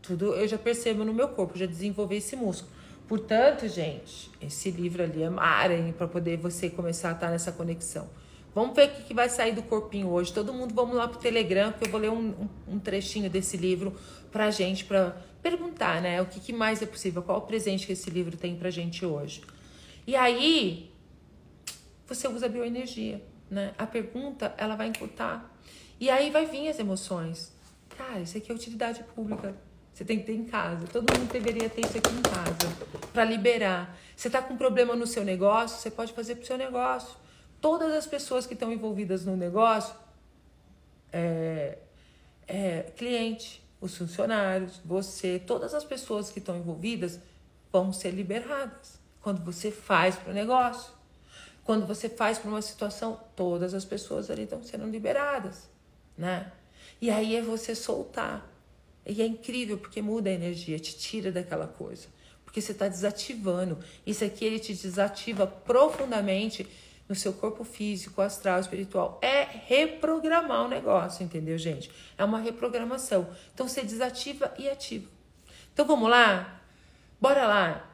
tudo 0.00 0.34
eu 0.34 0.48
já 0.48 0.56
percebo 0.56 1.04
no 1.04 1.12
meu 1.12 1.28
corpo, 1.28 1.58
já 1.58 1.66
desenvolvi 1.66 2.16
esse 2.16 2.34
músculo. 2.34 2.72
Portanto, 3.06 3.68
gente, 3.68 4.30
esse 4.40 4.70
livro 4.70 5.02
ali 5.02 5.22
é 5.22 5.30
mara 5.30 5.74
para 5.96 6.08
poder 6.08 6.38
você 6.38 6.70
começar 6.70 7.10
a 7.10 7.12
estar 7.12 7.30
nessa 7.30 7.52
conexão. 7.52 8.08
Vamos 8.54 8.74
ver 8.74 8.88
o 8.88 8.92
que, 8.92 9.02
que 9.04 9.14
vai 9.14 9.28
sair 9.28 9.52
do 9.52 9.62
corpinho 9.62 10.08
hoje. 10.08 10.32
Todo 10.32 10.52
mundo, 10.52 10.74
vamos 10.74 10.96
lá 10.96 11.06
pro 11.06 11.18
Telegram, 11.18 11.70
porque 11.70 11.86
eu 11.86 11.90
vou 11.90 12.00
ler 12.00 12.10
um, 12.10 12.30
um, 12.30 12.48
um 12.74 12.78
trechinho 12.78 13.28
desse 13.30 13.56
livro 13.56 13.94
pra 14.32 14.50
gente, 14.50 14.84
pra 14.84 15.16
perguntar, 15.42 16.02
né? 16.02 16.20
O 16.20 16.26
que, 16.26 16.40
que 16.40 16.52
mais 16.52 16.82
é 16.82 16.86
possível, 16.86 17.22
qual 17.22 17.38
o 17.38 17.42
presente 17.42 17.86
que 17.86 17.92
esse 17.92 18.10
livro 18.10 18.36
tem 18.36 18.56
pra 18.56 18.70
gente 18.70 19.04
hoje. 19.04 19.42
E 20.06 20.16
aí, 20.16 20.90
você 22.06 22.26
usa 22.26 22.46
a 22.46 22.48
bioenergia, 22.48 23.22
né? 23.50 23.74
A 23.78 23.86
pergunta, 23.86 24.54
ela 24.56 24.74
vai 24.74 24.88
encurtar. 24.88 25.54
E 26.00 26.08
aí 26.08 26.30
vai 26.30 26.46
vir 26.46 26.68
as 26.68 26.78
emoções. 26.78 27.52
Cara, 27.96 28.20
isso 28.20 28.38
aqui 28.38 28.50
é 28.50 28.54
utilidade 28.54 29.02
pública. 29.14 29.54
Você 29.92 30.04
tem 30.04 30.18
que 30.20 30.26
ter 30.26 30.34
em 30.34 30.44
casa. 30.44 30.86
Todo 30.86 31.12
mundo 31.18 31.30
deveria 31.30 31.68
ter 31.68 31.84
isso 31.84 31.98
aqui 31.98 32.14
em 32.14 32.22
casa 32.22 32.72
para 33.12 33.24
liberar. 33.24 33.98
Você 34.16 34.30
tá 34.30 34.40
com 34.40 34.56
problema 34.56 34.94
no 34.94 35.06
seu 35.06 35.24
negócio, 35.24 35.78
você 35.78 35.90
pode 35.90 36.12
fazer 36.12 36.36
pro 36.36 36.46
seu 36.46 36.56
negócio 36.56 37.16
todas 37.60 37.92
as 37.92 38.06
pessoas 38.06 38.46
que 38.46 38.54
estão 38.54 38.72
envolvidas 38.72 39.24
no 39.24 39.36
negócio, 39.36 39.94
é, 41.12 41.78
é, 42.46 42.82
cliente, 42.96 43.62
os 43.80 43.96
funcionários, 43.96 44.80
você, 44.84 45.38
todas 45.38 45.74
as 45.74 45.84
pessoas 45.84 46.30
que 46.30 46.38
estão 46.38 46.56
envolvidas 46.56 47.20
vão 47.72 47.92
ser 47.92 48.10
liberadas 48.10 48.98
quando 49.20 49.44
você 49.44 49.70
faz 49.70 50.16
para 50.16 50.30
o 50.30 50.34
negócio. 50.34 50.92
Quando 51.64 51.86
você 51.86 52.08
faz 52.08 52.38
para 52.38 52.48
uma 52.48 52.62
situação, 52.62 53.20
todas 53.36 53.74
as 53.74 53.84
pessoas 53.84 54.30
ali 54.30 54.44
estão 54.44 54.62
sendo 54.62 54.86
liberadas, 54.86 55.68
né? 56.16 56.50
E 57.00 57.10
aí 57.10 57.36
é 57.36 57.42
você 57.42 57.74
soltar. 57.74 58.50
E 59.04 59.20
é 59.20 59.26
incrível 59.26 59.76
porque 59.76 60.00
muda 60.00 60.30
a 60.30 60.32
energia, 60.32 60.78
te 60.78 60.96
tira 60.96 61.30
daquela 61.30 61.66
coisa. 61.66 62.08
Porque 62.42 62.60
você 62.60 62.72
está 62.72 62.88
desativando. 62.88 63.78
Isso 64.06 64.24
aqui 64.24 64.46
ele 64.46 64.58
te 64.58 64.72
desativa 64.72 65.46
profundamente 65.46 66.66
no 67.08 67.14
seu 67.14 67.32
corpo 67.32 67.64
físico, 67.64 68.20
astral, 68.20 68.60
espiritual. 68.60 69.18
É 69.22 69.44
reprogramar 69.44 70.66
o 70.66 70.68
negócio, 70.68 71.24
entendeu, 71.24 71.56
gente? 71.56 71.90
É 72.18 72.24
uma 72.24 72.38
reprogramação. 72.38 73.28
Então 73.54 73.66
você 73.66 73.82
desativa 73.82 74.52
e 74.58 74.68
ativa. 74.68 75.08
Então 75.72 75.86
vamos 75.86 76.10
lá? 76.10 76.60
Bora 77.20 77.46
lá. 77.46 77.90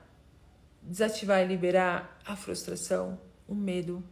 Desativar 0.82 1.40
e 1.42 1.46
liberar 1.46 2.18
a 2.26 2.34
frustração, 2.34 3.18
o 3.46 3.54
medo 3.54 4.02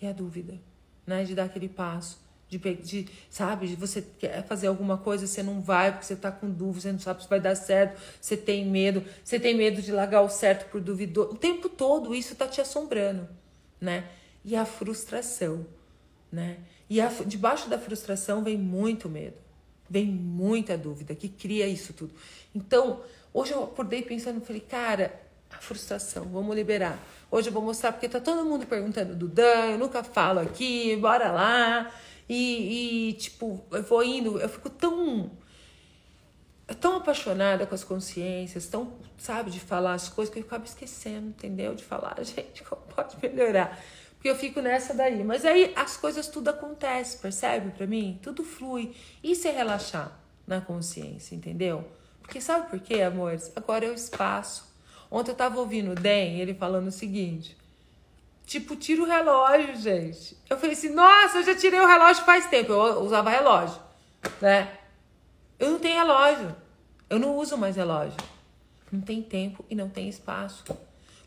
e 0.00 0.06
a 0.06 0.12
dúvida, 0.12 0.58
né? 1.06 1.22
De 1.24 1.34
dar 1.34 1.44
aquele 1.44 1.68
passo. 1.68 2.18
De, 2.48 2.58
de, 2.58 3.08
sabe, 3.28 3.68
de 3.68 3.76
você 3.76 4.02
quer 4.02 4.44
fazer 4.44 4.66
alguma 4.66 4.98
coisa, 4.98 5.24
você 5.24 5.40
não 5.40 5.60
vai 5.60 5.92
porque 5.92 6.04
você 6.04 6.16
tá 6.16 6.32
com 6.32 6.50
dúvida, 6.50 6.80
você 6.80 6.92
não 6.92 6.98
sabe 6.98 7.22
se 7.22 7.28
vai 7.28 7.38
dar 7.38 7.54
certo, 7.54 8.00
você 8.20 8.36
tem 8.36 8.66
medo, 8.66 9.04
você 9.22 9.38
tem 9.38 9.54
medo 9.54 9.80
de 9.80 9.92
largar 9.92 10.22
o 10.22 10.28
certo 10.28 10.68
por 10.68 10.80
duvidoso. 10.80 11.30
O 11.30 11.36
tempo 11.36 11.68
todo 11.68 12.12
isso 12.12 12.34
tá 12.34 12.48
te 12.48 12.60
assombrando, 12.60 13.28
né? 13.80 14.08
E 14.44 14.56
a 14.56 14.64
frustração, 14.64 15.66
né? 16.30 16.58
E 16.88 17.00
a, 17.00 17.08
debaixo 17.26 17.68
da 17.68 17.78
frustração 17.78 18.42
vem 18.42 18.56
muito 18.56 19.08
medo, 19.08 19.36
vem 19.88 20.06
muita 20.06 20.76
dúvida 20.76 21.14
que 21.14 21.28
cria 21.28 21.66
isso 21.66 21.92
tudo. 21.92 22.14
Então, 22.54 23.02
hoje 23.32 23.52
eu 23.52 23.64
acordei 23.64 24.02
pensando, 24.02 24.40
falei, 24.40 24.60
cara, 24.60 25.20
a 25.50 25.58
frustração, 25.58 26.24
vamos 26.26 26.54
liberar. 26.54 26.98
Hoje 27.30 27.48
eu 27.48 27.52
vou 27.52 27.62
mostrar, 27.62 27.92
porque 27.92 28.08
tá 28.08 28.20
todo 28.20 28.44
mundo 28.44 28.66
perguntando 28.66 29.14
do 29.14 29.28
Dan, 29.28 29.72
eu 29.72 29.78
nunca 29.78 30.02
falo 30.02 30.40
aqui, 30.40 30.96
bora 30.96 31.30
lá. 31.30 31.92
E, 32.28 33.08
e 33.08 33.12
tipo, 33.14 33.64
eu 33.70 33.82
vou 33.82 34.02
indo, 34.02 34.38
eu 34.38 34.48
fico 34.48 34.70
tão 34.70 35.30
tão 36.80 36.96
apaixonada 36.96 37.66
com 37.66 37.74
as 37.74 37.82
consciências, 37.82 38.66
tão, 38.66 38.92
sabe, 39.18 39.50
de 39.50 39.58
falar 39.58 39.94
as 39.94 40.08
coisas 40.08 40.32
que 40.32 40.38
eu 40.38 40.44
acabo 40.44 40.64
esquecendo, 40.64 41.28
entendeu? 41.28 41.74
De 41.74 41.82
falar, 41.82 42.16
gente, 42.22 42.62
como 42.62 42.82
pode 42.82 43.16
melhorar? 43.20 43.78
Porque 44.20 44.28
eu 44.28 44.36
fico 44.36 44.60
nessa 44.60 44.92
daí. 44.92 45.24
Mas 45.24 45.46
aí 45.46 45.72
as 45.74 45.96
coisas 45.96 46.28
tudo 46.28 46.50
acontece, 46.50 47.16
percebe 47.16 47.70
para 47.70 47.86
mim? 47.86 48.20
Tudo 48.22 48.44
flui. 48.44 48.94
Isso 49.24 49.48
é 49.48 49.50
relaxar 49.50 50.12
na 50.46 50.60
consciência, 50.60 51.34
entendeu? 51.34 51.88
Porque 52.20 52.38
sabe 52.38 52.68
por 52.68 52.78
quê, 52.80 53.00
amores? 53.00 53.50
Agora 53.56 53.86
é 53.86 53.88
o 53.88 53.94
espaço. 53.94 54.70
Ontem 55.10 55.30
eu 55.30 55.34
tava 55.34 55.58
ouvindo 55.58 55.92
o 55.92 55.94
Den, 55.94 56.38
ele 56.38 56.52
falando 56.52 56.88
o 56.88 56.92
seguinte: 56.92 57.56
Tipo, 58.44 58.76
tira 58.76 59.00
o 59.00 59.06
relógio, 59.06 59.74
gente. 59.76 60.36
Eu 60.50 60.58
falei 60.58 60.74
assim, 60.74 60.90
nossa, 60.90 61.38
eu 61.38 61.44
já 61.44 61.56
tirei 61.56 61.80
o 61.80 61.86
relógio 61.86 62.22
faz 62.22 62.46
tempo. 62.46 62.72
Eu 62.72 63.00
usava 63.00 63.30
relógio, 63.30 63.80
né? 64.38 64.76
Eu 65.58 65.70
não 65.70 65.78
tenho 65.78 65.96
relógio. 65.96 66.54
Eu 67.08 67.18
não 67.18 67.38
uso 67.38 67.56
mais 67.56 67.74
relógio. 67.74 68.18
Não 68.92 69.00
tem 69.00 69.22
tempo 69.22 69.64
e 69.70 69.74
não 69.74 69.88
tem 69.88 70.10
espaço. 70.10 70.62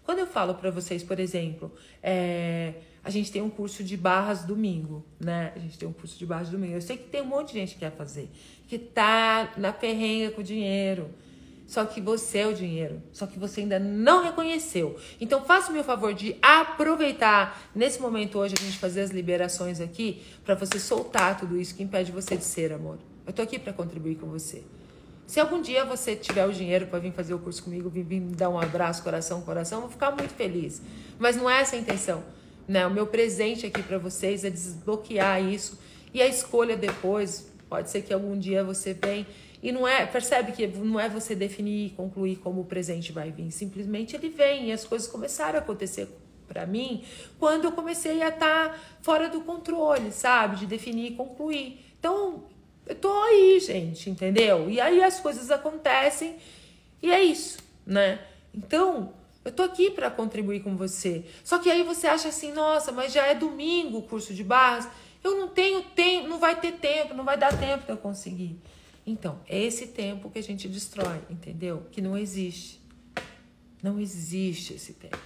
Quando 0.03 0.19
eu 0.19 0.27
falo 0.27 0.55
para 0.55 0.69
vocês, 0.69 1.01
por 1.01 1.19
exemplo, 1.19 1.71
é, 2.01 2.73
a 3.03 3.09
gente 3.09 3.31
tem 3.31 3.41
um 3.41 3.49
curso 3.49 3.83
de 3.83 3.95
barras 3.95 4.43
domingo, 4.43 5.05
né? 5.19 5.53
A 5.55 5.59
gente 5.59 5.77
tem 5.77 5.87
um 5.87 5.93
curso 5.93 6.17
de 6.19 6.25
barras 6.25 6.49
domingo. 6.49 6.73
Eu 6.73 6.81
sei 6.81 6.97
que 6.97 7.05
tem 7.05 7.21
um 7.21 7.25
monte 7.25 7.53
de 7.53 7.59
gente 7.59 7.73
que 7.73 7.79
quer 7.79 7.91
fazer, 7.91 8.29
que 8.67 8.77
tá 8.77 9.53
na 9.57 9.71
perrenga 9.71 10.31
com 10.31 10.41
o 10.41 10.43
dinheiro. 10.43 11.09
Só 11.65 11.85
que 11.85 12.01
você 12.01 12.39
é 12.39 12.47
o 12.47 12.53
dinheiro. 12.53 13.01
Só 13.13 13.25
que 13.25 13.39
você 13.39 13.61
ainda 13.61 13.79
não 13.79 14.23
reconheceu. 14.23 14.97
Então 15.19 15.43
faça 15.43 15.69
o 15.69 15.73
meu 15.73 15.83
favor 15.83 16.13
de 16.13 16.35
aproveitar 16.41 17.71
nesse 17.73 18.01
momento 18.01 18.37
hoje 18.37 18.55
a 18.59 18.61
gente 18.61 18.77
fazer 18.77 19.01
as 19.01 19.11
liberações 19.11 19.79
aqui 19.79 20.21
para 20.43 20.55
você 20.55 20.77
soltar 20.79 21.39
tudo 21.39 21.57
isso 21.59 21.73
que 21.73 21.81
impede 21.81 22.11
você 22.11 22.35
de 22.35 22.43
ser 22.43 22.73
amor. 22.73 22.99
Eu 23.25 23.31
tô 23.31 23.41
aqui 23.41 23.57
para 23.57 23.71
contribuir 23.71 24.15
com 24.15 24.27
você. 24.27 24.63
Se 25.25 25.39
algum 25.39 25.61
dia 25.61 25.85
você 25.85 26.15
tiver 26.15 26.45
o 26.45 26.51
dinheiro 26.51 26.87
para 26.87 26.99
vir 26.99 27.11
fazer 27.11 27.33
o 27.33 27.39
curso 27.39 27.63
comigo, 27.63 27.89
vir, 27.89 28.03
vir 28.03 28.19
me 28.19 28.35
dar 28.35 28.49
um 28.49 28.59
abraço, 28.59 29.01
coração, 29.01 29.41
coração, 29.41 29.79
eu 29.79 29.81
vou 29.83 29.91
ficar 29.91 30.11
muito 30.11 30.33
feliz. 30.33 30.81
Mas 31.17 31.35
não 31.35 31.49
é 31.49 31.61
essa 31.61 31.75
a 31.75 31.79
intenção. 31.79 32.23
Né? 32.67 32.85
O 32.85 32.91
meu 32.91 33.07
presente 33.07 33.65
aqui 33.65 33.81
para 33.81 33.97
vocês 33.97 34.43
é 34.43 34.49
desbloquear 34.49 35.41
isso. 35.41 35.79
E 36.13 36.21
a 36.21 36.27
escolha 36.27 36.77
depois, 36.77 37.51
pode 37.69 37.89
ser 37.89 38.03
que 38.03 38.13
algum 38.13 38.37
dia 38.37 38.63
você 38.63 38.93
venha 38.93 39.25
e 39.63 39.71
não 39.71 39.87
é, 39.87 40.05
percebe 40.05 40.51
que 40.51 40.67
não 40.67 40.99
é 40.99 41.07
você 41.07 41.33
definir 41.33 41.87
e 41.87 41.89
concluir 41.91 42.35
como 42.35 42.61
o 42.61 42.65
presente 42.65 43.13
vai 43.13 43.31
vir, 43.31 43.49
simplesmente 43.49 44.13
ele 44.13 44.27
vem 44.27 44.67
e 44.67 44.71
as 44.73 44.83
coisas 44.83 45.07
começaram 45.07 45.57
a 45.57 45.61
acontecer 45.61 46.09
para 46.49 46.65
mim 46.65 47.03
quando 47.39 47.63
eu 47.63 47.71
comecei 47.71 48.21
a 48.21 48.27
estar 48.27 48.69
tá 48.69 48.79
fora 49.01 49.29
do 49.29 49.39
controle, 49.41 50.11
sabe? 50.11 50.57
De 50.57 50.65
definir 50.65 51.13
e 51.13 51.15
concluir. 51.15 51.79
Então, 51.97 52.43
eu 52.85 52.95
tô 52.95 53.11
aí, 53.23 53.59
gente, 53.59 54.09
entendeu? 54.09 54.69
E 54.69 54.79
aí 54.79 55.01
as 55.03 55.19
coisas 55.19 55.49
acontecem 55.51 56.35
e 57.01 57.11
é 57.11 57.23
isso, 57.23 57.57
né? 57.85 58.19
Então, 58.53 59.13
eu 59.43 59.51
tô 59.51 59.63
aqui 59.63 59.91
para 59.91 60.09
contribuir 60.09 60.61
com 60.61 60.75
você. 60.75 61.25
Só 61.43 61.59
que 61.59 61.69
aí 61.69 61.83
você 61.83 62.07
acha 62.07 62.29
assim, 62.29 62.51
nossa, 62.51 62.91
mas 62.91 63.11
já 63.11 63.25
é 63.25 63.35
domingo 63.35 63.99
o 63.99 64.03
curso 64.03 64.33
de 64.33 64.43
barras, 64.43 64.87
eu 65.23 65.37
não 65.37 65.47
tenho 65.47 65.81
tempo, 65.81 66.27
não 66.27 66.39
vai 66.39 66.59
ter 66.59 66.73
tempo, 66.73 67.13
não 67.13 67.23
vai 67.23 67.37
dar 67.37 67.57
tempo 67.57 67.85
de 67.85 67.91
eu 67.91 67.97
conseguir. 67.97 68.59
Então, 69.05 69.39
é 69.47 69.61
esse 69.61 69.87
tempo 69.87 70.29
que 70.29 70.39
a 70.39 70.43
gente 70.43 70.67
destrói, 70.67 71.19
entendeu? 71.29 71.85
Que 71.91 72.01
não 72.01 72.17
existe. 72.17 72.81
Não 73.81 73.99
existe 73.99 74.73
esse 74.73 74.93
tempo. 74.93 75.19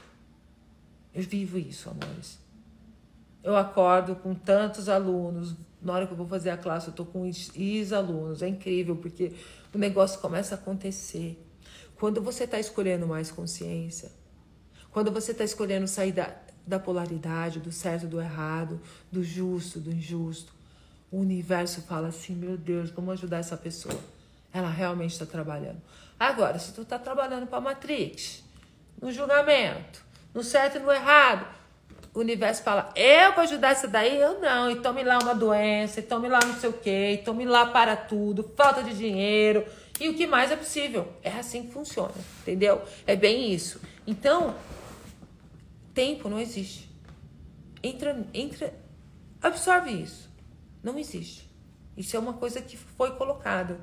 Eu 1.14 1.22
vivo 1.24 1.60
isso, 1.60 1.90
amores. 1.90 2.40
Eu 3.44 3.56
acordo 3.56 4.16
com 4.16 4.34
tantos 4.34 4.90
alunos. 4.90 5.56
Na 5.82 5.94
hora 5.94 6.08
que 6.08 6.14
eu 6.14 6.18
vou 6.18 6.28
fazer 6.28 6.50
a 6.50 6.58
classe, 6.58 6.88
eu 6.88 6.94
tô 6.94 7.06
com 7.06 7.26
ex-alunos. 7.26 8.42
É 8.42 8.48
incrível, 8.48 8.96
porque 8.96 9.32
o 9.74 9.78
negócio 9.78 10.20
começa 10.20 10.56
a 10.56 10.58
acontecer. 10.58 11.44
Quando 12.00 12.22
você 12.22 12.44
está 12.44 12.60
escolhendo 12.60 13.08
mais 13.08 13.32
consciência, 13.32 14.12
quando 14.92 15.12
você 15.12 15.32
está 15.32 15.44
escolhendo 15.44 15.88
sair 15.88 16.12
da, 16.12 16.36
da 16.66 16.80
polaridade, 16.80 17.60
do 17.60 17.72
certo, 17.72 18.08
do 18.08 18.20
errado, 18.20 18.80
do 19.12 19.24
justo, 19.24 19.80
do 19.80 19.92
injusto, 19.92 20.54
o 21.12 21.20
universo 21.20 21.82
fala 21.82 22.10
assim: 22.10 22.36
meu 22.36 22.58
Deus, 22.58 22.90
vamos 22.90 23.14
ajudar 23.14 23.38
essa 23.38 23.58
pessoa. 23.58 24.00
Ela 24.54 24.70
realmente 24.70 25.12
está 25.12 25.26
trabalhando. 25.26 25.82
Agora, 26.20 26.58
se 26.58 26.74
tu 26.74 26.82
está 26.82 26.98
trabalhando 26.98 27.48
para 27.48 27.58
a 27.60 27.62
Matrix, 27.62 28.44
no 29.02 29.12
julgamento, 29.12 30.04
no 30.34 30.44
certo 30.44 30.78
e 30.78 30.80
no 30.80 30.92
errado, 30.92 31.48
o 32.14 32.20
universo 32.20 32.64
fala: 32.64 32.92
eu 32.96 33.34
vou 33.34 33.44
ajudar 33.44 33.72
essa 33.72 33.88
daí? 33.88 34.20
Eu 34.20 34.40
não. 34.40 34.70
E 34.70 34.78
tome 34.78 35.04
lá 35.04 35.20
uma 35.22 35.36
doença, 35.36 36.00
e 36.00 36.04
tome 36.04 36.28
lá 36.28 36.40
não 36.46 36.56
sei 36.56 36.70
o 36.70 36.74
quê, 36.74 37.14
e 37.14 37.18
tome 37.24 37.46
lá 37.46 37.68
para 37.68 37.96
tudo, 37.96 38.44
falta 38.56 38.84
de 38.84 38.94
dinheiro 38.96 39.66
e 40.00 40.10
o 40.10 40.14
que 40.16 40.28
mais 40.28 40.52
é 40.52 40.56
possível. 40.56 41.12
É 41.24 41.32
assim 41.32 41.64
que 41.64 41.74
funciona, 41.74 42.14
entendeu? 42.42 42.82
É 43.06 43.16
bem 43.16 43.52
isso. 43.52 43.82
Então, 44.06 44.56
tempo 45.94 46.30
não 46.30 46.40
existe. 46.40 46.90
Entra, 47.82 48.26
entra, 48.34 48.74
absorve 49.42 49.92
isso. 49.92 50.30
Não 50.84 50.98
existe. 50.98 51.50
Isso 51.96 52.16
é 52.16 52.20
uma 52.20 52.34
coisa 52.34 52.62
que 52.62 52.78
foi 52.78 53.12
colocada. 53.12 53.80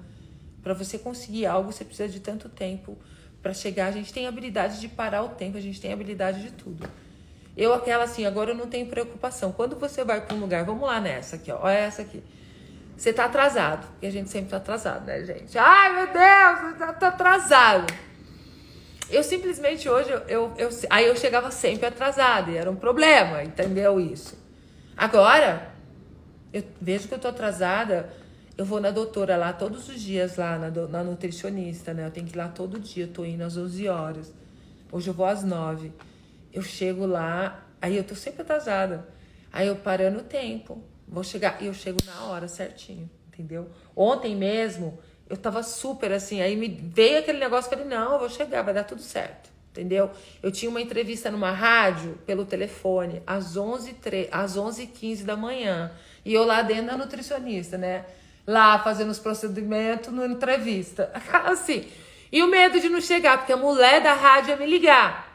Para 0.62 0.72
você 0.72 0.98
conseguir 0.98 1.46
algo, 1.46 1.72
você 1.72 1.84
precisa 1.84 2.08
de 2.08 2.20
tanto 2.20 2.48
tempo 2.48 2.96
para 3.42 3.52
chegar. 3.52 3.88
A 3.88 3.92
gente 3.92 4.12
tem 4.12 4.26
habilidade 4.26 4.80
de 4.80 4.88
parar 4.88 5.22
o 5.22 5.30
tempo, 5.30 5.58
a 5.58 5.60
gente 5.60 5.80
tem 5.80 5.92
habilidade 5.92 6.42
de 6.42 6.52
tudo. 6.52 6.88
Eu, 7.56 7.72
aquela 7.72 8.04
assim, 8.04 8.26
agora 8.26 8.50
eu 8.50 8.54
não 8.54 8.66
tenho 8.66 8.86
preocupação. 8.86 9.52
Quando 9.52 9.76
você 9.76 10.04
vai 10.04 10.20
para 10.20 10.36
um 10.36 10.40
lugar, 10.40 10.64
vamos 10.64 10.86
lá 10.86 11.00
nessa 11.00 11.36
aqui, 11.36 11.52
ó, 11.52 11.58
olha 11.62 11.74
essa 11.74 12.02
aqui. 12.02 12.22
Você 12.96 13.12
tá 13.12 13.24
atrasado, 13.24 13.86
porque 13.88 14.06
a 14.06 14.10
gente 14.10 14.30
sempre 14.30 14.50
tá 14.50 14.56
atrasado, 14.56 15.04
né, 15.06 15.24
gente? 15.24 15.56
Ai, 15.58 15.94
meu 15.94 16.06
Deus, 16.12 16.80
eu 16.80 16.94
tô 16.94 17.04
atrasado. 17.06 17.92
Eu 19.10 19.22
simplesmente 19.22 19.88
hoje, 19.88 20.10
eu, 20.10 20.20
eu, 20.26 20.54
eu, 20.56 20.68
aí 20.90 21.06
eu 21.06 21.16
chegava 21.16 21.50
sempre 21.50 21.86
atrasada, 21.86 22.50
e 22.50 22.56
era 22.56 22.70
um 22.70 22.76
problema, 22.76 23.42
entendeu 23.42 24.00
isso? 24.00 24.38
Agora, 24.96 25.72
eu 26.52 26.62
vejo 26.80 27.08
que 27.08 27.14
eu 27.14 27.18
tô 27.18 27.28
atrasada, 27.28 28.10
eu 28.56 28.64
vou 28.64 28.80
na 28.80 28.90
doutora 28.90 29.36
lá 29.36 29.52
todos 29.52 29.88
os 29.88 30.00
dias, 30.00 30.36
lá 30.36 30.56
na, 30.56 30.70
na 30.70 31.04
nutricionista, 31.04 31.92
né? 31.92 32.06
Eu 32.06 32.10
tenho 32.10 32.26
que 32.26 32.34
ir 32.34 32.38
lá 32.38 32.48
todo 32.48 32.78
dia, 32.78 33.04
eu 33.04 33.08
tô 33.08 33.24
indo 33.24 33.42
às 33.42 33.56
11 33.56 33.88
horas. 33.88 34.32
Hoje 34.92 35.08
eu 35.08 35.14
vou 35.14 35.26
às 35.26 35.42
9. 35.42 35.92
Eu 36.54 36.62
chego 36.62 37.04
lá, 37.04 37.66
aí 37.82 37.96
eu 37.96 38.04
tô 38.04 38.14
sempre 38.14 38.42
atrasada. 38.42 39.06
Aí 39.52 39.66
eu 39.66 39.76
parando 39.76 40.20
o 40.20 40.22
tempo, 40.22 40.82
vou 41.06 41.22
chegar, 41.22 41.60
e 41.60 41.66
eu 41.66 41.74
chego 41.74 41.98
na 42.06 42.24
hora 42.24 42.48
certinho, 42.48 43.10
entendeu? 43.28 43.68
Ontem 43.94 44.34
mesmo, 44.34 44.98
eu 45.28 45.36
tava 45.36 45.62
super 45.62 46.12
assim, 46.12 46.40
aí 46.40 46.56
me 46.56 46.68
veio 46.68 47.18
aquele 47.18 47.38
negócio, 47.38 47.68
falei, 47.68 47.84
não, 47.84 48.14
eu 48.14 48.18
vou 48.20 48.30
chegar, 48.30 48.62
vai 48.62 48.72
dar 48.72 48.84
tudo 48.84 49.02
certo 49.02 49.54
entendeu? 49.74 50.08
Eu 50.40 50.52
tinha 50.52 50.70
uma 50.70 50.80
entrevista 50.80 51.32
numa 51.32 51.50
rádio 51.50 52.16
pelo 52.24 52.46
telefone 52.46 53.20
às 53.26 53.56
11 53.56 53.96
às 54.30 54.56
11h15 54.56 55.24
da 55.24 55.36
manhã. 55.36 55.90
E 56.24 56.32
eu 56.32 56.44
lá 56.44 56.62
dentro 56.62 56.86
da 56.86 56.96
nutricionista, 56.96 57.76
né? 57.76 58.04
Lá 58.46 58.78
fazendo 58.78 59.10
os 59.10 59.18
procedimentos 59.18 60.12
na 60.12 60.26
entrevista. 60.26 61.10
Assim. 61.44 61.88
E 62.30 62.40
o 62.42 62.48
medo 62.48 62.80
de 62.80 62.88
não 62.88 63.00
chegar, 63.00 63.38
porque 63.38 63.52
a 63.52 63.56
mulher 63.56 64.00
da 64.00 64.14
rádio 64.14 64.50
ia 64.50 64.56
me 64.56 64.66
ligar. 64.66 65.33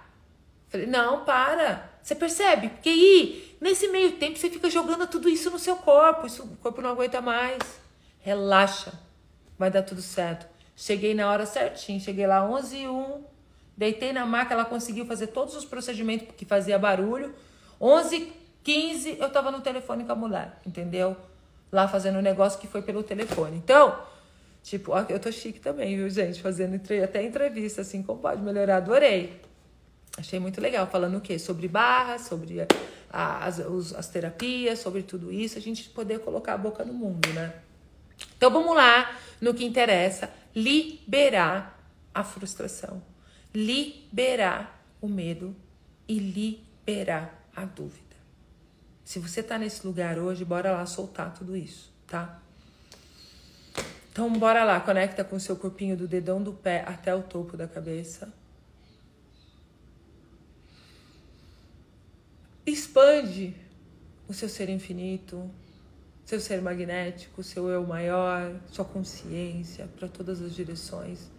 Falei, 0.70 0.88
não, 0.88 1.26
para. 1.26 1.89
Você 2.01 2.15
percebe? 2.15 2.70
Porque 2.70 2.89
aí, 2.89 3.57
nesse 3.59 3.88
meio 3.89 4.13
tempo, 4.13 4.38
você 4.38 4.49
fica 4.49 4.70
jogando 4.70 5.07
tudo 5.07 5.28
isso 5.28 5.49
no 5.49 5.59
seu 5.59 5.76
corpo. 5.76 6.28
Isso, 6.28 6.43
o 6.43 6.57
corpo 6.57 6.82
não 6.82 6.91
aguenta 6.91 7.22
mais. 7.22 7.59
Relaxa. 8.20 8.93
Vai 9.57 9.70
dar 9.70 9.84
tudo 9.84 10.01
certo. 10.01 10.47
Cheguei 10.76 11.13
na 11.13 11.30
hora 11.30 11.45
certinho. 11.45 11.99
Cheguei 11.99 12.26
lá 12.26 12.47
11 12.47 12.78
e 12.78 12.88
1. 12.88 13.24
Deitei 13.76 14.13
na 14.13 14.26
maca, 14.26 14.53
ela 14.53 14.65
conseguiu 14.65 15.05
fazer 15.05 15.28
todos 15.28 15.55
os 15.55 15.65
procedimentos 15.65 16.28
que 16.36 16.45
fazia 16.45 16.78
barulho. 16.78 17.34
11 17.82 18.39
15, 18.63 19.17
eu 19.20 19.30
tava 19.30 19.51
no 19.51 19.61
telefone 19.61 20.03
com 20.03 20.11
a 20.11 20.15
mulher, 20.15 20.59
entendeu? 20.65 21.15
Lá 21.72 21.88
fazendo 21.88 22.20
um 22.20 22.22
negócio 22.22 22.59
que 22.59 22.67
foi 22.67 22.82
pelo 22.82 23.03
telefone. 23.03 23.57
Então, 23.57 23.97
tipo, 24.61 24.91
eu 25.09 25.20
tô 25.20 25.32
chique 25.32 25.59
também, 25.59 25.95
viu, 25.95 26.09
gente? 26.09 26.41
Fazendo 26.41 26.80
até 27.03 27.24
entrevista, 27.24 27.82
assim, 27.82 28.03
como 28.03 28.20
pode 28.20 28.41
melhorar, 28.41 28.78
adorei. 28.78 29.41
Achei 30.20 30.38
muito 30.38 30.59
legal, 30.59 30.86
falando 30.86 31.17
o 31.17 31.22
quê? 31.22 31.39
Sobre 31.39 31.70
barras, 31.70 32.24
sobre 32.24 32.67
as, 33.09 33.59
as 33.95 34.07
terapias, 34.09 34.80
sobre 34.80 35.01
tudo 35.01 35.32
isso, 35.32 35.57
a 35.57 35.61
gente 35.61 35.88
poder 35.89 36.20
colocar 36.20 36.55
a 36.55 36.57
boca 36.57 36.84
no 36.84 36.93
mundo, 36.93 37.30
né? 37.30 37.53
Então 38.36 38.51
vamos 38.51 38.76
lá 38.76 39.17
no 39.39 39.53
que 39.53 39.63
interessa: 39.63 40.30
liberar 40.53 41.82
a 42.13 42.22
frustração, 42.22 43.01
liberar 43.55 44.84
o 44.99 45.07
medo 45.07 45.55
e 46.05 46.20
liberar 46.20 47.49
a 47.55 47.63
dúvida. 47.63 48.03
Se 49.05 49.20
você 49.20 49.41
tá 49.41 49.57
nesse 49.57 49.88
lugar 49.88 50.20
hoje, 50.20 50.43
bora 50.43 50.74
lá 50.74 50.86
soltar 50.86 51.34
tudo 51.34 51.55
isso, 51.55 51.93
tá? 52.05 52.41
Então, 54.11 54.32
bora 54.34 54.65
lá, 54.65 54.82
conecta 54.82 55.24
com 55.24 55.38
o 55.38 55.39
seu 55.39 55.55
corpinho 55.55 55.95
do 55.95 56.09
dedão 56.09 56.43
do 56.43 56.51
pé 56.51 56.84
até 56.86 57.15
o 57.15 57.24
topo 57.24 57.55
da 57.55 57.70
cabeça. 57.70 58.34
Expande 62.66 63.55
o 64.28 64.34
seu 64.34 64.47
ser 64.47 64.70
infinito, 64.70 65.49
seu 66.26 66.39
ser 66.39 66.62
magnético, 66.62 67.41
seu 67.41 67.68
eu 67.70 67.86
maior, 67.86 68.55
sua 68.72 68.86
consciência 68.86 69.88
para 69.97 70.07
todas 70.07 70.41
as 70.41 70.53
direções, 70.53 71.32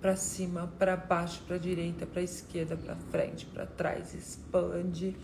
para 0.00 0.16
cima, 0.16 0.72
para 0.78 0.96
baixo, 0.96 1.42
para 1.46 1.58
direita, 1.58 2.06
para 2.06 2.22
esquerda, 2.22 2.76
para 2.76 2.96
frente, 2.96 3.44
para 3.46 3.66
trás. 3.66 4.14
Expande 4.14 5.14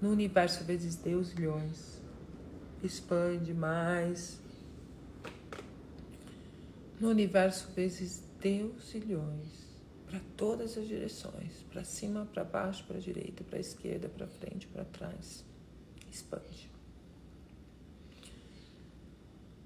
no 0.00 0.10
universo 0.10 0.64
vezes 0.64 0.96
Deus 0.96 1.32
milhões. 1.34 2.00
Expande 2.82 3.52
mais. 3.52 4.40
No 6.98 7.10
universo 7.10 7.68
vezes 7.76 8.22
Deus 8.40 8.94
milhões. 8.94 9.61
Para 10.12 10.20
todas 10.36 10.76
as 10.76 10.86
direções, 10.86 11.62
para 11.70 11.82
cima, 11.84 12.28
para 12.34 12.44
baixo, 12.44 12.84
para 12.84 13.00
direita, 13.00 13.42
para 13.44 13.58
esquerda, 13.58 14.10
para 14.10 14.26
frente, 14.26 14.66
para 14.66 14.84
trás. 14.84 15.42
Expande. 16.10 16.70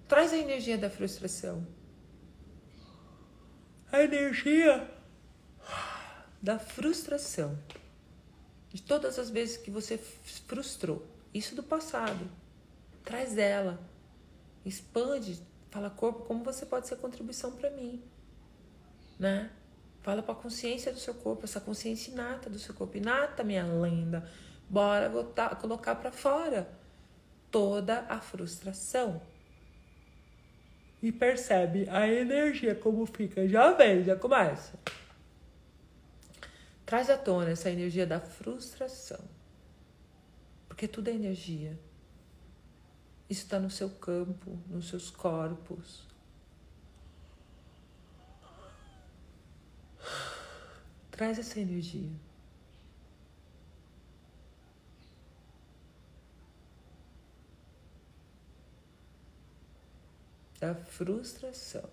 Traz 0.06 0.32
a 0.32 0.38
energia 0.38 0.78
da 0.78 0.88
frustração. 0.88 1.66
A 3.90 4.04
energia 4.04 4.88
da 6.40 6.60
frustração. 6.60 7.58
De 8.72 8.80
todas 8.80 9.18
as 9.18 9.28
vezes 9.28 9.56
que 9.56 9.70
você 9.72 9.98
frustrou. 9.98 11.04
Isso 11.34 11.56
do 11.56 11.62
passado. 11.64 12.30
Traz 13.02 13.36
ela. 13.36 13.80
Expande. 14.64 15.42
Fala, 15.72 15.90
corpo, 15.90 16.20
como 16.20 16.44
você 16.44 16.64
pode 16.64 16.86
ser 16.86 16.94
contribuição 16.98 17.50
para 17.50 17.68
mim? 17.70 18.00
Né? 19.18 19.50
Fala 20.06 20.22
para 20.22 20.34
a 20.34 20.36
consciência 20.36 20.92
do 20.92 21.00
seu 21.00 21.14
corpo, 21.14 21.46
essa 21.46 21.60
consciência 21.60 22.12
inata 22.12 22.48
do 22.48 22.60
seu 22.60 22.72
corpo. 22.72 22.96
Inata, 22.96 23.42
minha 23.42 23.64
lenda. 23.64 24.30
Bora 24.70 25.08
botar, 25.08 25.56
colocar 25.56 25.96
para 25.96 26.12
fora 26.12 26.70
toda 27.50 28.06
a 28.08 28.20
frustração. 28.20 29.20
E 31.02 31.10
percebe 31.10 31.88
a 31.90 32.06
energia 32.06 32.72
como 32.72 33.04
fica. 33.04 33.48
Já 33.48 33.72
vem, 33.72 34.04
já 34.04 34.14
começa. 34.14 34.78
Traz 36.84 37.10
à 37.10 37.18
tona 37.18 37.50
essa 37.50 37.68
energia 37.68 38.06
da 38.06 38.20
frustração. 38.20 39.24
Porque 40.68 40.86
tudo 40.86 41.10
é 41.10 41.14
energia. 41.14 41.76
Isso 43.28 43.42
está 43.42 43.58
no 43.58 43.70
seu 43.70 43.90
campo, 43.90 44.56
nos 44.68 44.88
seus 44.88 45.10
corpos. 45.10 46.06
Traz 51.10 51.38
essa 51.38 51.58
energia. 51.58 52.10
Da 60.60 60.74
frustração. 60.74 61.88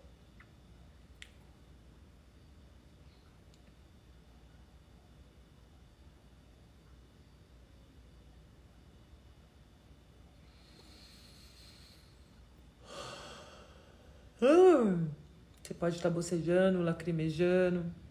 Você 15.61 15.73
pode 15.73 15.95
estar 15.95 16.09
bocejando, 16.09 16.81
lacrimejando 16.81 18.02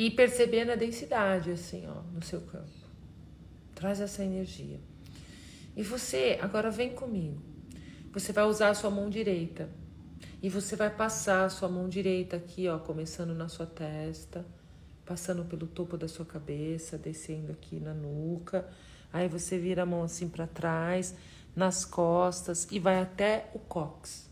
e 0.00 0.10
percebendo 0.10 0.72
a 0.72 0.76
densidade 0.76 1.50
assim, 1.50 1.86
ó, 1.86 2.00
no 2.14 2.24
seu 2.24 2.40
campo. 2.40 2.70
Traz 3.74 4.00
essa 4.00 4.24
energia. 4.24 4.80
E 5.76 5.82
você, 5.82 6.38
agora 6.40 6.70
vem 6.70 6.94
comigo. 6.94 7.42
Você 8.10 8.32
vai 8.32 8.44
usar 8.44 8.70
a 8.70 8.74
sua 8.74 8.88
mão 8.88 9.10
direita 9.10 9.68
e 10.42 10.48
você 10.48 10.74
vai 10.74 10.88
passar 10.88 11.44
a 11.44 11.50
sua 11.50 11.68
mão 11.68 11.86
direita 11.86 12.36
aqui, 12.36 12.66
ó, 12.66 12.78
começando 12.78 13.34
na 13.34 13.46
sua 13.50 13.66
testa, 13.66 14.46
passando 15.04 15.44
pelo 15.44 15.66
topo 15.66 15.98
da 15.98 16.08
sua 16.08 16.24
cabeça, 16.24 16.96
descendo 16.96 17.52
aqui 17.52 17.78
na 17.78 17.92
nuca. 17.92 18.66
Aí 19.12 19.28
você 19.28 19.58
vira 19.58 19.82
a 19.82 19.86
mão 19.86 20.02
assim 20.02 20.30
para 20.30 20.46
trás, 20.46 21.14
nas 21.54 21.84
costas 21.84 22.66
e 22.70 22.78
vai 22.78 23.02
até 23.02 23.50
o 23.52 23.58
cóccix 23.58 24.30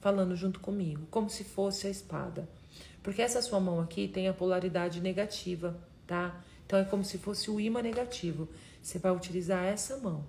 falando 0.00 0.36
junto 0.36 0.60
comigo, 0.60 1.04
como 1.10 1.28
se 1.28 1.42
fosse 1.42 1.88
a 1.88 1.90
espada. 1.90 2.48
Porque 3.02 3.22
essa 3.22 3.40
sua 3.40 3.60
mão 3.60 3.80
aqui 3.80 4.08
tem 4.08 4.28
a 4.28 4.32
polaridade 4.32 5.00
negativa, 5.00 5.78
tá? 6.06 6.42
Então 6.66 6.78
é 6.78 6.84
como 6.84 7.04
se 7.04 7.18
fosse 7.18 7.50
o 7.50 7.60
imã 7.60 7.80
negativo. 7.80 8.48
Você 8.82 8.98
vai 8.98 9.12
utilizar 9.12 9.64
essa 9.64 9.96
mão, 9.98 10.24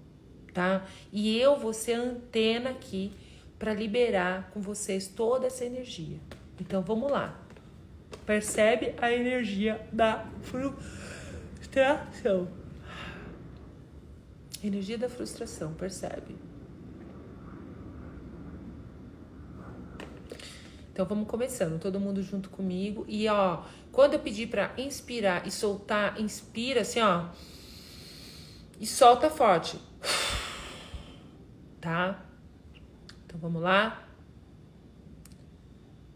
tá? 0.54 0.86
E 1.12 1.38
eu 1.40 1.58
vou 1.58 1.74
ser 1.74 1.94
antena 1.94 2.70
aqui 2.70 3.12
para 3.58 3.74
liberar 3.74 4.52
com 4.52 4.62
vocês 4.62 5.08
toda 5.08 5.48
essa 5.48 5.66
energia. 5.66 6.20
Então 6.60 6.82
vamos 6.82 7.12
lá. 7.12 7.40
Percebe 8.26 8.94
a 9.02 9.12
energia 9.12 9.86
da 9.92 10.28
frustração. 11.64 12.48
Energia 14.64 14.98
da 14.98 15.10
frustração, 15.10 15.74
percebe? 15.74 16.47
Então 20.98 21.06
vamos 21.06 21.28
começando, 21.28 21.80
todo 21.80 22.00
mundo 22.00 22.24
junto 22.24 22.50
comigo. 22.50 23.06
E 23.08 23.28
ó, 23.28 23.62
quando 23.92 24.14
eu 24.14 24.20
pedir 24.20 24.48
para 24.48 24.74
inspirar 24.80 25.46
e 25.46 25.52
soltar, 25.52 26.20
inspira 26.20 26.82
assim, 26.82 27.00
ó. 27.00 27.28
E 28.80 28.88
solta 28.88 29.30
forte. 29.30 29.80
Tá? 31.80 32.26
Então 33.24 33.40
vamos 33.40 33.62
lá. 33.62 34.10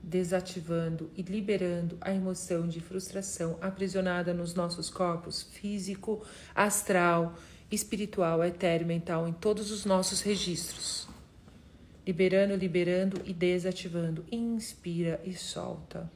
Desativando 0.01 1.11
e 1.15 1.21
liberando 1.21 1.99
a 2.01 2.11
emoção 2.11 2.67
de 2.67 2.79
frustração 2.79 3.59
aprisionada 3.61 4.33
nos 4.33 4.55
nossos 4.55 4.89
corpos 4.89 5.43
físico, 5.43 6.25
astral, 6.55 7.35
espiritual, 7.69 8.43
etéreo, 8.43 8.87
mental, 8.87 9.27
em 9.27 9.33
todos 9.33 9.69
os 9.69 9.85
nossos 9.85 10.21
registros 10.21 11.10
liberando, 12.05 12.55
liberando 12.55 13.21
e 13.25 13.33
desativando. 13.33 14.25
Inspira 14.31 15.19
e 15.23 15.33
solta. 15.33 16.09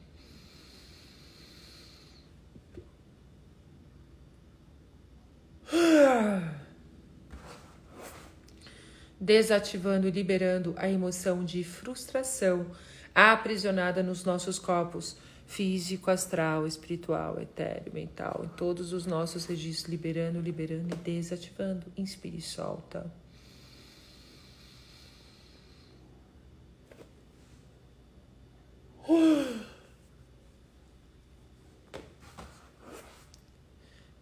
Desativando 9.18 10.06
e 10.06 10.10
liberando 10.10 10.74
a 10.76 10.88
emoção 10.88 11.44
de 11.44 11.64
frustração 11.64 12.66
aprisionada 13.14 14.02
nos 14.02 14.24
nossos 14.24 14.58
corpos 14.58 15.16
físico, 15.46 16.10
astral, 16.10 16.66
espiritual, 16.66 17.40
etéreo, 17.40 17.92
mental, 17.92 18.42
em 18.44 18.48
todos 18.56 18.92
os 18.92 19.06
nossos 19.06 19.46
registros, 19.46 19.88
liberando, 19.88 20.40
liberando 20.40 20.94
e 20.94 20.96
desativando. 20.96 21.86
Inspire 21.96 22.38
e 22.38 22.42
solta. 22.42 23.10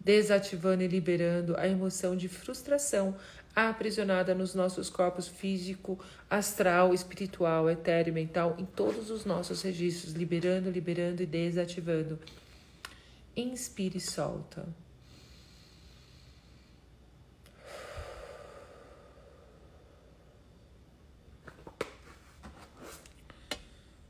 Desativando 0.04 0.82
e 0.82 0.86
liberando 0.86 1.56
a 1.56 1.66
emoção 1.66 2.14
de 2.14 2.28
frustração 2.28 3.16
aprisionada 3.56 4.34
nos 4.34 4.54
nossos 4.54 4.90
corpos 4.90 5.28
físico, 5.28 5.98
astral, 6.28 6.92
espiritual, 6.92 7.70
etéreo, 7.70 8.12
mental, 8.12 8.56
em 8.58 8.64
todos 8.64 9.10
os 9.10 9.24
nossos 9.24 9.62
registros, 9.62 10.12
liberando, 10.12 10.70
liberando 10.70 11.22
e 11.22 11.26
desativando. 11.26 12.18
Inspire 13.36 13.98
e 13.98 14.00
solta. 14.00 14.66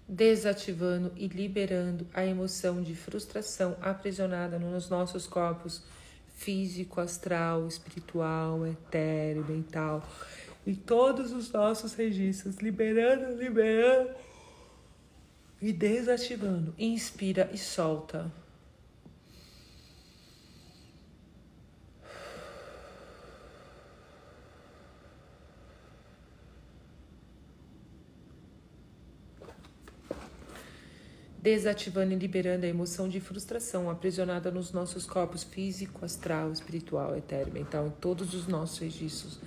Desativando 0.09 1.13
e 1.17 1.27
liberando 1.27 2.07
a 2.13 2.25
emoção 2.25 2.83
de 2.83 2.95
frustração 2.95 3.77
aprisionada 3.81 4.59
nos 4.59 4.89
nossos 4.89 5.27
corpos 5.27 5.83
físico, 6.37 7.01
astral, 7.01 7.67
espiritual, 7.67 8.67
etéreo, 8.67 9.45
mental, 9.49 10.07
em 10.67 10.75
todos 10.75 11.33
os 11.33 11.51
nossos 11.51 11.95
registros, 11.95 12.57
liberando, 12.57 13.37
liberando 13.37 14.11
e 15.61 15.73
desativando. 15.73 16.75
Inspira 16.79 17.49
e 17.53 17.59
solta. 17.59 18.31
Desativando 31.45 32.15
e 32.15 32.17
liberando 32.17 32.65
a 32.65 32.69
emoção 32.71 33.07
de 33.07 33.21
frustração 33.21 33.91
aprisionada 33.91 34.51
nos 34.51 34.73
nossos 34.73 35.05
corpos 35.05 35.45
físico, 35.45 36.03
astral, 36.03 36.51
espiritual, 36.51 37.15
etéreo, 37.15 37.53
mental, 37.53 37.89
em 37.89 37.91
todos 37.91 38.33
os 38.33 38.49
nossos 38.49 38.79
registros. 38.79 39.39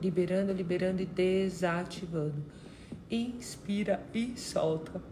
Liberando, 0.00 0.52
liberando 0.52 1.02
e 1.02 1.06
desativando. 1.06 2.36
Inspira 3.10 4.00
e 4.14 4.38
solta. 4.38 5.02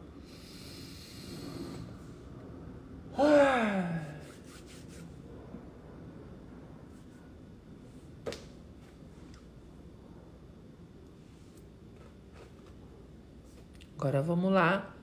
Agora 13.96 14.22
vamos 14.22 14.52
lá 14.52 14.94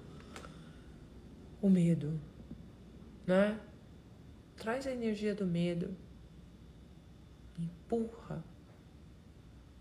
o 1.65 1.69
medo. 1.69 2.21
né? 3.25 3.59
Traz 4.55 4.85
a 4.85 4.91
energia 4.91 5.33
do 5.33 5.47
medo. 5.47 5.95
Empurra 7.57 8.43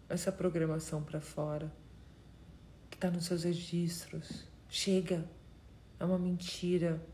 essa 0.09 0.33
programação 0.33 1.03
para 1.03 1.21
fora 1.21 1.71
que 2.89 2.97
está 2.97 3.11
nos 3.11 3.27
seus 3.27 3.45
registros. 3.45 4.49
Chega. 4.67 5.29
É 6.01 6.05
uma 6.07 6.19
mentira. 6.19 7.05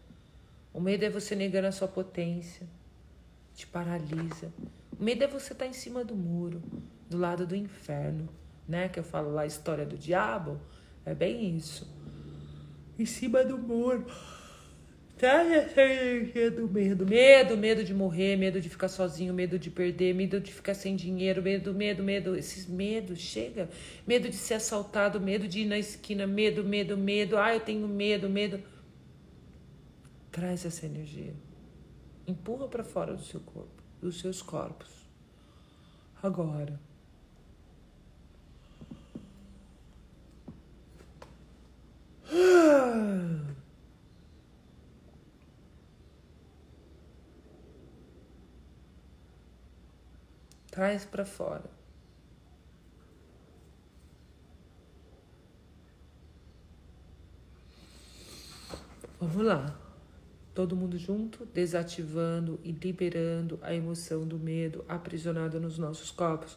O 0.73 0.81
medo 0.81 1.05
é 1.05 1.11
você 1.11 1.35
negando 1.35 1.67
a 1.67 1.73
sua 1.73 1.89
potência. 1.89 2.69
Te 3.53 3.67
paralisa. 3.67 4.53
O 4.97 5.03
medo 5.03 5.25
é 5.25 5.27
você 5.27 5.53
estar 5.53 5.65
tá 5.65 5.67
em 5.67 5.73
cima 5.73 6.05
do 6.05 6.15
muro, 6.15 6.63
do 7.09 7.19
lado 7.19 7.45
do 7.45 7.57
inferno, 7.57 8.29
né? 8.69 8.89
Que 8.89 9.01
eu 9.01 9.05
falo 9.05 9.33
lá 9.33 9.43
a 9.43 9.47
história 9.47 9.85
do 9.85 9.99
diabo. 9.99 10.61
É 11.05 11.13
bem 11.13 11.57
isso. 11.57 11.93
Em 12.97 13.05
cima 13.05 13.43
do 13.43 13.59
muro. 13.59 14.07
Traz 15.21 15.53
essa 15.53 15.83
energia 15.83 16.51
do 16.51 16.67
medo. 16.67 17.05
Medo, 17.05 17.55
medo 17.55 17.85
de 17.85 17.93
morrer, 17.93 18.39
medo 18.39 18.59
de 18.59 18.71
ficar 18.71 18.89
sozinho, 18.89 19.35
medo 19.35 19.59
de 19.59 19.71
perder, 19.71 20.15
medo 20.15 20.41
de 20.41 20.51
ficar 20.51 20.73
sem 20.73 20.97
dinheiro, 20.97 21.43
medo, 21.43 21.75
medo, 21.75 22.03
medo. 22.03 22.35
Esses 22.35 22.67
medos, 22.67 23.19
chega. 23.19 23.69
Medo 24.07 24.31
de 24.31 24.35
ser 24.35 24.55
assaltado, 24.55 25.21
medo 25.21 25.47
de 25.47 25.61
ir 25.61 25.67
na 25.67 25.77
esquina, 25.77 26.27
medo, 26.27 26.65
medo, 26.65 26.97
medo. 26.97 27.37
Ah, 27.37 27.55
eu 27.55 27.61
tenho 27.61 27.87
medo, 27.87 28.31
medo. 28.31 28.63
Traz 30.33 30.65
essa 30.65 30.87
energia. 30.87 31.35
Empurra 32.27 32.67
para 32.67 32.83
fora 32.83 33.13
do 33.13 33.23
seu 33.23 33.41
corpo, 33.41 33.83
dos 34.01 34.21
seus 34.21 34.41
corpos. 34.41 34.89
Agora. 36.23 36.81
Ah. 42.33 43.50
Traz 50.71 51.05
para 51.05 51.25
fora. 51.25 51.65
Vamos 59.19 59.45
lá. 59.45 59.79
Todo 60.55 60.77
mundo 60.77 60.99
junto, 60.99 61.45
desativando 61.47 62.59
e 62.65 62.73
liberando 62.73 63.59
a 63.63 63.75
emoção 63.75 64.27
do 64.27 64.39
medo 64.39 64.85
aprisionada 64.89 65.61
nos 65.61 65.79
nossos 65.79 66.11
corpos 66.11 66.57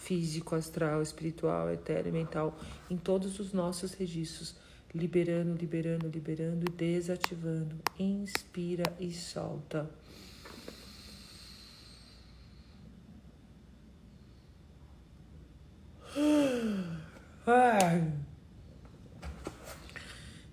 físico, 0.00 0.54
astral, 0.54 1.02
espiritual, 1.02 1.70
etéreo, 1.70 2.12
mental, 2.12 2.58
em 2.88 2.96
todos 2.96 3.38
os 3.38 3.52
nossos 3.52 3.92
registros, 3.92 4.56
liberando, 4.94 5.54
liberando, 5.54 6.08
liberando 6.08 6.64
e 6.68 6.72
desativando. 6.72 7.76
Inspira 7.98 8.96
e 8.98 9.12
solta. 9.12 9.88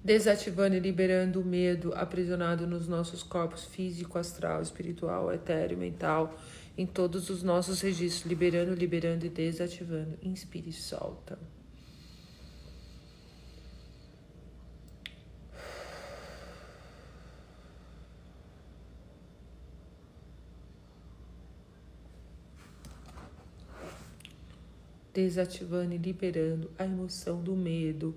Desativando 0.03 0.75
e 0.75 0.79
liberando 0.79 1.41
o 1.41 1.45
medo 1.45 1.93
aprisionado 1.93 2.65
nos 2.65 2.88
nossos 2.88 3.23
corpos 3.23 3.65
físico, 3.65 4.17
astral, 4.17 4.61
espiritual, 4.61 5.31
etéreo, 5.33 5.77
mental, 5.77 6.38
em 6.77 6.85
todos 6.85 7.29
os 7.29 7.43
nossos 7.43 7.81
registros, 7.81 8.25
liberando, 8.25 8.73
liberando 8.73 9.25
e 9.25 9.29
desativando. 9.29 10.17
Inspire 10.21 10.69
e 10.69 10.73
solta. 10.73 11.38
Desativando 25.18 25.95
e 25.95 25.97
liberando 25.97 26.70
a 26.78 26.86
emoção 26.86 27.41
do 27.41 27.55
medo, 27.55 28.15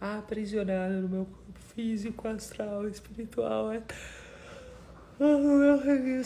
aprisionada 0.00 1.00
no 1.00 1.08
meu 1.08 1.26
corpo 1.26 1.60
físico, 1.72 2.26
astral, 2.26 2.88
espiritual. 2.88 3.70
É... 3.70 3.80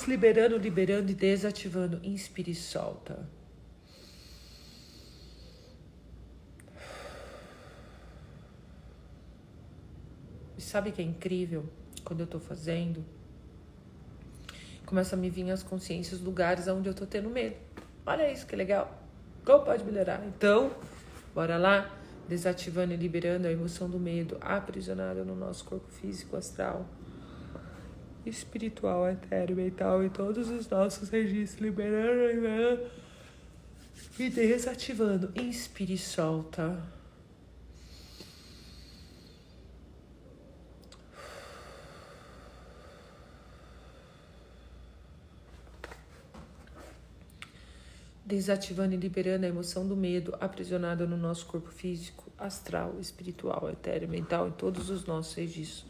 Liberando, 0.08 0.56
liberando 0.56 1.12
e 1.12 1.14
desativando. 1.14 2.00
Inspire 2.02 2.52
e 2.52 2.54
solta. 2.54 3.28
E 10.56 10.62
sabe 10.62 10.90
que 10.90 11.02
é 11.02 11.04
incrível 11.04 11.68
quando 12.02 12.20
eu 12.20 12.26
tô 12.26 12.40
fazendo? 12.40 13.04
Começa 14.86 15.14
a 15.14 15.18
me 15.18 15.28
vir 15.28 15.50
as 15.50 15.62
consciências, 15.62 16.18
lugares 16.18 16.66
onde 16.66 16.88
eu 16.88 16.94
tô 16.94 17.04
tendo 17.04 17.28
medo. 17.28 17.56
Olha 18.06 18.32
isso 18.32 18.46
que 18.46 18.56
legal. 18.56 18.97
Como 19.48 19.64
pode 19.64 19.82
melhorar? 19.82 20.22
Então, 20.26 20.70
bora 21.34 21.56
lá, 21.56 21.90
desativando 22.28 22.92
e 22.92 22.98
liberando 22.98 23.46
a 23.46 23.50
emoção 23.50 23.88
do 23.88 23.98
medo 23.98 24.36
aprisionada 24.42 25.24
no 25.24 25.34
nosso 25.34 25.64
corpo 25.64 25.90
físico, 25.90 26.36
astral, 26.36 26.86
espiritual, 28.26 29.08
etéreo, 29.08 29.56
mental 29.56 30.04
e 30.04 30.10
todos 30.10 30.50
os 30.50 30.68
nossos 30.68 31.08
registros, 31.08 31.62
liberando, 31.62 32.26
liberando 32.26 32.90
e 34.18 34.28
desativando. 34.28 35.32
Inspire 35.34 35.94
e 35.94 35.98
solta. 35.98 36.97
Desativando 48.28 48.94
e 48.94 48.98
liberando 48.98 49.46
a 49.46 49.48
emoção 49.48 49.88
do 49.88 49.96
medo 49.96 50.36
aprisionada 50.38 51.06
no 51.06 51.16
nosso 51.16 51.46
corpo 51.46 51.70
físico, 51.70 52.30
astral, 52.36 52.96
espiritual, 53.00 53.70
etéreo, 53.70 54.06
mental, 54.06 54.48
em 54.48 54.52
todos 54.52 54.90
os 54.90 55.06
nossos 55.06 55.34
registros. 55.34 55.86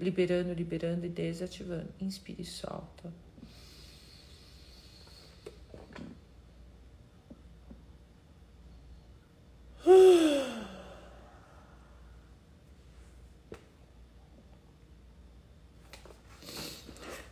Liberando, 0.00 0.54
liberando 0.54 1.04
e 1.04 1.10
desativando. 1.10 1.88
Inspire 2.00 2.40
e 2.40 2.46
solta. 2.46 3.12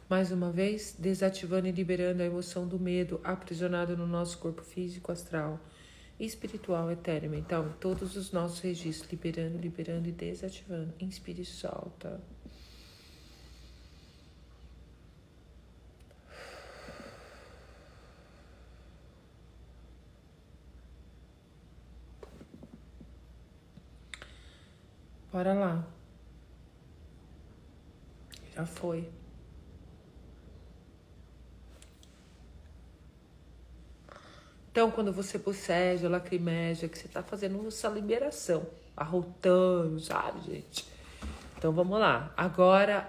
Mais 0.09 0.31
uma 0.31 0.51
vez, 0.51 0.95
desativando 0.99 1.67
e 1.67 1.73
liberando 1.73 2.23
a 2.23 2.27
emoção 2.27 2.69
do 2.69 2.79
medo 2.79 3.21
aprisionado 3.25 3.97
no 3.97 4.07
nosso 4.07 4.37
corpo 4.39 4.63
físico, 4.63 5.11
astral, 5.11 5.59
espiritual, 6.21 6.91
etéreo, 6.91 7.31
mental, 7.31 7.75
todos 7.81 8.15
os 8.15 8.31
nossos 8.31 8.61
registros, 8.61 9.11
liberando, 9.11 9.57
liberando 9.57 10.07
e 10.09 10.13
desativando. 10.13 10.93
Inspire 11.01 11.43
e 11.43 11.45
solta. 11.45 12.21
Bora 25.33 25.55
lá. 25.55 25.89
Já 28.55 28.65
foi. 28.65 29.09
Então, 34.75 34.91
quando 34.91 35.13
você 35.13 35.39
boceja, 35.39 36.09
lacrimeja, 36.09 36.89
que 36.89 36.99
você 36.99 37.07
está 37.07 37.23
fazendo 37.23 37.65
essa 37.69 37.89
liberação, 37.89 38.67
arrotando, 38.97 40.01
sabe, 40.01 40.41
gente? 40.53 40.85
Então, 41.57 41.71
vamos 41.71 41.97
lá. 42.01 42.35
Agora, 42.37 43.09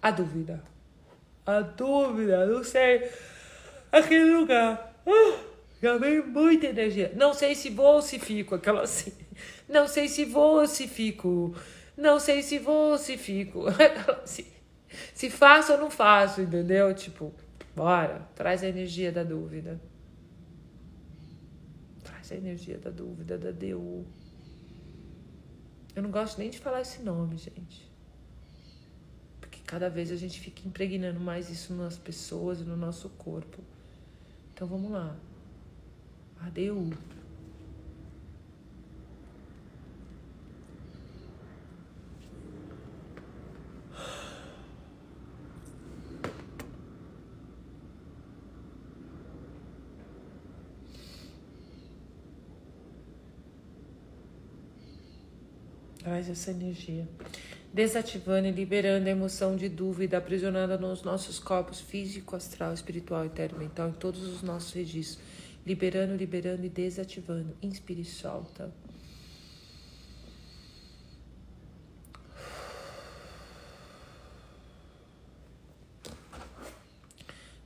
a 0.00 0.12
dúvida. 0.12 0.62
A 1.44 1.60
dúvida, 1.60 2.46
não 2.46 2.62
sei. 2.62 3.10
Aquele 3.90 4.30
lugar. 4.30 5.02
Uh, 5.04 5.36
já 5.82 5.98
vem 5.98 6.22
muita 6.22 6.68
energia. 6.68 7.12
Não 7.16 7.34
sei 7.34 7.56
se 7.56 7.68
vou 7.68 7.94
ou 7.94 8.00
se 8.00 8.20
fico. 8.20 8.54
Aquela 8.54 8.82
assim. 8.82 9.12
Não 9.68 9.88
sei 9.88 10.06
se 10.06 10.24
vou 10.24 10.60
ou 10.60 10.68
se 10.68 10.86
fico. 10.86 11.52
Não 11.96 12.20
sei 12.20 12.44
se 12.44 12.60
vou 12.60 12.92
ou 12.92 12.96
se 12.96 13.18
fico. 13.18 13.66
Aquela 13.74 14.22
assim. 14.22 14.46
Se 15.12 15.30
faço 15.30 15.72
ou 15.72 15.78
não 15.78 15.90
faço, 15.90 16.42
entendeu? 16.42 16.94
Tipo, 16.94 17.34
bora. 17.74 18.28
Traz 18.36 18.62
a 18.62 18.68
energia 18.68 19.10
da 19.10 19.24
dúvida 19.24 19.80
essa 22.26 22.34
energia 22.34 22.76
da 22.76 22.90
dúvida, 22.90 23.38
da 23.38 23.52
DU. 23.52 24.04
Eu 25.94 26.02
não 26.02 26.10
gosto 26.10 26.38
nem 26.38 26.50
de 26.50 26.58
falar 26.58 26.80
esse 26.80 27.00
nome, 27.02 27.38
gente. 27.38 27.88
Porque 29.40 29.60
cada 29.64 29.88
vez 29.88 30.10
a 30.10 30.16
gente 30.16 30.40
fica 30.40 30.66
impregnando 30.66 31.20
mais 31.20 31.48
isso 31.48 31.72
nas 31.72 31.96
pessoas 31.96 32.60
e 32.60 32.64
no 32.64 32.76
nosso 32.76 33.08
corpo. 33.10 33.62
Então 34.52 34.66
vamos 34.66 34.90
lá. 34.90 35.16
A 36.40 36.50
DU. 36.50 36.90
Traz 56.16 56.30
essa 56.30 56.50
energia. 56.50 57.06
Desativando 57.74 58.48
e 58.48 58.50
liberando 58.50 59.06
a 59.06 59.10
emoção 59.10 59.54
de 59.54 59.68
dúvida 59.68 60.16
aprisionada 60.16 60.78
nos 60.78 61.02
nossos 61.02 61.38
corpos 61.38 61.78
físico, 61.78 62.34
astral, 62.34 62.72
espiritual, 62.72 63.26
etéreo, 63.26 63.58
mental, 63.58 63.90
em 63.90 63.92
todos 63.92 64.22
os 64.22 64.40
nossos 64.40 64.72
registros. 64.72 65.22
Liberando, 65.66 66.16
liberando 66.16 66.64
e 66.64 66.70
desativando. 66.70 67.54
Inspire 67.60 68.00
e 68.00 68.04
solta. 68.06 68.72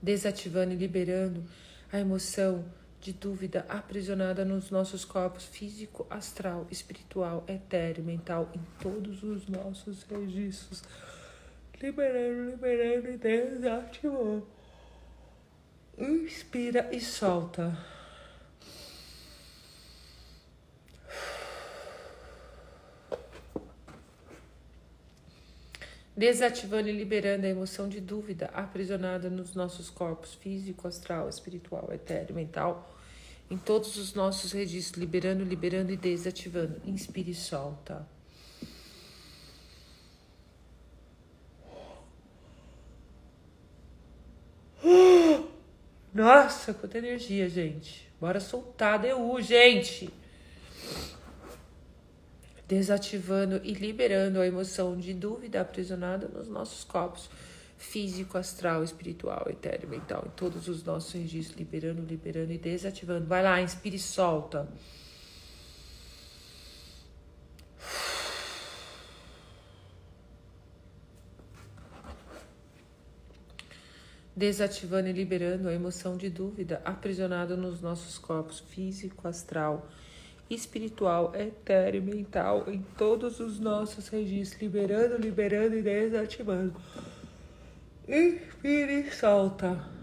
Desativando 0.02 0.72
e 0.72 0.76
liberando 0.76 1.44
a 1.92 2.00
emoção 2.00 2.64
de 3.00 3.12
dúvida 3.12 3.64
aprisionada 3.68 4.44
nos 4.44 4.70
nossos 4.70 5.04
corpos 5.04 5.46
físico, 5.46 6.06
astral, 6.10 6.66
espiritual, 6.70 7.44
etéreo, 7.48 8.04
mental, 8.04 8.50
em 8.54 8.60
todos 8.82 9.22
os 9.22 9.48
nossos 9.48 10.02
registros. 10.02 10.82
Liberando, 11.80 12.50
liberando 12.50 13.08
e 13.08 13.16
desativando. 13.16 14.46
Inspira 15.96 16.88
e 16.92 17.00
solta. 17.00 17.76
Desativando 26.16 26.88
e 26.88 26.92
liberando 26.92 27.46
a 27.46 27.48
emoção 27.48 27.88
de 27.88 28.00
dúvida 28.00 28.50
aprisionada 28.52 29.30
nos 29.30 29.54
nossos 29.54 29.88
corpos 29.88 30.34
físico, 30.34 30.88
astral, 30.88 31.28
espiritual, 31.28 31.88
etéreo, 31.92 32.34
mental, 32.34 32.94
em 33.50 33.56
todos 33.56 33.96
os 33.96 34.12
nossos 34.14 34.52
registros, 34.52 35.00
liberando, 35.00 35.44
liberando 35.44 35.92
e 35.92 35.96
desativando. 35.96 36.80
Inspire 36.84 37.30
e 37.30 37.34
solta. 37.34 38.06
Nossa, 46.12 46.74
quanta 46.74 46.98
energia, 46.98 47.48
gente. 47.48 48.10
Bora 48.20 48.40
soltar 48.40 48.98
DU, 48.98 49.40
gente. 49.40 50.12
Desativando 52.70 53.60
e 53.64 53.74
liberando 53.74 54.40
a 54.40 54.46
emoção 54.46 54.96
de 54.96 55.12
dúvida 55.12 55.60
aprisionada 55.60 56.28
nos 56.28 56.46
nossos 56.46 56.84
corpos 56.84 57.28
físico, 57.76 58.38
astral, 58.38 58.84
espiritual, 58.84 59.48
etéreo, 59.50 59.88
mental, 59.88 60.22
em 60.24 60.30
todos 60.36 60.68
os 60.68 60.84
nossos 60.84 61.12
registros, 61.12 61.58
liberando, 61.58 62.00
liberando 62.00 62.52
e 62.52 62.58
desativando. 62.58 63.26
Vai 63.26 63.42
lá, 63.42 63.60
inspire 63.60 63.96
e 63.96 63.98
solta. 63.98 64.68
desativando 74.36 75.08
e 75.08 75.12
liberando 75.12 75.68
a 75.68 75.74
emoção 75.74 76.16
de 76.16 76.30
dúvida 76.30 76.80
aprisionada 76.82 77.56
nos 77.56 77.82
nossos 77.82 78.16
corpos 78.16 78.60
físico, 78.60 79.28
astral, 79.28 79.74
espiritual, 79.76 80.09
etéreo, 80.50 82.02
mental, 82.02 82.64
em 82.68 82.82
todos 82.98 83.38
os 83.38 83.60
nossos 83.60 84.08
registros, 84.08 84.60
liberando, 84.60 85.16
liberando 85.16 85.76
e 85.76 85.82
desativando. 85.82 86.74
Inspire 88.08 89.00
e 89.00 89.12
solta. 89.12 90.00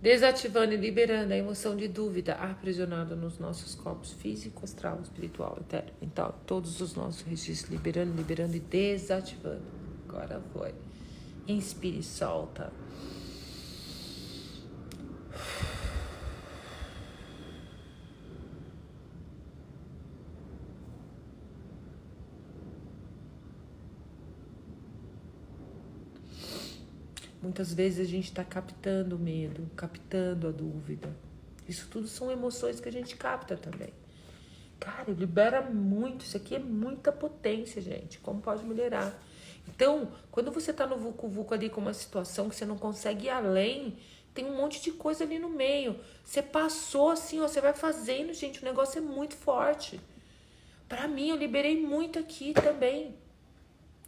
desativando 0.00 0.72
e 0.72 0.76
liberando 0.76 1.34
a 1.34 1.36
emoção 1.36 1.76
de 1.76 1.86
dúvida 1.86 2.34
aprisionada 2.34 3.14
nos 3.14 3.38
nossos 3.38 3.74
corpos 3.74 4.12
físico, 4.12 4.64
astral, 4.64 4.98
espiritual, 5.02 5.58
etéreo, 5.60 5.92
mental, 6.00 6.40
todos 6.46 6.80
os 6.80 6.94
nossos 6.94 7.22
registros, 7.22 7.70
liberando, 7.70 8.16
liberando 8.16 8.56
e 8.56 8.60
desativando. 8.60 9.79
Agora 10.10 10.42
foi. 10.52 10.74
Inspire 11.46 12.02
solta. 12.02 12.72
Muitas 27.40 27.72
vezes 27.72 28.00
a 28.00 28.10
gente 28.10 28.24
está 28.24 28.42
captando 28.42 29.14
o 29.14 29.18
medo, 29.18 29.70
captando 29.76 30.48
a 30.48 30.50
dúvida. 30.50 31.16
Isso 31.68 31.86
tudo 31.88 32.08
são 32.08 32.32
emoções 32.32 32.80
que 32.80 32.88
a 32.88 32.92
gente 32.92 33.14
capta 33.14 33.56
também. 33.56 33.92
Cara, 34.80 35.12
libera 35.12 35.62
muito. 35.62 36.24
Isso 36.24 36.36
aqui 36.36 36.56
é 36.56 36.58
muita 36.58 37.12
potência, 37.12 37.80
gente. 37.80 38.18
Como 38.18 38.40
pode 38.40 38.64
melhorar? 38.64 39.16
Então, 39.74 40.12
quando 40.30 40.50
você 40.50 40.70
está 40.70 40.86
no 40.86 40.96
Vucu 40.96 41.28
Vucu 41.28 41.54
ali 41.54 41.70
com 41.70 41.80
uma 41.80 41.94
situação 41.94 42.48
que 42.48 42.56
você 42.56 42.64
não 42.64 42.76
consegue 42.76 43.26
ir 43.26 43.30
além, 43.30 43.96
tem 44.34 44.44
um 44.44 44.56
monte 44.56 44.80
de 44.80 44.92
coisa 44.92 45.24
ali 45.24 45.38
no 45.38 45.48
meio. 45.48 45.98
Você 46.24 46.42
passou 46.42 47.10
assim, 47.10 47.40
ó, 47.40 47.48
você 47.48 47.60
vai 47.60 47.72
fazendo, 47.72 48.32
gente. 48.32 48.62
O 48.62 48.64
negócio 48.64 48.98
é 48.98 49.00
muito 49.00 49.34
forte. 49.36 50.00
Para 50.88 51.06
mim, 51.08 51.28
eu 51.28 51.36
liberei 51.36 51.80
muito 51.80 52.18
aqui 52.18 52.52
também. 52.52 53.14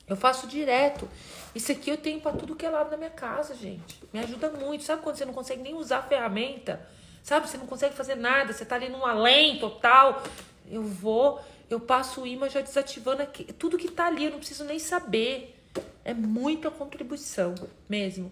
Eu 0.06 0.16
faço 0.16 0.46
direto. 0.46 1.08
Isso 1.54 1.72
aqui 1.72 1.90
eu 1.90 1.96
tenho 1.96 2.20
para 2.20 2.36
tudo 2.36 2.56
que 2.56 2.66
é 2.66 2.70
lado 2.70 2.90
da 2.90 2.96
minha 2.96 3.10
casa, 3.10 3.54
gente. 3.54 3.98
Me 4.12 4.20
ajuda 4.20 4.50
muito. 4.50 4.84
Sabe 4.84 5.02
quando 5.02 5.16
você 5.16 5.24
não 5.24 5.32
consegue 5.32 5.62
nem 5.62 5.74
usar 5.74 5.98
a 5.98 6.02
ferramenta? 6.02 6.86
Sabe? 7.22 7.48
Você 7.48 7.56
não 7.56 7.66
consegue 7.66 7.94
fazer 7.94 8.16
nada, 8.16 8.52
você 8.52 8.64
tá 8.64 8.74
ali 8.74 8.88
num 8.88 9.06
além 9.06 9.58
total. 9.58 10.22
Eu 10.68 10.82
vou, 10.82 11.40
eu 11.70 11.78
passo 11.78 12.22
o 12.22 12.26
imã 12.26 12.48
já 12.48 12.60
desativando 12.60 13.22
aqui. 13.22 13.44
Tudo 13.52 13.78
que 13.78 13.90
tá 13.90 14.06
ali, 14.06 14.24
eu 14.24 14.30
não 14.32 14.38
preciso 14.38 14.64
nem 14.64 14.78
saber. 14.78 15.51
É 16.04 16.14
muita 16.14 16.70
contribuição 16.70 17.54
mesmo. 17.88 18.30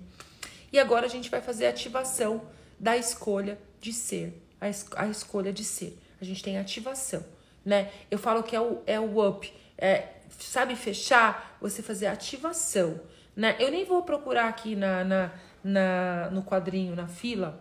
E 0.73 0.79
agora 0.79 1.07
a 1.07 1.09
gente 1.09 1.31
vai 1.31 1.41
fazer 1.41 1.67
a 1.67 1.71
ativação 1.71 2.43
da 2.79 2.97
escolha 2.97 3.59
de 3.81 3.93
ser. 3.93 4.41
A, 4.61 4.69
es 4.69 4.87
a 4.97 5.07
escolha 5.09 5.53
de 5.53 5.65
ser. 5.65 5.99
A 6.21 6.25
gente 6.25 6.43
tem 6.43 6.59
ativação, 6.59 7.25
né? 7.65 7.91
Eu 8.11 8.19
falo 8.19 8.43
que 8.43 8.55
é 8.55 8.61
o, 8.61 8.83
é 8.87 9.01
o 9.01 9.27
up. 9.27 9.53
É, 9.77 10.09
sabe 10.39 10.77
fechar, 10.77 11.57
você 11.61 11.83
fazer 11.83 12.07
ativação, 12.07 13.01
né? 13.35 13.57
Eu 13.59 13.71
nem 13.71 13.85
vou 13.85 14.03
procurar 14.03 14.49
aqui 14.49 14.77
na, 14.77 15.03
na, 15.05 15.33
na 15.65 16.31
no 16.31 16.43
quadrinho, 16.43 16.95
na 16.95 17.09
fila, 17.09 17.61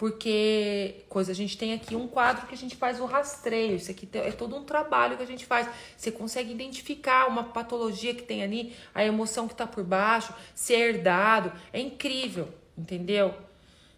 porque 0.00 1.04
coisa 1.10 1.30
a 1.30 1.34
gente 1.34 1.58
tem 1.58 1.74
aqui 1.74 1.94
um 1.94 2.08
quadro 2.08 2.46
que 2.46 2.54
a 2.54 2.56
gente 2.56 2.74
faz 2.74 2.98
o 3.00 3.04
rastreio. 3.04 3.76
Isso 3.76 3.90
aqui 3.90 4.08
é 4.14 4.32
todo 4.32 4.56
um 4.56 4.64
trabalho 4.64 5.14
que 5.14 5.22
a 5.22 5.26
gente 5.26 5.44
faz. 5.44 5.68
Você 5.94 6.10
consegue 6.10 6.50
identificar 6.50 7.28
uma 7.28 7.44
patologia 7.44 8.14
que 8.14 8.22
tem 8.22 8.42
ali, 8.42 8.74
a 8.94 9.04
emoção 9.04 9.46
que 9.46 9.54
tá 9.54 9.66
por 9.66 9.84
baixo, 9.84 10.32
ser 10.54 10.76
herdado. 10.76 11.52
É 11.70 11.78
incrível, 11.78 12.48
entendeu? 12.78 13.34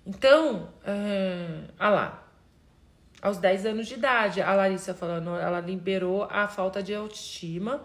Então, 0.05 0.70
é... 0.84 1.66
ah 1.78 1.90
lá, 1.90 2.28
aos 3.22 3.38
10 3.38 3.66
anos 3.66 3.86
de 3.86 3.94
idade. 3.94 4.42
A 4.42 4.53
Larissa 4.57 4.92
falando, 4.94 5.36
ela 5.36 5.61
liberou 5.61 6.24
a 6.24 6.48
falta 6.48 6.82
de 6.82 6.92
autoestima 6.92 7.80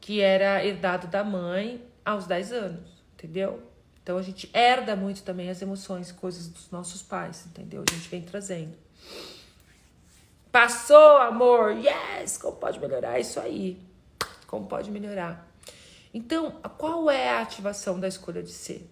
que 0.00 0.20
era 0.20 0.64
herdado 0.64 1.08
da 1.08 1.24
mãe 1.24 1.84
aos 2.04 2.24
10 2.24 2.52
anos, 2.52 3.02
entendeu? 3.14 3.67
Então 4.08 4.16
a 4.16 4.22
gente 4.22 4.48
herda 4.54 4.96
muito 4.96 5.22
também 5.22 5.50
as 5.50 5.60
emoções, 5.60 6.10
coisas 6.10 6.48
dos 6.48 6.70
nossos 6.70 7.02
pais, 7.02 7.44
entendeu? 7.44 7.84
A 7.86 7.92
gente 7.92 8.08
vem 8.08 8.22
trazendo. 8.22 8.74
Passou, 10.50 11.18
amor! 11.18 11.72
Yes! 11.72 12.38
Como 12.38 12.56
pode 12.56 12.80
melhorar 12.80 13.20
isso 13.20 13.38
aí? 13.38 13.78
Como 14.46 14.66
pode 14.66 14.90
melhorar? 14.90 15.46
Então, 16.14 16.52
qual 16.78 17.10
é 17.10 17.28
a 17.28 17.42
ativação 17.42 18.00
da 18.00 18.08
escolha 18.08 18.42
de 18.42 18.50
ser? 18.50 18.90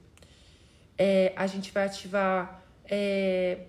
É, 0.98 1.32
a 1.34 1.46
gente 1.46 1.72
vai 1.72 1.86
ativar. 1.86 2.62
É, 2.84 3.68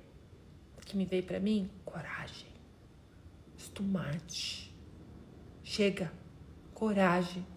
que 0.86 0.98
me 0.98 1.06
veio 1.06 1.24
para 1.24 1.40
mim? 1.40 1.72
coragem. 1.86 2.50
Estumate. 3.58 4.76
Chega. 5.64 6.12
Coragem. 6.74 7.48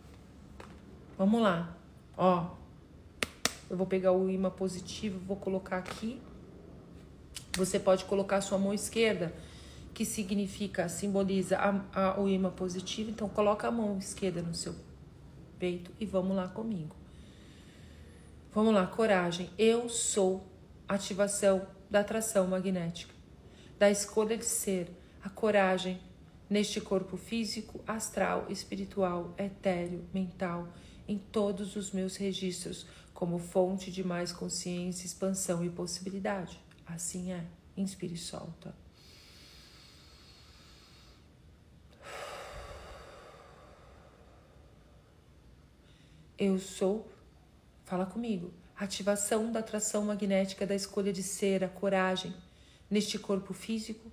Vamos 1.18 1.42
lá. 1.42 1.76
Ó. 2.16 2.59
Eu 3.70 3.76
vou 3.76 3.86
pegar 3.86 4.12
o 4.12 4.28
imã 4.28 4.50
positivo, 4.50 5.18
vou 5.20 5.36
colocar 5.36 5.78
aqui. 5.78 6.20
Você 7.56 7.78
pode 7.78 8.04
colocar 8.04 8.36
a 8.36 8.40
sua 8.40 8.58
mão 8.58 8.74
esquerda, 8.74 9.32
que 9.94 10.04
significa, 10.04 10.88
simboliza 10.88 11.56
a, 11.56 12.10
a, 12.10 12.20
o 12.20 12.28
imã 12.28 12.50
positivo. 12.50 13.10
Então, 13.10 13.28
coloca 13.28 13.68
a 13.68 13.70
mão 13.70 13.96
esquerda 13.96 14.42
no 14.42 14.54
seu 14.54 14.74
peito 15.58 15.90
e 16.00 16.04
vamos 16.04 16.36
lá 16.36 16.48
comigo. 16.48 16.96
Vamos 18.52 18.74
lá, 18.74 18.86
coragem. 18.86 19.48
Eu 19.56 19.88
sou 19.88 20.44
ativação 20.88 21.66
da 21.88 22.00
atração 22.00 22.46
magnética 22.48 23.20
da 23.80 23.90
escolha 23.90 24.36
de 24.36 24.44
ser, 24.44 24.94
a 25.24 25.30
coragem 25.30 25.98
neste 26.50 26.82
corpo 26.82 27.16
físico, 27.16 27.80
astral, 27.86 28.44
espiritual, 28.50 29.34
etéreo, 29.38 30.04
mental, 30.12 30.68
em 31.08 31.16
todos 31.16 31.76
os 31.76 31.90
meus 31.90 32.14
registros, 32.16 32.86
como 33.20 33.38
fonte 33.38 33.90
de 33.90 34.02
mais 34.02 34.32
consciência, 34.32 35.04
expansão 35.04 35.62
e 35.62 35.68
possibilidade. 35.68 36.58
Assim 36.86 37.32
é. 37.32 37.44
Inspire 37.76 38.14
e 38.14 38.16
solta. 38.16 38.74
Eu 46.38 46.58
sou, 46.58 47.06
fala 47.84 48.06
comigo, 48.06 48.54
ativação 48.74 49.52
da 49.52 49.60
atração 49.60 50.06
magnética 50.06 50.66
da 50.66 50.74
escolha 50.74 51.12
de 51.12 51.22
ser, 51.22 51.62
a 51.62 51.68
coragem, 51.68 52.34
neste 52.88 53.18
corpo 53.18 53.52
físico, 53.52 54.10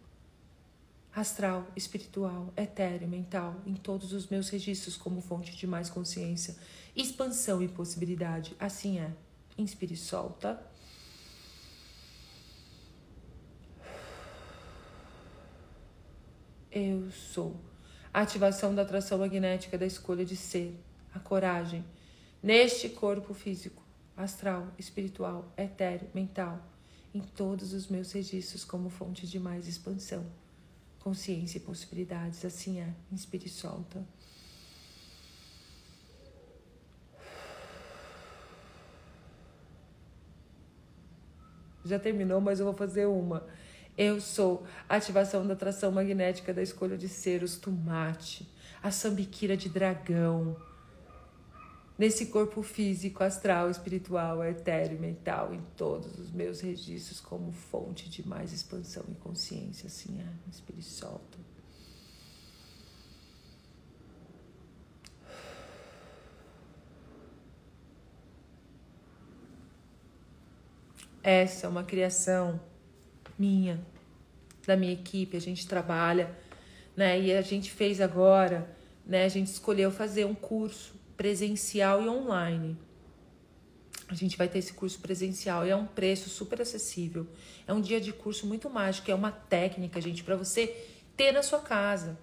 astral, 1.15 1.65
espiritual, 1.77 2.53
etéreo, 2.57 3.07
mental, 3.07 3.55
em 3.65 3.73
todos 3.73 4.11
os 4.11 4.27
meus 4.27 4.49
registros 4.49 4.97
como 4.97 5.21
fonte 5.21 5.55
de 5.55 5.65
mais 5.65 5.89
consciência, 5.89 6.57
expansão 6.97 7.61
e 7.61 7.67
possibilidade. 7.67 8.55
Assim 8.59 8.99
é. 8.99 9.13
Inspire 9.57 9.93
e 9.93 9.97
solta. 9.97 10.61
Eu 16.71 17.09
sou. 17.11 17.55
ativação 18.13 18.73
da 18.73 18.81
atração 18.81 19.19
magnética 19.19 19.77
da 19.77 19.85
escolha 19.85 20.25
de 20.25 20.35
ser, 20.35 20.75
a 21.13 21.19
coragem, 21.19 21.85
neste 22.41 22.89
corpo 22.89 23.33
físico, 23.33 23.83
astral, 24.15 24.67
espiritual, 24.77 25.51
etéreo, 25.55 26.09
mental, 26.13 26.59
em 27.13 27.21
todos 27.21 27.73
os 27.73 27.87
meus 27.87 28.11
registros 28.11 28.65
como 28.65 28.89
fonte 28.89 29.27
de 29.27 29.39
mais 29.39 29.67
expansão 29.67 30.25
consciência 31.07 31.57
e 31.57 31.61
possibilidades. 31.61 32.43
Assim 32.43 32.81
é. 32.81 32.93
Inspire 33.09 33.45
e 33.45 33.49
solta. 33.49 34.05
Já 41.87 41.99
terminou, 41.99 42.39
mas 42.41 42.59
eu 42.59 42.65
vou 42.65 42.75
fazer 42.75 43.05
uma. 43.05 43.45
Eu 43.97 44.21
sou 44.21 44.63
a 44.87 44.95
ativação 44.95 45.45
da 45.47 45.53
atração 45.53 45.91
magnética 45.91 46.53
da 46.53 46.61
escolha 46.61 46.97
de 46.97 47.09
ser 47.09 47.41
os 47.41 47.57
tomate, 47.57 48.47
a 48.81 48.91
sambiquira 48.91 49.57
de 49.57 49.69
dragão, 49.69 50.55
nesse 51.97 52.27
corpo 52.27 52.61
físico, 52.61 53.23
astral, 53.23 53.69
espiritual, 53.69 54.43
etéreo, 54.43 54.99
mental, 54.99 55.53
em 55.53 55.61
todos 55.75 56.19
os 56.19 56.31
meus 56.31 56.61
registros 56.61 57.19
como 57.19 57.51
fonte 57.51 58.07
de 58.07 58.27
mais 58.27 58.53
expansão 58.53 59.03
e 59.09 59.15
consciência. 59.15 59.87
Assim 59.87 60.21
é, 60.21 60.49
inspire 60.49 60.79
e 60.79 60.83
solta. 60.83 61.46
Essa 71.27 71.67
é 71.67 71.69
uma 71.69 71.83
criação 71.83 72.57
minha, 73.37 73.85
da 74.65 74.77
minha 74.77 74.93
equipe, 74.93 75.35
a 75.35 75.41
gente 75.41 75.67
trabalha, 75.67 76.33
né? 76.95 77.19
E 77.19 77.35
a 77.35 77.41
gente 77.41 77.69
fez 77.69 77.99
agora, 77.99 78.73
né? 79.05 79.25
A 79.25 79.27
gente 79.27 79.47
escolheu 79.47 79.91
fazer 79.91 80.23
um 80.23 80.33
curso 80.33 80.95
presencial 81.17 82.01
e 82.01 82.07
online. 82.07 82.77
A 84.07 84.15
gente 84.15 84.37
vai 84.37 84.47
ter 84.47 84.59
esse 84.59 84.71
curso 84.71 85.01
presencial 85.01 85.67
e 85.67 85.69
é 85.69 85.75
um 85.75 85.85
preço 85.85 86.29
super 86.29 86.61
acessível. 86.61 87.27
É 87.67 87.73
um 87.73 87.81
dia 87.81 87.99
de 87.99 88.13
curso 88.13 88.47
muito 88.47 88.69
mágico, 88.69 89.11
é 89.11 89.13
uma 89.13 89.33
técnica, 89.33 89.99
gente, 89.99 90.23
para 90.23 90.37
você 90.37 90.67
ter 91.17 91.33
na 91.33 91.43
sua 91.43 91.59
casa. 91.59 92.17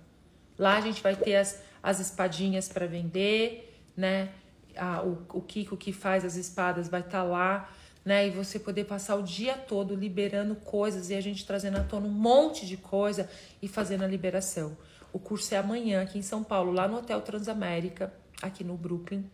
Lá 0.59 0.79
a 0.79 0.81
gente 0.81 1.03
vai 1.03 1.15
ter 1.15 1.37
as, 1.37 1.63
as 1.83 2.01
espadinhas 2.01 2.71
para 2.71 2.87
vender, 2.87 3.85
né? 3.95 4.33
Ah, 4.75 5.03
o, 5.03 5.27
o 5.35 5.43
Kiko 5.43 5.77
que 5.77 5.93
faz 5.93 6.25
as 6.25 6.37
espadas 6.37 6.89
vai 6.89 7.03
estar 7.03 7.19
tá 7.19 7.23
lá, 7.23 7.71
né? 8.05 8.27
E 8.27 8.31
você 8.31 8.59
poder 8.59 8.85
passar 8.85 9.17
o 9.17 9.23
dia 9.23 9.55
todo 9.55 9.95
liberando 9.95 10.55
coisas 10.55 11.11
e 11.11 11.15
a 11.15 11.21
gente 11.21 11.47
trazendo 11.47 11.79
à 11.79 11.83
tona 11.83 12.07
um 12.07 12.11
monte 12.11 12.67
de 12.67 12.77
coisa 12.77 13.29
e 13.63 13.69
fazendo 13.69 14.05
a 14.05 14.07
liberação. 14.07 14.77
O 15.13 15.19
curso 15.19 15.55
é 15.55 15.59
amanhã 15.59 16.03
aqui 16.03 16.19
em 16.19 16.23
São 16.23 16.43
Paulo, 16.43 16.73
lá 16.73 16.89
no 16.89 16.99
Hotel 16.99 17.21
Transamérica 17.21 18.13
aqui 18.43 18.65
no 18.65 18.77
Brooklyn, 18.77 19.25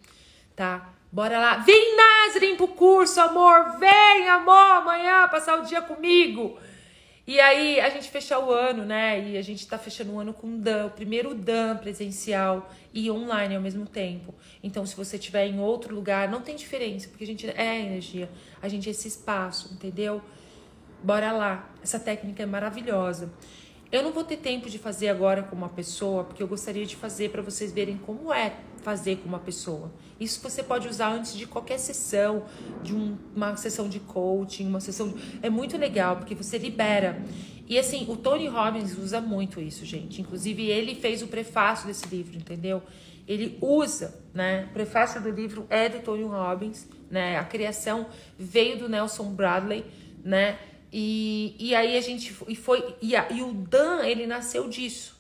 tá? 0.54 0.92
Bora 1.10 1.38
lá. 1.38 1.56
Vem, 1.56 1.96
Nazarene, 1.96 2.56
pro 2.56 2.68
curso, 2.68 3.20
amor. 3.20 3.78
Vem, 3.78 4.28
amor, 4.28 4.72
amanhã 4.76 5.26
passar 5.28 5.58
o 5.58 5.64
dia 5.64 5.82
comigo. 5.82 6.56
E 7.26 7.38
aí, 7.38 7.80
a 7.80 7.88
gente 7.90 8.10
fecha 8.10 8.38
o 8.38 8.50
ano, 8.50 8.84
né? 8.84 9.30
E 9.30 9.36
a 9.36 9.42
gente 9.42 9.66
tá 9.66 9.78
fechando 9.78 10.12
o 10.12 10.18
ano 10.18 10.32
com 10.32 10.58
Dan, 10.58 10.86
o 10.86 10.90
primeiro 10.90 11.34
Dan 11.34 11.76
presencial 11.76 12.70
e 12.92 13.10
online 13.10 13.54
ao 13.54 13.62
mesmo 13.62 13.86
tempo. 13.86 14.34
Então, 14.62 14.84
se 14.86 14.96
você 14.96 15.16
estiver 15.16 15.46
em 15.46 15.60
outro 15.60 15.94
lugar, 15.94 16.28
não 16.28 16.40
tem 16.40 16.56
diferença, 16.56 17.08
porque 17.08 17.24
a 17.24 17.26
gente 17.26 17.48
é 17.48 17.80
energia, 17.80 18.28
a 18.60 18.68
gente 18.68 18.88
é 18.88 18.90
esse 18.90 19.06
espaço, 19.06 19.72
entendeu? 19.72 20.22
Bora 21.02 21.32
lá. 21.32 21.70
Essa 21.82 22.00
técnica 22.00 22.42
é 22.42 22.46
maravilhosa. 22.46 23.32
Eu 23.92 24.02
não 24.02 24.12
vou 24.12 24.22
ter 24.22 24.36
tempo 24.36 24.70
de 24.70 24.78
fazer 24.78 25.08
agora 25.08 25.42
com 25.42 25.56
uma 25.56 25.68
pessoa, 25.68 26.24
porque 26.24 26.42
eu 26.42 26.48
gostaria 26.48 26.86
de 26.86 26.94
fazer 26.94 27.30
para 27.30 27.42
vocês 27.42 27.72
verem 27.72 27.98
como 27.98 28.32
é 28.32 28.54
fazer 28.82 29.16
com 29.16 29.28
uma 29.28 29.38
pessoa. 29.38 29.90
Isso 30.20 30.40
você 30.42 30.62
pode 30.62 30.86
usar 30.86 31.12
antes 31.12 31.34
de 31.34 31.46
qualquer 31.46 31.78
sessão, 31.78 32.44
de 32.82 32.94
um, 32.94 33.16
uma 33.34 33.56
sessão 33.56 33.88
de 33.88 33.98
coaching, 33.98 34.66
uma 34.66 34.80
sessão. 34.80 35.08
De... 35.08 35.38
É 35.42 35.48
muito 35.48 35.78
legal, 35.78 36.16
porque 36.16 36.34
você 36.34 36.58
libera. 36.58 37.20
E 37.66 37.78
assim, 37.78 38.04
o 38.08 38.16
Tony 38.16 38.46
Robbins 38.46 38.98
usa 38.98 39.20
muito 39.20 39.60
isso, 39.60 39.86
gente. 39.86 40.20
Inclusive, 40.20 40.66
ele 40.66 40.94
fez 40.94 41.22
o 41.22 41.28
prefácio 41.28 41.86
desse 41.86 42.06
livro, 42.08 42.36
entendeu? 42.36 42.82
Ele 43.26 43.56
usa, 43.60 44.20
né? 44.34 44.66
O 44.70 44.72
prefácio 44.74 45.20
do 45.22 45.30
livro 45.30 45.66
é 45.70 45.88
do 45.88 46.00
Tony 46.00 46.24
Robbins, 46.24 46.86
né? 47.10 47.38
A 47.38 47.44
criação 47.44 48.08
veio 48.38 48.78
do 48.78 48.88
Nelson 48.88 49.32
Bradley, 49.32 49.84
né? 50.24 50.58
E, 50.92 51.54
e 51.58 51.74
aí 51.74 51.96
a 51.96 52.00
gente 52.00 52.36
e 52.48 52.56
foi 52.56 52.96
e, 53.00 53.14
a, 53.14 53.30
e 53.30 53.42
o 53.42 53.52
Dan 53.52 54.02
ele 54.02 54.26
nasceu 54.26 54.68
disso, 54.68 55.19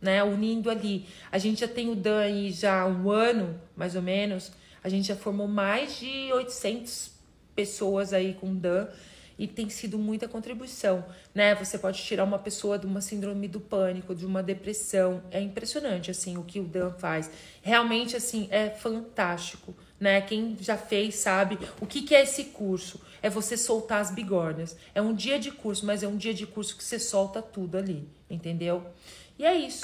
né? 0.00 0.22
Unindo 0.22 0.70
ali. 0.70 1.06
A 1.30 1.38
gente 1.38 1.60
já 1.60 1.68
tem 1.68 1.90
o 1.90 1.94
Dan 1.94 2.20
aí 2.20 2.50
já 2.50 2.82
há 2.82 2.86
um 2.86 3.10
ano, 3.10 3.60
mais 3.76 3.94
ou 3.94 4.02
menos. 4.02 4.52
A 4.82 4.88
gente 4.88 5.08
já 5.08 5.16
formou 5.16 5.46
mais 5.46 5.98
de 5.98 6.32
800 6.32 7.10
pessoas 7.54 8.12
aí 8.12 8.34
com 8.34 8.54
Dan 8.54 8.88
e 9.40 9.46
tem 9.46 9.70
sido 9.70 9.98
muita 9.98 10.28
contribuição, 10.28 11.02
né? 11.34 11.54
Você 11.54 11.78
pode 11.78 12.02
tirar 12.02 12.24
uma 12.24 12.38
pessoa 12.38 12.78
de 12.78 12.86
uma 12.86 13.00
síndrome 13.00 13.48
do 13.48 13.58
pânico, 13.58 14.14
de 14.14 14.26
uma 14.26 14.42
depressão. 14.42 15.22
É 15.30 15.40
impressionante 15.40 16.10
assim 16.10 16.36
o 16.36 16.44
que 16.44 16.60
o 16.60 16.64
Dan 16.64 16.90
faz. 16.92 17.30
Realmente 17.62 18.14
assim 18.14 18.48
é 18.50 18.68
fantástico, 18.68 19.74
né? 19.98 20.20
Quem 20.20 20.58
já 20.60 20.76
fez 20.76 21.14
sabe 21.14 21.58
o 21.80 21.86
que, 21.86 22.02
que 22.02 22.14
é 22.14 22.22
esse 22.22 22.44
curso. 22.44 23.00
É 23.22 23.30
você 23.30 23.56
soltar 23.56 24.02
as 24.02 24.10
bigornas. 24.10 24.76
É 24.94 25.00
um 25.00 25.14
dia 25.14 25.38
de 25.38 25.50
curso, 25.50 25.86
mas 25.86 26.02
é 26.02 26.08
um 26.08 26.18
dia 26.18 26.34
de 26.34 26.46
curso 26.46 26.76
que 26.76 26.84
você 26.84 26.98
solta 26.98 27.40
tudo 27.40 27.78
ali, 27.78 28.06
entendeu? 28.28 28.84
E 29.40 29.44
é 29.46 29.54
isso, 29.54 29.80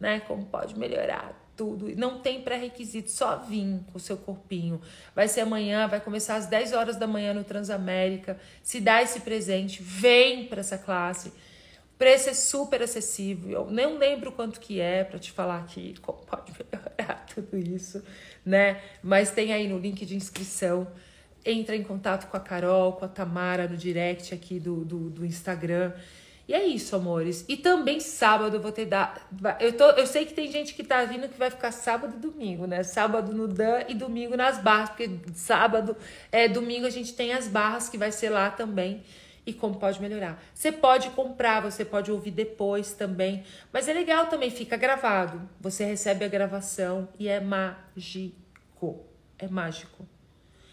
né? 0.00 0.20
Como 0.20 0.46
pode 0.46 0.78
melhorar 0.78 1.38
tudo. 1.54 1.94
Não 1.98 2.18
tem 2.20 2.40
pré-requisito, 2.40 3.10
só 3.10 3.36
vir 3.36 3.80
com 3.92 3.98
o 3.98 4.00
seu 4.00 4.16
corpinho. 4.16 4.80
Vai 5.14 5.28
ser 5.28 5.42
amanhã, 5.42 5.86
vai 5.86 6.00
começar 6.00 6.36
às 6.36 6.46
10 6.46 6.72
horas 6.72 6.96
da 6.96 7.06
manhã 7.06 7.34
no 7.34 7.44
Transamérica. 7.44 8.40
Se 8.62 8.80
dá 8.80 9.02
esse 9.02 9.20
presente, 9.20 9.82
vem 9.82 10.46
para 10.46 10.60
essa 10.60 10.78
classe. 10.78 11.28
O 11.28 11.98
preço 11.98 12.30
é 12.30 12.32
super 12.32 12.80
acessível. 12.80 13.50
Eu 13.50 13.70
nem 13.70 13.98
lembro 13.98 14.32
quanto 14.32 14.58
que 14.58 14.80
é 14.80 15.04
para 15.04 15.18
te 15.18 15.30
falar 15.30 15.58
aqui 15.58 15.94
como 16.00 16.24
pode 16.24 16.52
melhorar 16.52 17.26
tudo 17.34 17.54
isso, 17.58 18.02
né? 18.46 18.80
Mas 19.02 19.30
tem 19.30 19.52
aí 19.52 19.68
no 19.68 19.78
link 19.78 20.06
de 20.06 20.16
inscrição 20.16 20.88
entra 21.44 21.76
em 21.76 21.82
contato 21.82 22.28
com 22.30 22.36
a 22.38 22.40
Carol, 22.40 22.94
com 22.94 23.04
a 23.04 23.08
Tamara 23.08 23.68
no 23.68 23.76
direct 23.76 24.34
aqui 24.34 24.58
do, 24.58 24.86
do, 24.86 25.10
do 25.10 25.26
Instagram. 25.26 25.92
E 26.48 26.54
é 26.54 26.64
isso, 26.64 26.94
amores. 26.94 27.44
E 27.48 27.56
também 27.56 27.98
sábado 27.98 28.56
eu 28.56 28.60
vou 28.60 28.70
ter 28.70 28.84
dar. 28.84 29.28
Eu, 29.58 29.76
tô, 29.76 29.84
eu 29.90 30.06
sei 30.06 30.24
que 30.24 30.32
tem 30.32 30.50
gente 30.50 30.74
que 30.74 30.84
tá 30.84 31.04
vindo 31.04 31.28
que 31.28 31.38
vai 31.38 31.50
ficar 31.50 31.72
sábado 31.72 32.14
e 32.16 32.20
domingo, 32.20 32.66
né? 32.66 32.84
Sábado 32.84 33.34
no 33.34 33.48
Dan 33.48 33.82
e 33.88 33.94
domingo 33.94 34.36
nas 34.36 34.58
barras, 34.58 34.90
porque 34.90 35.10
sábado, 35.34 35.96
é 36.30 36.46
domingo 36.48 36.86
a 36.86 36.90
gente 36.90 37.14
tem 37.14 37.32
as 37.32 37.48
barras 37.48 37.88
que 37.88 37.98
vai 37.98 38.12
ser 38.12 38.30
lá 38.30 38.50
também. 38.50 39.02
E 39.44 39.52
como 39.52 39.76
pode 39.76 40.00
melhorar. 40.00 40.42
Você 40.52 40.72
pode 40.72 41.10
comprar, 41.10 41.60
você 41.60 41.84
pode 41.84 42.10
ouvir 42.10 42.32
depois 42.32 42.92
também. 42.92 43.44
Mas 43.72 43.88
é 43.88 43.92
legal 43.92 44.26
também, 44.26 44.50
fica 44.50 44.76
gravado. 44.76 45.48
Você 45.60 45.84
recebe 45.84 46.24
a 46.24 46.28
gravação 46.28 47.08
e 47.18 47.28
é 47.28 47.40
mágico. 47.40 49.04
É 49.38 49.46
mágico. 49.48 50.06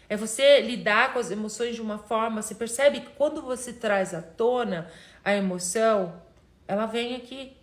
É 0.08 0.16
você 0.16 0.60
lidar 0.60 1.12
com 1.12 1.18
as 1.18 1.30
emoções 1.30 1.74
de 1.74 1.80
uma 1.80 1.98
forma, 1.98 2.42
você 2.42 2.54
percebe 2.54 3.00
que 3.00 3.10
quando 3.16 3.42
você 3.42 3.72
traz 3.72 4.12
à 4.12 4.20
tona 4.20 4.90
a 5.24 5.34
emoção, 5.34 6.20
ela 6.68 6.86
vem 6.86 7.16
aqui. 7.16 7.56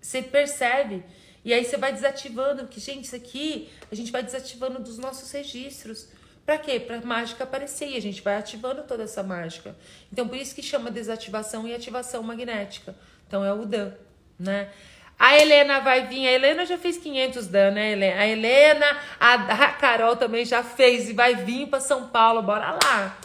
Você 0.00 0.22
percebe. 0.22 1.04
E 1.44 1.52
aí 1.52 1.64
você 1.64 1.76
vai 1.76 1.92
desativando, 1.92 2.66
que 2.66 2.78
gente, 2.80 3.04
isso 3.04 3.16
aqui 3.16 3.68
a 3.90 3.94
gente 3.94 4.12
vai 4.12 4.22
desativando 4.22 4.78
dos 4.78 4.98
nossos 4.98 5.30
registros. 5.32 6.08
Para 6.44 6.58
quê? 6.58 6.80
Para 6.80 7.00
mágica 7.00 7.44
aparecer 7.44 7.90
e 7.90 7.96
a 7.96 8.00
gente 8.00 8.22
vai 8.22 8.36
ativando 8.36 8.82
toda 8.84 9.02
essa 9.02 9.22
mágica. 9.22 9.76
Então 10.12 10.26
por 10.26 10.36
isso 10.36 10.54
que 10.54 10.62
chama 10.62 10.90
desativação 10.90 11.66
e 11.66 11.74
ativação 11.74 12.22
magnética. 12.22 12.96
Então 13.26 13.44
é 13.44 13.52
o 13.52 13.66
DAN, 13.66 13.94
né? 14.38 14.70
A 15.18 15.36
Helena 15.36 15.80
vai 15.80 16.06
vir. 16.06 16.28
A 16.28 16.32
Helena 16.32 16.64
já 16.64 16.78
fez 16.78 16.96
500 16.96 17.48
dan, 17.48 17.72
né, 17.72 17.92
Helena? 17.92 18.20
A 18.20 18.26
Helena, 18.26 18.98
a 19.18 19.72
Carol 19.72 20.16
também 20.16 20.44
já 20.44 20.62
fez 20.62 21.10
e 21.10 21.12
vai 21.12 21.34
vir 21.34 21.66
para 21.66 21.80
São 21.80 22.08
Paulo. 22.08 22.40
Bora 22.40 22.78
lá. 22.82 23.18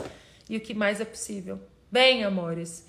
E 0.50 0.58
o 0.58 0.60
que 0.60 0.74
mais 0.74 1.00
é 1.00 1.06
possível? 1.06 1.62
Bem, 1.92 2.24
amores. 2.24 2.86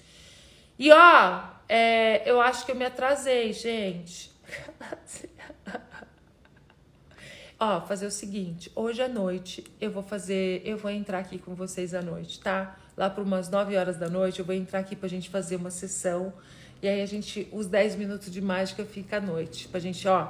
E 0.79 0.91
ó, 0.91 1.43
é, 1.69 2.29
eu 2.29 2.41
acho 2.41 2.67
que 2.67 2.73
eu 2.73 2.77
me 2.77 2.85
atrasei, 2.85 3.53
gente. 3.53 4.33
ó, 7.59 7.81
fazer 7.83 8.07
o 8.07 8.11
seguinte, 8.11 8.71
hoje 8.75 9.01
à 9.03 9.09
noite 9.09 9.65
eu 9.81 9.91
vou 9.91 10.03
fazer, 10.03 10.63
eu 10.65 10.77
vou 10.77 10.91
entrar 10.91 11.21
aqui 11.21 11.39
com 11.39 11.55
vocês 11.55 11.95
à 11.95 12.03
noite, 12.03 12.41
tá? 12.41 12.77
Lá 12.97 13.09
por 13.09 13.23
umas 13.23 13.49
9 13.49 13.77
horas 13.77 13.97
da 13.97 14.09
noite 14.09 14.41
eu 14.41 14.45
vou 14.45 14.55
entrar 14.55 14.81
aqui 14.81 14.95
pra 14.97 15.09
gente 15.09 15.31
fazer 15.31 15.57
uma 15.57 15.71
sessão 15.71 16.33
e 16.83 16.89
aí 16.89 17.01
a 17.01 17.07
gente, 17.07 17.49
os 17.53 17.67
10 17.67 17.97
minutos 17.97 18.31
de 18.31 18.41
mágica 18.41 18.85
fica 18.85 19.17
à 19.19 19.21
noite, 19.21 19.69
pra 19.69 19.81
gente, 19.81 20.07
ó, 20.07 20.29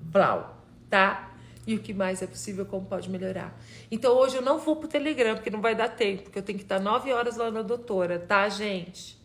blau, 0.00 0.56
tá? 0.88 1.30
E 1.66 1.74
o 1.74 1.80
que 1.80 1.92
mais 1.92 2.22
é 2.22 2.26
possível, 2.26 2.64
como 2.66 2.86
pode 2.86 3.10
melhorar. 3.10 3.56
Então 3.90 4.16
hoje 4.16 4.36
eu 4.36 4.42
não 4.42 4.58
vou 4.58 4.76
pro 4.76 4.88
Telegram, 4.88 5.34
porque 5.34 5.50
não 5.50 5.60
vai 5.60 5.74
dar 5.74 5.88
tempo, 5.88 6.24
porque 6.24 6.38
eu 6.38 6.42
tenho 6.42 6.58
que 6.58 6.64
estar 6.64 6.80
9 6.80 7.12
horas 7.12 7.36
lá 7.36 7.50
na 7.50 7.62
doutora, 7.62 8.18
tá, 8.18 8.48
gente? 8.48 9.21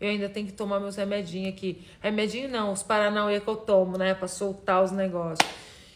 Eu 0.00 0.08
ainda 0.08 0.28
tenho 0.28 0.46
que 0.46 0.52
tomar 0.52 0.80
meus 0.80 0.96
remedinhos 0.96 1.52
aqui. 1.52 1.86
Remedinho 2.00 2.48
não, 2.48 2.72
os 2.72 2.82
Paranauê 2.82 3.38
que 3.40 3.48
eu 3.48 3.56
tomo, 3.56 3.98
né? 3.98 4.14
Pra 4.14 4.26
soltar 4.26 4.82
os 4.82 4.90
negócios. 4.90 5.46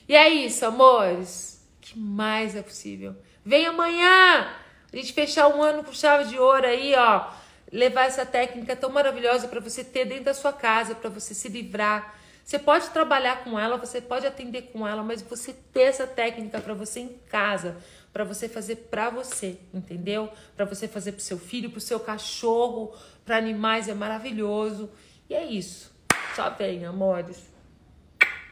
E 0.09 0.15
é 0.15 0.29
isso, 0.29 0.67
amores. 0.67 1.67
O 1.79 1.81
que 1.81 1.99
mais 1.99 2.55
é 2.55 2.63
possível? 2.63 3.17
Vem 3.45 3.67
amanhã! 3.67 4.49
A 4.93 4.97
gente 4.97 5.13
fechar 5.13 5.49
um 5.49 5.63
ano 5.63 5.83
com 5.83 5.93
chave 5.93 6.29
de 6.29 6.39
ouro 6.39 6.67
aí, 6.67 6.95
ó. 6.95 7.29
Levar 7.73 8.07
essa 8.07 8.25
técnica 8.25 8.77
tão 8.77 8.91
maravilhosa 8.91 9.49
para 9.49 9.59
você 9.59 9.83
ter 9.83 10.05
dentro 10.05 10.25
da 10.25 10.35
sua 10.35 10.53
casa, 10.53 10.95
para 10.95 11.11
você 11.11 11.35
se 11.35 11.49
livrar. 11.49 12.15
Você 12.45 12.59
pode 12.59 12.91
trabalhar 12.91 13.43
com 13.43 13.59
ela, 13.59 13.79
você 13.79 14.03
pode 14.03 14.27
atender 14.27 14.71
com 14.71 14.87
ela, 14.87 15.03
mas 15.03 15.23
você 15.23 15.55
ter 15.73 15.85
essa 15.85 16.07
técnica 16.07 16.61
para 16.61 16.75
você 16.75 17.01
em 17.01 17.09
casa, 17.31 17.77
para 18.13 18.23
você 18.23 18.49
fazer 18.49 18.77
para 18.77 19.09
você, 19.09 19.59
entendeu? 19.73 20.31
Para 20.55 20.67
você 20.67 20.87
fazer 20.87 21.13
para 21.13 21.23
seu 21.23 21.39
filho, 21.39 21.71
para 21.71 21.79
o 21.79 21.81
seu 21.81 21.99
cachorro, 21.99 22.95
para 23.25 23.37
animais 23.37 23.89
é 23.89 23.95
maravilhoso. 23.95 24.91
E 25.29 25.35
é 25.35 25.45
isso. 25.45 25.93
Só 26.35 26.51
vem, 26.51 26.85
amores. 26.85 27.51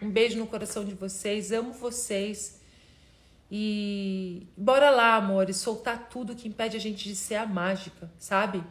Um 0.00 0.10
beijo 0.10 0.38
no 0.38 0.46
coração 0.46 0.84
de 0.84 0.94
vocês, 0.94 1.52
amo 1.52 1.72
vocês. 1.72 2.60
E 3.50 4.46
bora 4.56 4.90
lá, 4.90 5.14
amores, 5.16 5.58
soltar 5.58 6.08
tudo 6.08 6.34
que 6.34 6.48
impede 6.48 6.76
a 6.76 6.80
gente 6.80 7.04
de 7.04 7.14
ser 7.14 7.34
a 7.34 7.46
mágica, 7.46 8.10
sabe? 8.18 8.64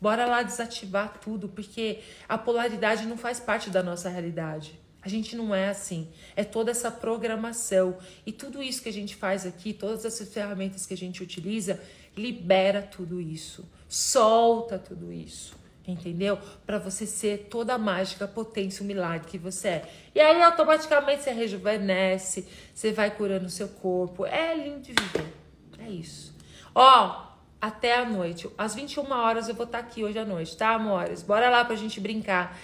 Bora 0.00 0.26
lá 0.26 0.42
desativar 0.42 1.20
tudo, 1.20 1.48
porque 1.48 2.00
a 2.28 2.36
polaridade 2.36 3.06
não 3.06 3.16
faz 3.16 3.38
parte 3.38 3.70
da 3.70 3.82
nossa 3.82 4.08
realidade. 4.08 4.78
A 5.00 5.08
gente 5.08 5.36
não 5.36 5.54
é 5.54 5.68
assim. 5.68 6.08
É 6.34 6.42
toda 6.42 6.70
essa 6.70 6.90
programação. 6.90 7.96
E 8.26 8.32
tudo 8.32 8.62
isso 8.62 8.82
que 8.82 8.88
a 8.88 8.92
gente 8.92 9.14
faz 9.14 9.46
aqui, 9.46 9.72
todas 9.72 10.04
essas 10.04 10.32
ferramentas 10.32 10.84
que 10.84 10.94
a 10.94 10.96
gente 10.96 11.22
utiliza, 11.22 11.80
libera 12.16 12.82
tudo 12.82 13.20
isso. 13.20 13.68
Solta 13.94 14.78
tudo 14.78 15.12
isso 15.12 15.64
entendeu? 15.86 16.38
Para 16.66 16.78
você 16.78 17.06
ser 17.06 17.48
toda 17.50 17.74
a 17.74 17.78
mágica, 17.78 18.24
a 18.24 18.28
potência, 18.28 18.82
o 18.82 18.86
milagre 18.86 19.28
que 19.28 19.38
você 19.38 19.68
é. 19.68 19.90
E 20.14 20.20
aí 20.20 20.42
automaticamente 20.42 21.22
você 21.22 21.30
rejuvenesce, 21.30 22.48
você 22.74 22.92
vai 22.92 23.10
curando 23.10 23.46
o 23.46 23.50
seu 23.50 23.68
corpo. 23.68 24.24
É 24.24 24.54
lindo 24.54 24.80
de 24.80 24.92
viver. 24.92 25.32
É 25.78 25.88
isso. 25.90 26.34
Ó, 26.74 27.26
até 27.60 27.98
a 27.98 28.04
noite. 28.04 28.48
Às 28.56 28.74
21 28.74 29.10
horas 29.12 29.48
eu 29.48 29.54
vou 29.54 29.66
estar 29.66 29.78
tá 29.78 29.84
aqui 29.84 30.02
hoje 30.02 30.18
à 30.18 30.24
noite, 30.24 30.56
tá, 30.56 30.70
amores? 30.70 31.22
Bora 31.22 31.50
lá 31.50 31.64
pra 31.64 31.76
gente 31.76 32.00
brincar. 32.00 32.58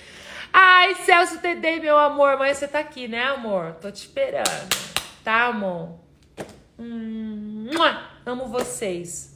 Ai, 0.52 0.94
Celso 0.94 1.40
Tedei, 1.40 1.78
meu 1.78 1.98
amor. 1.98 2.30
Amanhã 2.30 2.54
você 2.54 2.66
tá 2.66 2.80
aqui, 2.80 3.06
né, 3.06 3.22
amor? 3.24 3.74
Tô 3.80 3.90
te 3.90 3.98
esperando. 3.98 4.74
Tá, 5.22 5.46
amor? 5.46 6.00
Hum, 6.78 7.68
amo 8.24 8.46
vocês. 8.46 9.29